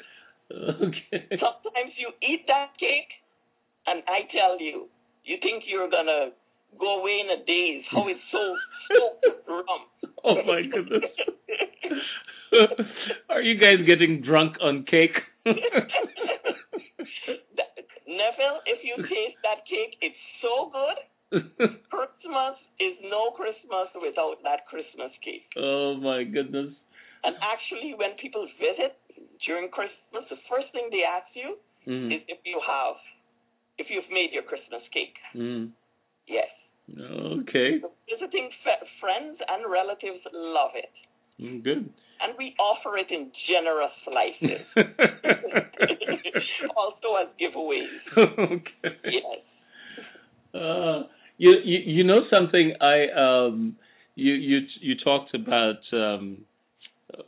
Okay. 0.51 1.21
Sometimes 1.37 1.93
you 2.01 2.09
eat 2.25 2.41
that 2.47 2.73
cake, 2.79 3.13
and 3.85 4.01
I 4.09 4.25
tell 4.33 4.59
you, 4.59 4.89
you 5.23 5.37
think 5.45 5.63
you're 5.67 5.89
gonna 5.89 6.33
go 6.79 6.99
away 6.99 7.21
in 7.21 7.29
a 7.37 7.45
daze. 7.45 7.85
How 7.91 8.07
it's 8.09 8.19
so 8.33 8.57
with 8.89 9.37
rum. 9.47 9.81
Oh 10.25 10.41
my 10.43 10.61
goodness. 10.73 11.05
Are 13.29 13.41
you 13.41 13.55
guys 13.59 13.85
getting 13.85 14.21
drunk 14.21 14.55
on 14.61 14.83
cake? 14.89 15.17
Neville, 18.07 18.59
if 18.67 18.83
you 18.83 18.95
taste 19.07 19.39
that 19.43 19.63
cake, 19.69 19.95
it's 20.01 20.19
so 20.43 20.69
good. 20.71 20.97
Christmas 21.89 22.55
is 22.79 22.99
no 23.07 23.31
Christmas 23.31 23.87
without 23.95 24.43
that 24.43 24.67
Christmas 24.67 25.11
cake. 25.23 25.47
oh 25.55 25.95
my 25.95 26.23
goodness. 26.27 26.75
And 27.23 27.35
actually, 27.39 27.93
when 27.95 28.17
people 28.19 28.43
visit 28.59 28.97
during 29.47 29.69
Christmas, 29.69 30.25
the 30.29 30.35
first 30.49 30.67
thing 30.73 30.89
they 30.91 31.03
ask 31.07 31.27
you 31.35 31.57
Mm. 31.81 32.13
is 32.13 32.21
if 32.29 32.37
you 32.45 32.61
have, 32.61 32.93
if 33.81 33.87
you've 33.89 34.05
made 34.13 34.29
your 34.31 34.43
Christmas 34.45 34.83
cake. 34.93 35.17
Mm. 35.33 35.71
Yes. 36.29 36.45
Okay. 36.93 37.81
Visiting 38.05 38.51
f- 38.61 38.85
friends 39.01 39.41
and 39.49 39.65
relatives 39.65 40.21
love 40.31 40.77
it. 40.77 40.93
Mm, 41.41 41.63
Good. 41.63 41.89
And 42.21 42.33
we 42.37 42.53
offer 42.59 42.97
it 42.97 43.07
in 43.09 43.31
generous 43.49 43.91
slices. 44.05 44.61
also 46.77 47.15
as 47.21 47.27
giveaways. 47.41 47.99
okay. 48.17 48.95
Yes. 49.05 49.39
Uh, 50.53 51.03
you, 51.37 51.51
you 51.63 51.79
you 51.85 52.03
know 52.03 52.21
something 52.29 52.73
I 52.81 53.07
um 53.15 53.75
you 54.15 54.33
you 54.33 54.59
you 54.81 54.95
talked 55.03 55.33
about 55.33 55.77
um 55.93 56.39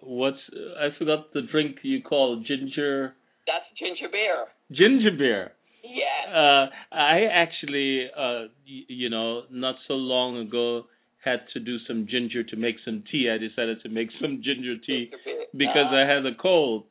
what's 0.02 0.38
I 0.80 0.90
forgot 1.00 1.34
the 1.34 1.42
drink 1.52 1.78
you 1.84 2.02
call 2.04 2.44
ginger 2.46 3.16
That's 3.48 3.66
ginger 3.80 4.10
beer. 4.12 4.46
ginger 4.72 5.12
beer. 5.18 5.52
Yes. 5.84 6.28
Uh, 6.34 6.68
I 6.96 7.26
actually, 7.32 8.08
uh, 8.16 8.48
y- 8.66 8.86
you 8.88 9.10
know, 9.10 9.44
not 9.52 9.76
so 9.88 9.96
long 9.96 10.38
ago 10.38 10.86
had 11.24 11.42
to 11.54 11.60
do 11.60 11.78
some 11.88 12.06
ginger 12.10 12.44
to 12.44 12.56
make 12.56 12.76
some 12.86 13.04
tea. 13.12 13.30
I 13.30 13.38
decided 13.38 13.82
to 13.84 13.90
make 13.90 14.10
some 14.22 14.42
ginger 14.44 14.76
tea 14.78 15.12
because. 15.56 15.88
I 15.92 16.02
had 16.02 16.26
a 16.26 16.36
cold. 16.36 16.84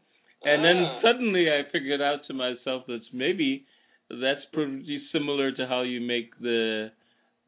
And 0.44 0.64
then 0.64 0.78
Ah. 0.84 1.00
suddenly 1.02 1.50
I 1.52 1.62
figured 1.70 2.00
out 2.00 2.26
to 2.26 2.34
myself 2.34 2.86
that 2.86 3.02
maybe 3.12 3.64
that's 4.10 4.44
pretty 4.52 5.00
similar 5.12 5.52
to 5.52 5.66
how 5.66 5.82
you 5.82 6.00
make 6.00 6.28
the 6.40 6.90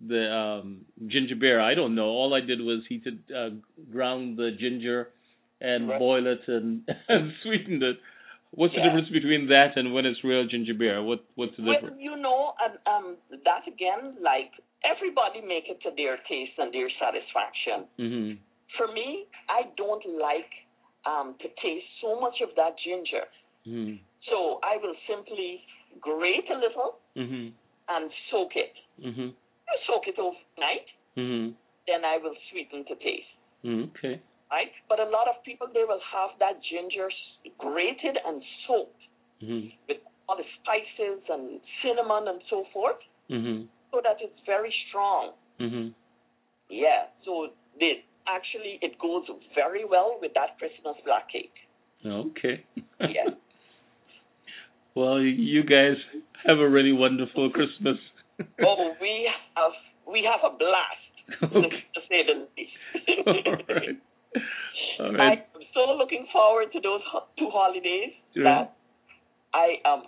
the 0.06 0.24
um 0.40 0.84
ginger 1.06 1.36
beer. 1.36 1.60
I 1.60 1.74
don't 1.74 1.94
know. 1.94 2.06
All 2.20 2.34
I 2.34 2.40
did 2.40 2.60
was 2.60 2.80
heated 2.88 3.18
uh, 3.34 3.50
ground 3.90 4.36
the 4.36 4.50
ginger 4.52 5.08
and 5.60 5.88
Right. 5.88 5.98
boil 5.98 6.26
it 6.26 6.40
and, 6.48 6.82
and 7.08 7.32
sweetened 7.42 7.82
it. 7.82 7.96
What's 8.50 8.74
the 8.74 8.82
difference 8.82 9.08
between 9.08 9.48
that 9.48 9.76
and 9.76 9.92
when 9.94 10.04
it's 10.06 10.22
real 10.22 10.46
ginger 10.46 10.74
beer? 10.74 11.02
What 11.02 11.24
what's 11.36 11.56
the 11.56 11.62
Well, 11.62 11.74
difference? 11.74 11.96
you 12.00 12.16
know, 12.16 12.54
and, 12.64 12.74
um, 12.86 13.16
that 13.44 13.62
again, 13.66 14.14
like 14.22 14.52
everybody 14.84 15.40
make 15.40 15.68
it 15.68 15.80
to 15.82 15.90
their 15.96 16.16
taste 16.28 16.52
and 16.58 16.72
their 16.72 16.90
satisfaction. 17.00 17.88
Mhm. 17.98 18.38
For 18.76 18.88
me, 18.88 19.26
I 19.48 19.62
don't 19.76 20.04
like 20.20 20.50
um, 21.06 21.34
to 21.40 21.48
taste 21.60 21.86
so 22.00 22.18
much 22.18 22.40
of 22.40 22.48
that 22.56 22.78
ginger. 22.78 23.24
Mhm. 23.66 23.98
So 24.30 24.58
I 24.62 24.78
will 24.78 24.96
simply 25.06 25.62
grate 26.00 26.48
a 26.48 26.54
little 26.56 26.98
Mhm. 27.14 27.52
and 27.88 28.10
soak 28.30 28.56
it. 28.56 28.74
Mhm. 28.98 29.34
I 29.68 29.76
soak 29.86 30.08
it 30.08 30.18
overnight, 30.18 30.88
Mhm. 31.14 31.54
then 31.86 32.04
I 32.06 32.16
will 32.16 32.34
sweeten 32.48 32.84
to 32.86 32.94
taste. 32.96 33.28
Mhm. 33.62 33.90
Okay. 33.90 34.20
Right? 34.50 34.72
But 34.88 35.00
a 35.00 35.04
lot 35.04 35.28
of 35.28 35.42
people 35.44 35.66
they 35.66 35.84
will 35.84 36.00
have 36.00 36.38
that 36.38 36.62
ginger 36.62 37.10
grated 37.58 38.16
and 38.24 38.42
soaked 38.66 39.02
Mhm. 39.42 39.72
with 39.88 40.00
all 40.26 40.36
the 40.36 40.46
spices 40.54 41.20
and 41.28 41.60
cinnamon 41.82 42.28
and 42.28 42.42
so 42.48 42.64
forth. 42.72 43.02
So 43.94 44.00
that 44.02 44.16
it's 44.20 44.40
very 44.46 44.74
strong. 44.88 45.32
Mhm. 45.60 45.94
Yeah. 46.68 47.06
So 47.24 47.50
they 47.78 48.04
actually 48.26 48.78
it 48.82 48.98
goes 48.98 49.24
very 49.54 49.84
well 49.84 50.18
with 50.20 50.32
that 50.34 50.58
Christmas 50.58 50.96
black 51.04 51.30
cake. 51.30 51.54
Okay. 52.04 52.64
Yeah. 53.00 53.30
well, 54.94 55.20
you 55.20 55.62
guys 55.62 55.96
have 56.46 56.58
a 56.58 56.68
really 56.68 56.92
wonderful 56.92 57.50
Christmas. 57.50 57.98
oh, 58.62 58.94
we 59.00 59.30
have 59.56 59.72
we 60.10 60.26
have 60.30 60.40
a 60.50 60.56
blast 60.56 61.12
Okay. 61.42 61.84
to 61.94 62.00
say 62.08 62.20
the 62.26 62.46
least. 62.56 63.26
All 63.26 63.74
right. 63.74 63.98
All 65.00 65.12
right. 65.12 65.46
I'm 65.54 65.62
so 65.74 65.92
looking 65.96 66.26
forward 66.32 66.72
to 66.72 66.80
those 66.80 67.00
two 67.38 67.48
holidays 67.50 68.12
that 68.36 68.74
I 69.52 69.76
am 69.84 70.02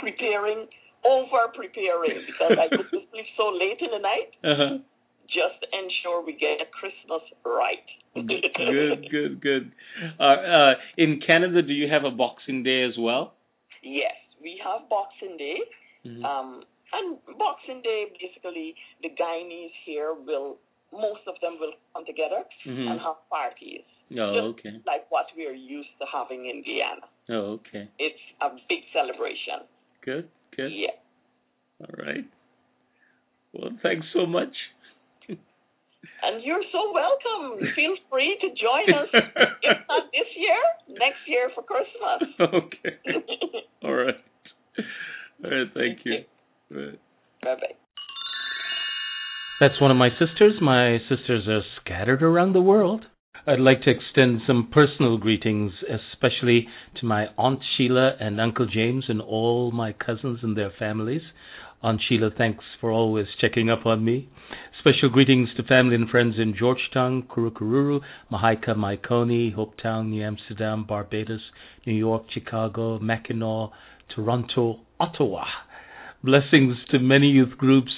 preparing, 0.00 0.66
over 1.04 1.48
preparing 1.54 2.24
because 2.26 2.52
I 2.58 2.68
go 2.74 2.82
to 2.92 2.98
sleep 3.10 3.26
so 3.36 3.48
late 3.52 3.80
in 3.80 3.90
the 3.92 4.02
night 4.02 4.30
Uh-huh. 4.42 4.78
just 5.28 5.56
to 5.62 5.66
ensure 5.72 6.24
we 6.24 6.32
get 6.34 6.60
a 6.60 6.68
Christmas 6.72 7.22
right. 7.44 7.86
Good, 8.14 8.46
good, 9.10 9.40
good. 9.40 9.72
Uh, 10.20 10.22
uh, 10.22 10.72
in 10.96 11.20
Canada, 11.26 11.62
do 11.62 11.72
you 11.72 11.88
have 11.90 12.04
a 12.04 12.10
Boxing 12.10 12.62
Day 12.62 12.82
as 12.84 12.94
well? 12.98 13.34
Yes, 13.82 14.14
we 14.40 14.60
have 14.64 14.88
Boxing 14.88 15.36
Day. 15.36 15.58
Mhm. 16.06 16.22
Um, 16.24 16.62
and 16.92 17.18
Boxing 17.38 17.82
Day, 17.82 18.06
basically, 18.20 18.76
the 19.02 19.10
Guyanese 19.10 19.72
here 19.84 20.14
will, 20.14 20.58
most 20.92 21.26
of 21.26 21.34
them 21.42 21.58
will 21.58 21.72
come 21.92 22.04
together 22.06 22.44
Mhm. 22.66 22.86
and 22.90 23.00
have 23.00 23.16
parties. 23.30 23.82
Oh, 24.16 24.52
okay. 24.54 24.78
like 24.86 25.10
what 25.10 25.26
we 25.36 25.46
are 25.46 25.58
used 25.78 25.88
to 25.98 26.04
having 26.06 26.46
in 26.46 26.62
Guyana. 26.62 27.08
Oh, 27.30 27.58
okay. 27.58 27.88
It's 27.98 28.20
a 28.42 28.50
big 28.68 28.84
celebration. 28.92 29.64
Good, 30.02 30.28
good. 30.56 30.70
Yeah. 30.72 30.96
All 31.80 32.04
right. 32.04 32.24
Well, 33.52 33.70
thanks 33.82 34.06
so 34.12 34.26
much. 34.26 34.54
And 36.22 36.42
you're 36.44 36.62
so 36.72 36.92
welcome. 36.92 37.60
Feel 37.76 37.96
free 38.10 38.36
to 38.40 38.48
join 38.48 38.94
us. 38.94 39.08
if 39.62 39.78
not 39.88 40.04
this 40.12 40.28
year, 40.36 40.98
next 40.98 41.20
year 41.26 41.50
for 41.54 41.62
Christmas. 41.62 42.30
okay. 42.40 42.96
All 43.84 43.94
right. 43.94 44.14
All 45.44 45.50
right. 45.50 45.68
Thank 45.74 46.00
you. 46.04 46.24
All 46.74 46.82
right. 46.82 47.00
Bye 47.42 47.54
bye. 47.54 47.74
That's 49.60 49.80
one 49.80 49.90
of 49.90 49.96
my 49.96 50.10
sisters. 50.18 50.54
My 50.60 50.98
sisters 51.08 51.46
are 51.48 51.62
scattered 51.80 52.22
around 52.22 52.54
the 52.54 52.60
world. 52.60 53.04
I'd 53.46 53.60
like 53.60 53.82
to 53.82 53.90
extend 53.90 54.40
some 54.46 54.70
personal 54.72 55.18
greetings, 55.18 55.72
especially 55.82 56.66
to 56.98 57.04
my 57.04 57.26
Aunt 57.36 57.60
Sheila 57.76 58.12
and 58.18 58.40
Uncle 58.40 58.66
James 58.66 59.04
and 59.08 59.20
all 59.20 59.70
my 59.70 59.92
cousins 59.92 60.38
and 60.42 60.56
their 60.56 60.72
families. 60.78 61.20
Aunt 61.82 62.00
Sheila, 62.08 62.30
thanks 62.38 62.64
for 62.80 62.90
always 62.90 63.26
checking 63.38 63.68
up 63.68 63.84
on 63.84 64.02
me. 64.02 64.30
Special 64.80 65.10
greetings 65.10 65.50
to 65.58 65.62
family 65.62 65.94
and 65.94 66.08
friends 66.08 66.36
in 66.38 66.54
Georgetown, 66.58 67.24
Kurukururu, 67.24 68.00
Mahaica, 68.32 68.74
Mahaicony, 68.74 69.54
Hopetown, 69.54 70.08
New 70.08 70.24
Amsterdam, 70.24 70.86
Barbados, 70.88 71.42
New 71.86 71.92
York, 71.92 72.22
Chicago, 72.32 72.98
Mackinac, 72.98 73.72
Toronto, 74.16 74.80
Ottawa. 74.98 75.44
Blessings 76.22 76.78
to 76.92 76.98
many 76.98 77.26
youth 77.26 77.58
groups 77.58 77.92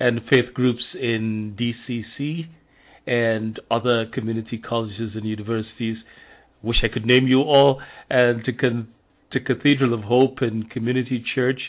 and 0.00 0.20
faith 0.30 0.54
groups 0.54 0.84
in 0.94 1.54
DCC 1.60 2.46
and 3.06 3.60
other 3.70 4.06
community 4.12 4.58
colleges 4.58 5.12
and 5.14 5.24
universities. 5.24 5.96
Wish 6.62 6.78
I 6.82 6.92
could 6.92 7.06
name 7.06 7.26
you 7.26 7.40
all. 7.40 7.80
And 8.10 8.44
to, 8.44 8.52
con- 8.52 8.88
to 9.32 9.40
Cathedral 9.40 9.94
of 9.94 10.00
Hope 10.04 10.38
and 10.40 10.70
Community 10.70 11.24
Church. 11.34 11.60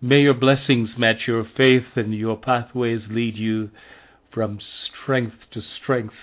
May 0.00 0.20
your 0.20 0.34
blessings 0.34 0.90
match 0.96 1.26
your 1.26 1.44
faith 1.56 1.84
and 1.96 2.14
your 2.14 2.36
pathways 2.36 3.00
lead 3.10 3.36
you 3.36 3.70
from 4.32 4.58
strength 5.02 5.36
to 5.52 5.60
strength. 5.82 6.14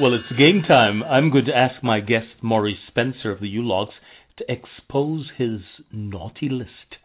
Well, 0.00 0.14
it's 0.14 0.38
game 0.38 0.62
time. 0.66 1.02
I'm 1.02 1.30
going 1.30 1.44
to 1.44 1.56
ask 1.56 1.82
my 1.84 2.00
guest, 2.00 2.42
Maurice 2.42 2.78
Spencer 2.88 3.30
of 3.30 3.40
the 3.40 3.48
Yule 3.48 3.68
Logs, 3.68 3.92
to 4.38 4.44
expose 4.48 5.30
his 5.36 5.60
naughty 5.92 6.48
list. 6.48 6.96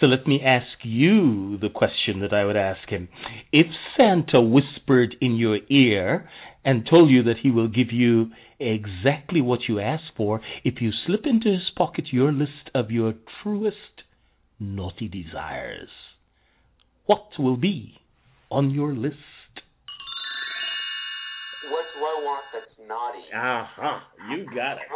So 0.00 0.06
let 0.06 0.26
me 0.26 0.40
ask 0.44 0.84
you 0.84 1.56
the 1.58 1.70
question 1.70 2.20
that 2.20 2.32
I 2.32 2.44
would 2.44 2.56
ask 2.56 2.88
him. 2.88 3.08
If 3.50 3.66
Santa 3.96 4.40
whispered 4.42 5.16
in 5.20 5.36
your 5.36 5.58
ear 5.70 6.28
and 6.64 6.86
told 6.88 7.10
you 7.10 7.22
that 7.24 7.38
he 7.42 7.50
will 7.50 7.68
give 7.68 7.92
you 7.92 8.30
exactly 8.60 9.40
what 9.40 9.60
you 9.68 9.80
ask 9.80 10.02
for 10.16 10.40
if 10.64 10.80
you 10.80 10.90
slip 11.06 11.22
into 11.24 11.50
his 11.50 11.70
pocket 11.76 12.06
your 12.10 12.32
list 12.32 12.70
of 12.74 12.90
your 12.90 13.14
truest 13.42 14.02
naughty 14.60 15.08
desires, 15.08 15.88
what 17.06 17.28
will 17.38 17.56
be 17.56 17.94
on 18.50 18.70
your 18.70 18.92
list? 18.92 19.14
What 21.70 21.84
do 21.94 22.00
I 22.00 22.16
want 22.22 22.44
that's 22.52 22.88
naughty? 22.88 23.24
Uh-huh. 23.34 24.00
You 24.30 24.44
got 24.46 24.72
it. 24.72 24.88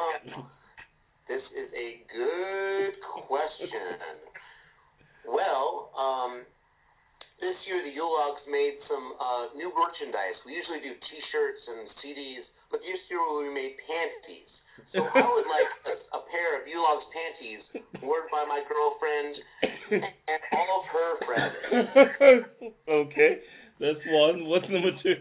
This 1.28 1.42
is 1.56 1.70
a 1.72 2.02
good 2.12 2.94
question. 3.26 4.29
Well, 5.28 5.92
um, 5.96 6.44
this 7.40 7.56
year 7.68 7.80
the 7.84 7.92
Yule 7.92 8.12
Logs 8.12 8.44
made 8.48 8.76
some 8.88 9.16
uh, 9.16 9.44
new 9.56 9.72
merchandise. 9.72 10.36
We 10.44 10.56
usually 10.56 10.84
do 10.84 10.92
T-shirts 10.92 11.62
and 11.68 11.88
CDs, 12.00 12.44
but 12.68 12.80
this 12.84 13.00
year 13.08 13.20
we 13.20 13.48
made 13.52 13.76
panties. 13.84 14.50
So 14.92 15.04
I 15.04 15.24
would 15.34 15.48
like 15.48 15.70
a, 15.88 15.94
a 16.16 16.20
pair 16.28 16.60
of 16.60 16.68
Yule 16.68 16.84
Logs 16.84 17.08
panties 17.12 17.62
worn 18.04 18.28
by 18.32 18.44
my 18.44 18.60
girlfriend 18.68 19.32
and 19.92 20.40
all 20.52 20.70
of 20.80 20.84
her 20.92 21.10
friends. 21.24 21.56
okay, 23.08 23.32
that's 23.80 24.04
one. 24.08 24.44
What's 24.48 24.68
number 24.68 24.92
two? 25.00 25.16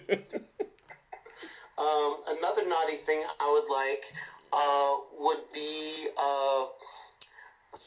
Um, 1.80 2.12
another 2.28 2.68
naughty 2.68 3.00
thing 3.08 3.24
I 3.24 3.48
would 3.48 3.72
like 3.72 4.04
uh, 4.52 4.92
would 5.24 5.48
be 5.56 6.12
uh, 6.20 6.68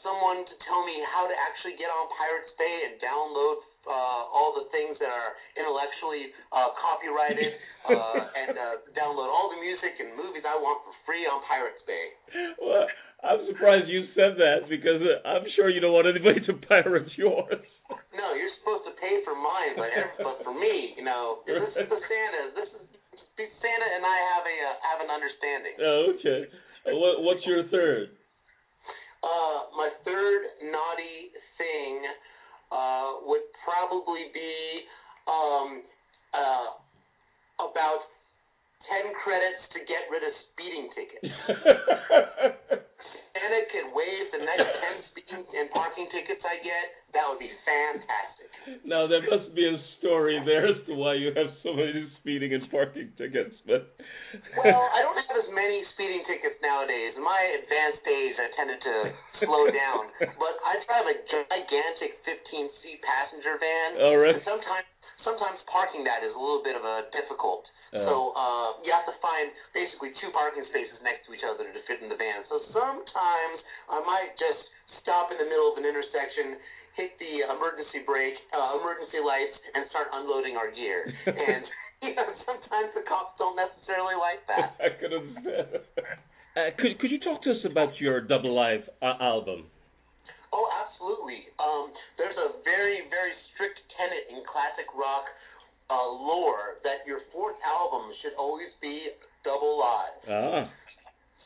someone 0.03 0.45
to 0.45 0.55
tell 0.67 0.83
me 0.85 1.01
how 1.09 1.25
to 1.25 1.33
actually 1.33 1.79
get 1.79 1.89
on 1.89 2.11
Pirates 2.13 2.51
Bay 2.59 2.91
and 2.91 2.99
download 2.99 3.63
uh, 3.87 4.29
all 4.29 4.55
the 4.55 4.67
things 4.71 4.95
that 4.99 5.09
are 5.11 5.35
intellectually 5.57 6.31
uh, 6.51 6.71
copyrighted 6.77 7.51
uh, 7.89 8.39
and 8.43 8.53
uh, 8.55 8.83
download 8.93 9.27
all 9.27 9.49
the 9.49 9.59
music 9.59 9.97
and 9.99 10.13
movies 10.15 10.43
I 10.45 10.55
want 10.59 10.83
for 10.85 10.93
free 11.07 11.25
on 11.25 11.41
Pirates 11.47 11.81
Bay. 11.87 12.05
well, 12.59 12.87
I'm 13.23 13.47
surprised 13.47 13.87
you 13.87 14.11
said 14.13 14.35
that 14.35 14.67
because 14.67 14.99
uh, 14.99 15.23
I'm 15.23 15.47
sure 15.55 15.71
you 15.71 15.79
don't 15.79 15.95
want 15.95 16.11
anybody 16.11 16.43
to 16.47 16.53
pirate 16.67 17.09
yours. 17.17 17.63
No, 18.15 18.33
you're 18.33 18.53
supposed 18.63 18.87
to 18.89 18.95
pay 18.97 19.21
for 19.27 19.35
mine, 19.35 19.75
but 19.77 19.91
but 20.17 20.41
for 20.41 20.55
me, 20.55 20.95
you 20.97 21.03
know, 21.03 21.43
this 21.45 21.61
is 21.77 21.85
the 21.89 21.99
Santa. 21.99 22.41
This 22.55 22.69
is 22.71 23.49
Santa 23.59 23.87
and 23.99 24.01
I 24.01 24.17
have 24.33 24.45
a 24.47 24.55
uh, 24.55 24.75
have 24.81 24.99
an 25.03 25.09
understanding. 25.13 25.73
Oh, 25.77 26.13
okay. 26.17 26.39
What, 26.95 27.21
what's 27.21 27.43
your 27.45 27.67
third? 27.69 28.15
Uh, 29.23 29.71
my 29.77 29.89
third 30.03 30.41
naughty 30.67 31.31
thing 31.57 32.03
uh, 32.71 33.23
would 33.23 33.47
probably 33.63 34.27
be 34.33 34.83
um, 35.31 35.81
uh, 36.33 36.75
about 37.63 38.03
ten 38.91 39.13
credits 39.23 39.63
to 39.71 39.79
get 39.87 40.11
rid 40.11 40.23
of 40.27 40.33
speeding 40.51 40.89
tickets. 40.91 42.83
Santa 43.33 43.65
could 43.73 43.89
waive 43.97 44.27
the 44.29 44.41
next 44.45 44.69
ten 44.81 44.95
speeding 45.09 45.43
and 45.57 45.67
parking 45.73 46.05
tickets 46.13 46.41
I 46.45 46.61
get. 46.61 46.85
That 47.17 47.25
would 47.29 47.41
be 47.41 47.49
fantastic. 47.65 48.49
now 48.85 49.09
there 49.09 49.21
must 49.25 49.53
be 49.57 49.65
a 49.65 49.77
story 49.99 50.37
there 50.45 50.69
as 50.69 50.77
to 50.85 50.93
why 50.93 51.17
you 51.17 51.33
have 51.33 51.49
so 51.65 51.73
many 51.73 52.05
speeding 52.21 52.53
and 52.53 52.63
parking 52.69 53.09
tickets, 53.17 53.53
but 53.65 53.93
Well, 54.57 54.85
I 54.97 55.01
don't 55.01 55.17
have 55.17 55.37
as 55.41 55.49
many 55.49 55.81
speeding 55.97 56.21
tickets 56.29 56.57
nowadays. 56.61 57.17
In 57.17 57.25
my 57.25 57.41
advanced 57.57 58.05
age, 58.05 58.37
I 58.37 58.47
tended 58.53 58.79
to 58.85 58.95
slow 59.45 59.65
down. 59.69 60.13
But 60.37 60.53
I 60.61 60.77
drive 60.85 61.05
a 61.09 61.17
gigantic 61.25 62.21
15-seat 62.25 62.99
passenger 63.01 63.57
van. 63.57 63.89
Oh, 63.97 64.13
All 64.13 64.19
right. 64.21 64.37
And 64.37 64.45
sometimes, 64.45 64.87
sometimes 65.25 65.57
parking 65.69 66.05
that 66.05 66.21
is 66.25 66.33
a 66.33 66.39
little 66.39 66.61
bit 66.61 66.77
of 66.77 66.85
a 66.85 67.09
difficult. 67.13 67.65
Uh. 67.93 68.09
So 68.09 68.33
uh, 68.33 68.81
you 68.81 68.89
have 68.89 69.05
to 69.05 69.13
find 69.21 69.53
basically 69.77 70.17
two 70.17 70.33
parking 70.33 70.65
spaces 70.73 70.97
next 71.05 71.29
to 71.29 71.37
each 71.37 71.45
other 71.45 71.69
to 71.69 71.79
fit 71.85 72.01
in 72.01 72.09
the 72.09 72.17
van. 72.17 72.41
So 72.49 72.65
sometimes 72.73 73.57
I 73.85 74.01
might 74.01 74.33
just 74.41 74.65
stop 75.05 75.29
in 75.29 75.37
the 75.37 75.45
middle 75.45 75.69
of 75.69 75.77
an 75.77 75.85
intersection, 75.85 76.57
hit 76.97 77.13
the 77.21 77.45
emergency 77.53 78.01
brake, 78.01 78.37
uh, 78.49 78.81
emergency 78.81 79.21
lights, 79.21 79.53
and 79.77 79.85
start 79.93 80.09
unloading 80.09 80.57
our 80.57 80.73
gear. 80.73 81.05
And 81.29 81.63
you 82.01 82.11
know, 82.19 82.27
sometimes 82.43 82.91
the 82.97 83.05
cops 83.07 83.39
don't 83.39 83.55
necessarily 83.55 84.19
like 84.19 84.43
that. 84.51 84.75
I 84.83 84.91
could 84.99 85.13
understand. 85.15 85.87
Uh, 86.53 86.69
could 86.75 86.99
could 86.99 87.09
you 87.09 87.21
talk 87.21 87.41
to 87.47 87.55
us 87.55 87.63
about 87.63 87.95
your 88.01 88.19
double 88.19 88.51
live 88.51 88.83
uh, 89.01 89.15
album? 89.21 89.71
Oh, 90.53 90.69
absolutely. 90.69 91.49
Um, 91.57 91.89
there's 92.21 92.37
a 92.37 92.61
very, 92.61 93.09
very 93.09 93.33
strict 93.53 93.81
tenet 93.97 94.29
in 94.29 94.45
classic 94.45 94.85
rock 94.93 95.25
uh, 95.93 96.09
lore 96.09 96.81
that 96.81 97.05
your 97.05 97.21
fourth 97.29 97.57
album 97.61 98.09
should 98.25 98.33
always 98.33 98.73
be 98.81 99.13
double 99.45 99.77
live. 99.77 100.17
Ah. 100.25 100.65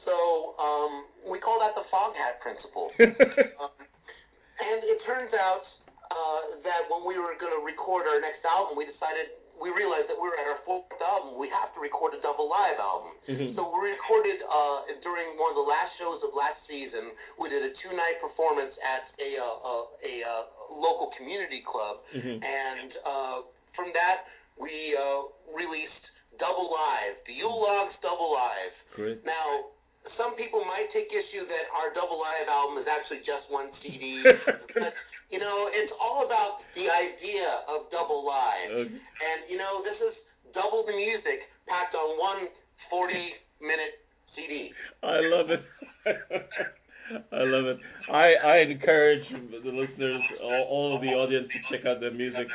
So 0.07 0.15
um, 0.55 0.93
we 1.27 1.37
call 1.43 1.59
that 1.59 1.75
the 1.75 1.83
Foghat 1.91 2.39
principle. 2.39 2.87
um, 3.59 3.75
and 3.75 4.79
it 4.87 4.99
turns 5.03 5.35
out 5.35 5.67
uh, 6.07 6.41
that 6.63 6.87
when 6.87 7.03
we 7.03 7.19
were 7.19 7.35
going 7.35 7.51
to 7.51 7.59
record 7.67 8.07
our 8.07 8.23
next 8.23 8.39
album, 8.47 8.79
we 8.79 8.87
decided 8.87 9.35
we 9.57 9.73
realized 9.73 10.05
that 10.05 10.15
we 10.15 10.29
were 10.29 10.37
at 10.37 10.45
our 10.47 10.61
fourth 10.69 10.85
album. 11.01 11.35
We 11.41 11.49
have 11.49 11.73
to 11.73 11.81
record 11.81 12.13
a 12.13 12.21
double 12.21 12.45
live 12.47 12.77
album. 12.77 13.17
Mhm. 13.25 13.57
So 13.57 13.65
we 13.67 13.89
recorded 13.89 14.37
uh, 14.45 14.85
during 15.01 15.33
one 15.35 15.49
of 15.51 15.57
the 15.57 15.65
last 15.67 15.97
shows 15.97 16.21
of 16.21 16.31
last 16.37 16.61
season. 16.69 17.11
We 17.41 17.49
did 17.49 17.65
a 17.65 17.73
two-night 17.81 18.21
performance 18.21 18.71
at 18.79 19.09
a 19.17 19.29
uh, 19.41 20.07
a 20.07 20.13
uh, 20.23 20.43
local 20.71 21.09
community 21.17 21.65
club, 21.65 22.05
Mhm. 22.13 22.37
and 22.37 22.89
uh, 23.01 23.37
from 23.73 23.89
that 23.97 24.29
we 24.57 24.93
uh, 24.97 25.29
released 25.53 26.03
Double 26.37 26.69
Live, 26.69 27.17
the 27.25 27.33
Yule 27.33 27.57
Logs 27.57 27.95
Double 28.01 28.33
Live. 28.33 28.73
Great. 28.93 29.21
Now, 29.25 29.73
some 30.15 30.37
people 30.37 30.63
might 30.63 30.87
take 30.93 31.09
issue 31.11 31.43
that 31.45 31.65
our 31.75 31.91
double 31.91 32.21
live 32.21 32.47
album 32.47 32.79
is 32.79 32.87
actually 32.87 33.25
just 33.27 33.43
one 33.51 33.73
CD, 33.83 34.23
but 34.77 34.93
you 35.33 35.39
know, 35.41 35.67
it's 35.67 35.91
all 35.99 36.23
about 36.23 36.63
the 36.77 36.87
idea 36.87 37.67
of 37.67 37.91
double 37.91 38.23
live. 38.23 38.87
Okay. 38.87 38.95
And 38.95 39.39
you 39.51 39.59
know, 39.59 39.83
this 39.83 39.99
is 39.99 40.15
double 40.55 40.87
the 40.87 40.95
music 40.95 41.43
packed 41.67 41.95
on 41.97 42.15
one 42.15 42.47
40-minute 42.87 43.95
CD. 44.35 44.71
I 45.03 45.19
love 45.27 45.51
it. 45.51 45.63
I 47.31 47.43
love 47.43 47.65
it. 47.71 47.79
I 48.11 48.35
I 48.35 48.55
encourage 48.67 49.23
the 49.31 49.71
listeners, 49.71 50.21
all, 50.43 50.67
all 50.69 50.95
of 50.95 51.01
the 51.01 51.07
audience, 51.07 51.47
to 51.47 51.59
check 51.71 51.85
out 51.85 51.99
their 51.99 52.13
music. 52.13 52.47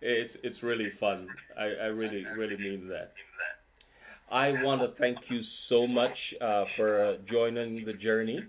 It's 0.00 0.34
it's 0.42 0.62
really 0.62 0.92
fun. 1.00 1.28
I 1.58 1.64
I 1.64 1.86
really 1.86 2.24
really 2.36 2.56
mean 2.56 2.88
that. 2.88 3.12
I 4.30 4.50
want 4.62 4.80
to 4.82 4.98
thank 4.98 5.18
you 5.30 5.40
so 5.68 5.86
much 5.86 6.16
uh, 6.40 6.64
for 6.76 7.16
joining 7.30 7.84
the 7.84 7.92
journey, 7.92 8.40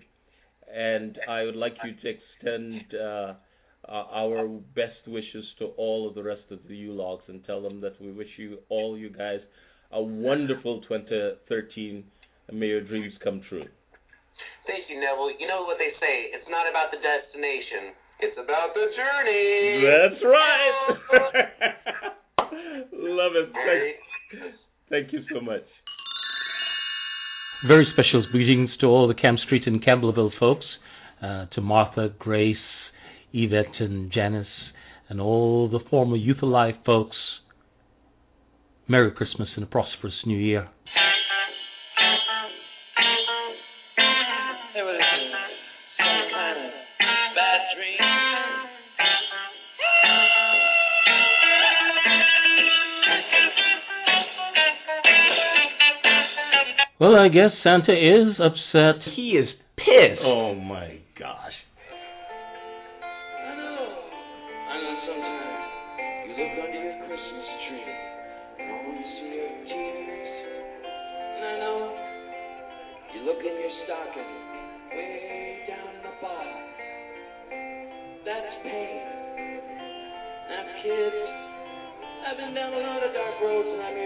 and 0.72 1.16
I 1.28 1.44
would 1.44 1.54
like 1.56 1.74
you 1.84 1.92
to 2.02 2.16
extend 2.16 2.82
uh, 2.94 3.34
uh, 3.88 4.04
our 4.12 4.48
best 4.74 5.06
wishes 5.06 5.44
to 5.60 5.66
all 5.76 6.08
of 6.08 6.14
the 6.14 6.22
rest 6.22 6.50
of 6.50 6.58
the 6.68 6.74
Yule 6.74 6.96
Logs 6.96 7.24
and 7.28 7.44
tell 7.44 7.62
them 7.62 7.80
that 7.80 8.00
we 8.00 8.10
wish 8.12 8.28
you 8.36 8.58
all 8.68 8.98
you 8.98 9.08
guys 9.08 9.40
a 9.92 10.02
wonderful 10.02 10.82
2013 10.82 12.04
and 12.48 12.60
may 12.60 12.66
your 12.66 12.82
dreams 12.82 13.12
come 13.22 13.40
true. 13.48 13.64
Thank 14.66 14.84
you, 14.88 15.00
Neville. 15.00 15.32
You 15.40 15.48
know 15.48 15.64
what 15.64 15.80
they 15.80 15.96
say, 15.96 16.28
it's 16.36 16.48
not 16.52 16.68
about 16.68 16.92
the 16.92 17.00
destination, 17.00 17.96
It's 18.20 18.36
about 18.36 18.74
the 18.74 18.86
journey. 18.96 19.84
That's 19.86 20.22
right. 20.24 20.98
Love 22.92 23.32
it. 23.36 23.52
Thank, 23.52 24.54
thank 24.90 25.12
you 25.12 25.20
so 25.32 25.40
much. 25.40 25.62
Very 27.66 27.86
special 27.92 28.24
greetings 28.30 28.70
to 28.80 28.86
all 28.86 29.08
the 29.08 29.14
Camp 29.14 29.38
Street 29.46 29.62
and 29.66 29.84
Campbellville 29.84 30.30
folks, 30.38 30.66
uh, 31.22 31.46
to 31.54 31.60
Martha, 31.60 32.08
Grace, 32.18 32.56
Yvette, 33.32 33.80
and 33.80 34.12
Janice, 34.12 34.46
and 35.08 35.20
all 35.20 35.68
the 35.68 35.80
former 35.90 36.16
Youth 36.16 36.42
Alive 36.42 36.74
folks. 36.84 37.16
Merry 38.88 39.12
Christmas 39.12 39.48
and 39.54 39.64
a 39.64 39.66
prosperous 39.66 40.14
New 40.24 40.38
Year. 40.38 40.68
Well, 56.98 57.14
I 57.14 57.28
guess 57.28 57.54
Santa 57.62 57.94
is 57.94 58.34
upset. 58.42 59.06
He 59.14 59.38
is 59.38 59.46
pissed. 59.78 60.18
Oh 60.18 60.58
my 60.58 60.98
gosh. 61.14 61.54
I 62.98 63.54
know. 63.54 63.86
I 64.66 64.74
know 64.82 64.94
sometimes 65.06 65.62
you 66.26 66.34
look 66.42 66.58
under 66.58 66.74
your 66.74 66.98
Christmas 67.06 67.48
tree 67.70 67.86
and 67.86 68.66
all 68.66 68.90
you 68.98 69.06
see 69.14 69.30
are 69.38 69.62
tears. 69.70 70.26
And 71.38 71.42
I 71.46 71.54
know 71.62 71.94
you 73.14 73.20
look 73.30 73.46
in 73.46 73.54
your 73.62 73.74
stocking 73.86 74.34
way 74.90 75.70
down 75.70 76.02
the 76.02 76.10
bottom. 76.18 76.62
That's 78.26 78.58
pain. 78.66 79.06
Now, 80.50 80.66
kids, 80.82 81.20
I've 82.26 82.42
been 82.42 82.58
down 82.58 82.74
a 82.74 82.82
lot 82.82 83.06
of 83.06 83.14
dark 83.14 83.38
roads 83.38 83.70
and 83.70 83.86
I'm 83.86 83.97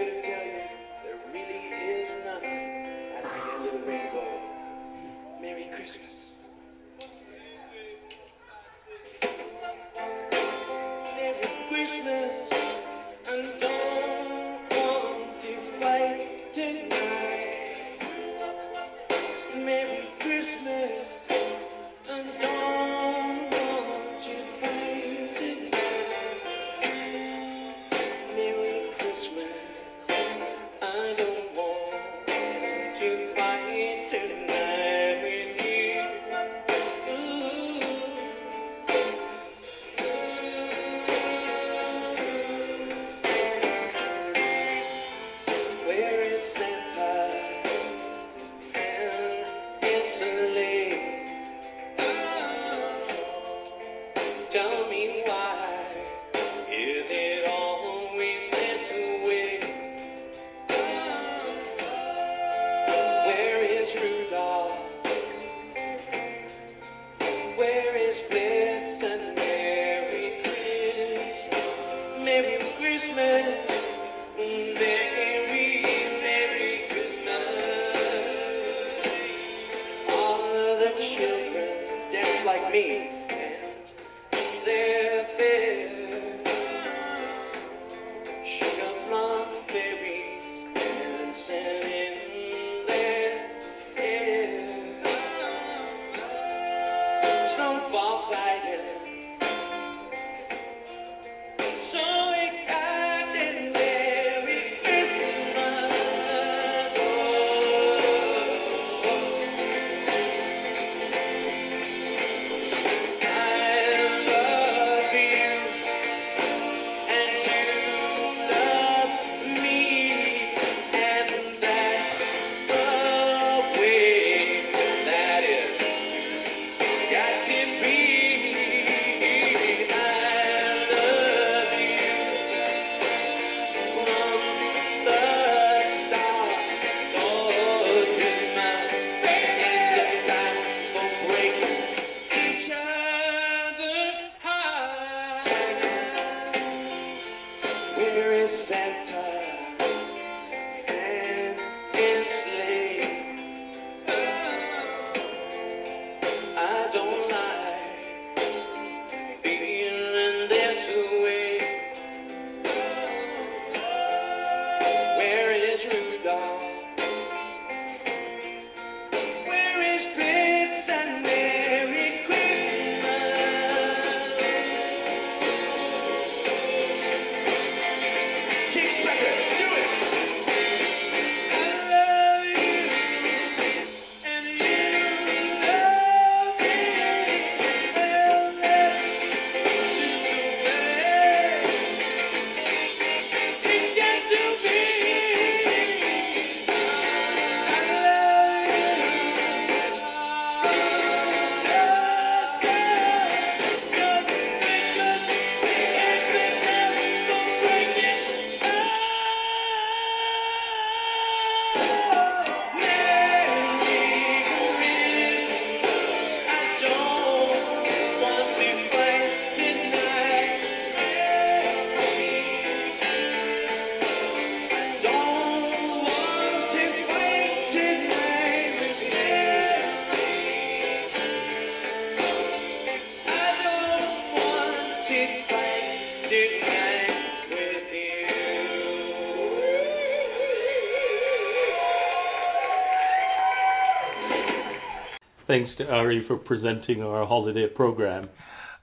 Ari 246.13 246.25
for 246.27 246.37
presenting 246.37 247.01
our 247.01 247.25
holiday 247.25 247.67
program. 247.75 248.29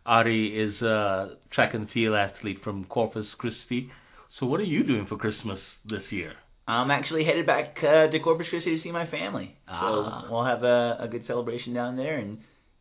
Ari 0.04 0.48
is 0.48 0.82
a 0.82 1.36
track 1.52 1.74
and 1.74 1.88
field 1.90 2.16
athlete 2.16 2.58
from 2.64 2.84
Corpus 2.86 3.26
Christi. 3.38 3.90
So, 4.38 4.46
what 4.46 4.58
are 4.60 4.64
you 4.64 4.82
doing 4.82 5.06
for 5.08 5.16
Christmas 5.16 5.58
this 5.84 6.02
year? 6.10 6.32
I'm 6.66 6.90
actually 6.90 7.24
headed 7.24 7.46
back 7.46 7.76
uh, 7.78 8.10
to 8.10 8.18
Corpus 8.22 8.46
Christi 8.50 8.76
to 8.76 8.82
see 8.82 8.92
my 8.92 9.08
family. 9.10 9.56
Ah. 9.68 10.22
So 10.24 10.32
we'll 10.32 10.44
have 10.44 10.62
a, 10.62 10.98
a 11.00 11.08
good 11.10 11.24
celebration 11.26 11.74
down 11.74 11.96
there 11.96 12.18
and 12.18 12.38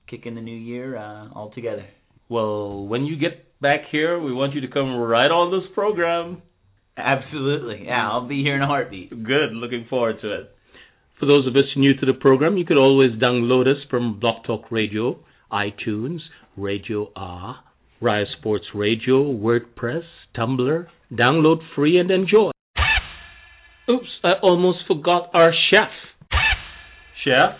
kick 0.09 0.25
in 0.25 0.35
the 0.35 0.41
new 0.41 0.57
year 0.57 0.97
uh, 0.97 1.29
all 1.33 1.51
together. 1.53 1.85
Well, 2.27 2.85
when 2.85 3.05
you 3.05 3.17
get 3.17 3.59
back 3.59 3.81
here, 3.91 4.19
we 4.19 4.33
want 4.33 4.53
you 4.53 4.61
to 4.61 4.67
come 4.67 4.95
right 4.95 5.29
on 5.29 5.51
this 5.51 5.69
program. 5.73 6.41
Absolutely. 6.97 7.85
Yeah, 7.85 8.09
I'll 8.09 8.27
be 8.27 8.43
here 8.43 8.55
in 8.55 8.61
a 8.61 8.67
heartbeat. 8.67 9.09
Good. 9.09 9.53
Looking 9.53 9.85
forward 9.89 10.21
to 10.21 10.41
it. 10.41 10.55
For 11.19 11.25
those 11.25 11.45
of 11.47 11.55
us 11.55 11.65
new 11.75 11.93
to 11.95 12.05
the 12.05 12.13
program, 12.13 12.55
you 12.57 12.65
could 12.65 12.77
always 12.77 13.11
download 13.11 13.67
us 13.67 13.83
from 13.89 14.19
Blog 14.21 14.45
Talk 14.45 14.71
Radio, 14.71 15.19
iTunes, 15.51 16.19
Radio 16.55 17.11
R, 17.13 17.57
Riot 17.99 18.29
Sports 18.39 18.65
Radio, 18.73 19.23
WordPress, 19.25 20.03
Tumblr. 20.37 20.85
Download 21.11 21.57
free 21.75 21.99
and 21.99 22.09
enjoy. 22.09 22.51
Oops, 23.89 24.07
I 24.23 24.33
almost 24.41 24.79
forgot 24.87 25.31
our 25.33 25.51
chef. 25.69 25.89
Chef? 27.25 27.59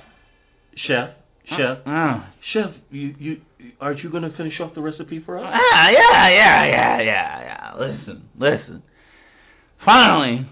Chef? 0.88 1.10
Chef? 1.50 1.80
Ah, 1.86 2.32
Chef, 2.54 2.72
you, 2.92 3.14
you, 3.20 3.38
aren't 3.82 4.00
you 4.04 4.10
going 4.10 4.24
to 4.24 4.36
finish 4.38 4.54
off 4.62 4.74
the 4.74 4.82
recipe 4.82 5.22
for 5.26 5.38
us? 5.38 5.46
ah, 5.54 5.90
yeah, 5.92 6.30
yeah, 6.30 6.66
yeah, 6.66 7.02
yeah, 7.02 7.42
yeah. 7.42 7.74
Listen, 7.78 8.30
listen. 8.40 8.84
Finally, 9.84 10.48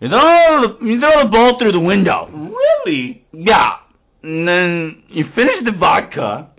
you 0.00 0.08
throw 0.08 0.62
the, 0.62 0.84
you 0.84 1.00
throw 1.00 1.24
the 1.24 1.30
ball 1.30 1.56
through 1.58 1.72
the 1.72 1.80
window. 1.80 2.28
Really? 2.30 3.24
Yeah. 3.32 3.76
And 4.22 4.46
then 4.46 5.02
you 5.08 5.24
finish 5.34 5.64
the 5.64 5.72
vodka, 5.78 6.50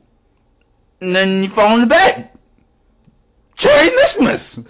and 1.01 1.15
then 1.15 1.43
you 1.43 1.49
fall 1.53 1.75
into 1.75 1.87
bed. 1.87 2.31
Cherry 3.59 3.89
Christmas. 3.91 4.67